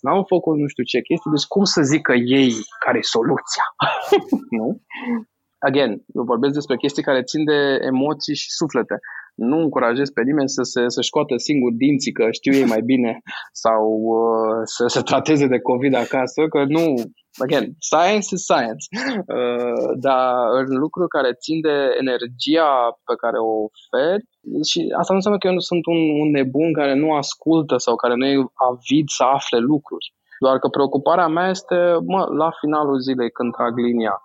n-au 0.00 0.24
făcut 0.28 0.56
nu 0.58 0.66
știu 0.66 0.84
ce 0.84 1.00
chestii, 1.00 1.30
deci 1.30 1.46
cum 1.54 1.64
să 1.64 1.82
zică 1.82 2.12
ei 2.12 2.52
care 2.84 2.98
e 2.98 3.12
soluția? 3.16 3.64
nu? 4.58 4.80
Again, 5.58 5.90
eu 6.14 6.22
vorbesc 6.22 6.54
despre 6.54 6.76
chestii 6.76 7.02
care 7.02 7.22
țin 7.22 7.44
de 7.44 7.78
emoții 7.80 8.34
și 8.34 8.50
suflete. 8.50 8.96
Nu 9.34 9.58
încurajez 9.58 10.10
pe 10.10 10.22
nimeni 10.22 10.48
să 10.48 10.62
se 10.62 10.82
să 10.86 11.00
scoată 11.00 11.34
singur 11.36 11.72
dinții, 11.72 12.12
că 12.12 12.24
știu 12.30 12.52
ei 12.52 12.72
mai 12.74 12.82
bine, 12.92 13.12
sau 13.64 13.82
uh, 14.18 14.60
să 14.64 14.84
se 14.86 15.00
trateze 15.00 15.46
de 15.46 15.60
COVID 15.60 15.94
acasă, 15.94 16.40
că 16.48 16.64
nu, 16.68 16.84
again, 17.44 17.66
science 17.90 18.28
is 18.34 18.42
science, 18.50 18.84
uh, 19.36 19.88
dar 20.06 20.34
în 20.60 20.76
lucruri 20.84 21.14
care 21.16 21.40
țin 21.44 21.60
de 21.60 21.76
energia 22.02 22.70
pe 23.08 23.14
care 23.22 23.38
o 23.50 23.52
oferi, 23.68 24.22
și 24.70 24.80
asta 24.98 25.10
nu 25.12 25.18
înseamnă 25.18 25.38
că 25.40 25.46
eu 25.46 25.58
nu 25.58 25.64
sunt 25.70 25.84
un, 25.86 26.00
un 26.22 26.30
nebun 26.38 26.72
care 26.72 26.94
nu 27.02 27.08
ascultă 27.22 27.74
sau 27.76 27.94
care 28.02 28.14
nu 28.16 28.26
e 28.26 28.36
avid 28.70 29.06
să 29.16 29.22
afle 29.36 29.58
lucruri. 29.58 30.06
Doar 30.44 30.58
că 30.58 30.68
preocuparea 30.68 31.28
mea 31.36 31.48
este, 31.48 31.76
mă, 32.06 32.22
la 32.42 32.50
finalul 32.60 32.98
zilei 32.98 33.30
când 33.30 33.52
trag 33.52 33.78
linia, 33.78 34.16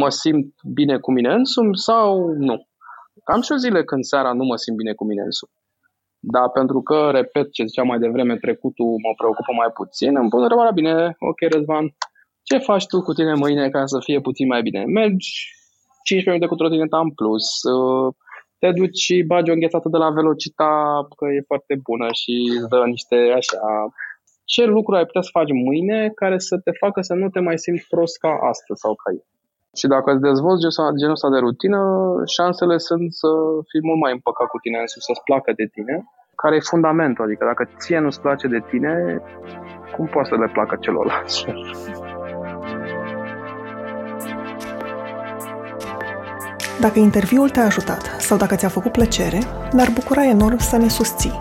mă 0.00 0.08
simt 0.08 0.54
bine 0.78 0.98
cu 0.98 1.12
mine 1.12 1.32
însumi 1.32 1.76
sau 1.76 2.34
nu? 2.48 2.66
Am 3.24 3.40
și 3.40 3.52
o 3.52 3.56
zile 3.56 3.84
când 3.84 4.04
seara 4.04 4.32
nu 4.32 4.44
mă 4.44 4.56
simt 4.56 4.76
bine 4.76 4.92
cu 4.92 5.04
mine 5.04 5.22
însumi. 5.22 5.52
Dar 6.18 6.50
pentru 6.50 6.82
că, 6.82 7.10
repet 7.12 7.52
ce 7.52 7.64
ziceam 7.64 7.86
mai 7.86 7.98
devreme, 7.98 8.36
trecutul 8.36 8.86
mă 9.04 9.12
preocupă 9.16 9.52
mai 9.52 9.70
puțin, 9.74 10.16
îmi 10.16 10.28
pun 10.28 10.40
întrebarea, 10.42 10.78
bine, 10.80 11.16
ok, 11.30 11.40
Răzvan, 11.52 11.86
ce 12.42 12.58
faci 12.58 12.86
tu 12.86 13.02
cu 13.02 13.12
tine 13.12 13.34
mâine 13.34 13.70
ca 13.70 13.86
să 13.86 13.98
fie 14.06 14.20
puțin 14.20 14.46
mai 14.46 14.62
bine? 14.62 14.84
Mergi 14.84 15.30
15 16.02 16.30
minute 16.30 16.46
cu 16.46 16.54
trotineta 16.60 16.98
în 16.98 17.10
plus, 17.10 17.46
uh, 17.62 18.14
te 18.58 18.70
duci 18.72 18.98
și 18.98 19.22
bagi 19.22 19.50
o 19.50 19.52
înghețată 19.52 19.88
de 19.88 19.96
la 19.96 20.10
Velocita, 20.10 21.06
că 21.16 21.24
e 21.36 21.50
foarte 21.52 21.74
bună 21.88 22.08
și 22.20 22.32
îți 22.56 22.68
dă 22.68 22.80
niște 22.94 23.16
așa 23.40 23.60
ce 24.52 24.64
lucru 24.64 24.94
ai 24.94 25.04
putea 25.04 25.20
să 25.20 25.28
faci 25.32 25.52
mâine 25.66 26.10
care 26.14 26.38
să 26.38 26.58
te 26.64 26.70
facă 26.82 27.00
să 27.00 27.14
nu 27.14 27.28
te 27.28 27.40
mai 27.40 27.58
simți 27.58 27.86
prost 27.88 28.18
ca 28.18 28.38
astăzi 28.52 28.80
sau 28.80 28.94
ca 28.94 29.12
ieri. 29.12 29.35
Și 29.78 29.86
dacă 29.86 30.08
îți 30.10 30.26
dezvolți 30.28 30.62
genul 31.00 31.16
ăsta 31.18 31.28
de 31.34 31.38
rutină, 31.46 31.80
șansele 32.36 32.76
sunt 32.78 33.12
să 33.12 33.30
fii 33.70 33.86
mult 33.88 34.00
mai 34.00 34.12
împăcat 34.12 34.46
cu 34.52 34.58
tine 34.58 34.78
însuși, 34.78 35.06
să-ți 35.06 35.24
placă 35.28 35.52
de 35.60 35.66
tine, 35.74 35.94
care 36.42 36.54
e 36.56 36.70
fundamentul. 36.72 37.24
Adică 37.24 37.44
dacă 37.50 37.62
ție 37.80 37.98
nu-ți 37.98 38.20
place 38.20 38.46
de 38.46 38.60
tine, 38.70 38.92
cum 39.94 40.06
poate 40.06 40.28
să 40.28 40.36
le 40.42 40.50
placă 40.56 40.76
celorlalți? 40.80 41.44
Dacă 46.80 46.98
interviul 46.98 47.48
te-a 47.50 47.64
ajutat 47.64 48.02
sau 48.28 48.36
dacă 48.36 48.54
ți-a 48.54 48.68
făcut 48.68 48.92
plăcere, 48.92 49.40
ne-ar 49.72 49.90
bucura 49.94 50.24
enorm 50.24 50.58
să 50.58 50.76
ne 50.76 50.88
susții. 50.88 51.36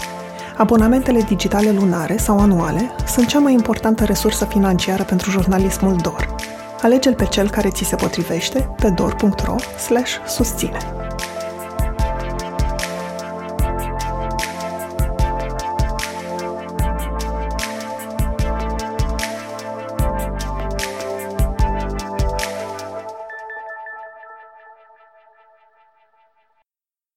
Abonamentele 0.58 1.20
digitale 1.20 1.72
lunare 1.80 2.18
sau 2.18 2.40
anuale 2.40 2.84
sunt 3.06 3.28
cea 3.28 3.40
mai 3.40 3.54
importantă 3.54 4.04
resursă 4.04 4.46
financiară 4.46 5.04
pentru 5.04 5.30
jurnalismul 5.30 5.96
DOR. 6.04 6.36
Alege-l 6.86 7.16
pe 7.16 7.26
cel 7.26 7.50
care 7.50 7.70
ți 7.70 7.84
se 7.84 7.96
potrivește 7.96 8.70
pe 8.82 8.90
dor.ro/susține. 8.90 10.78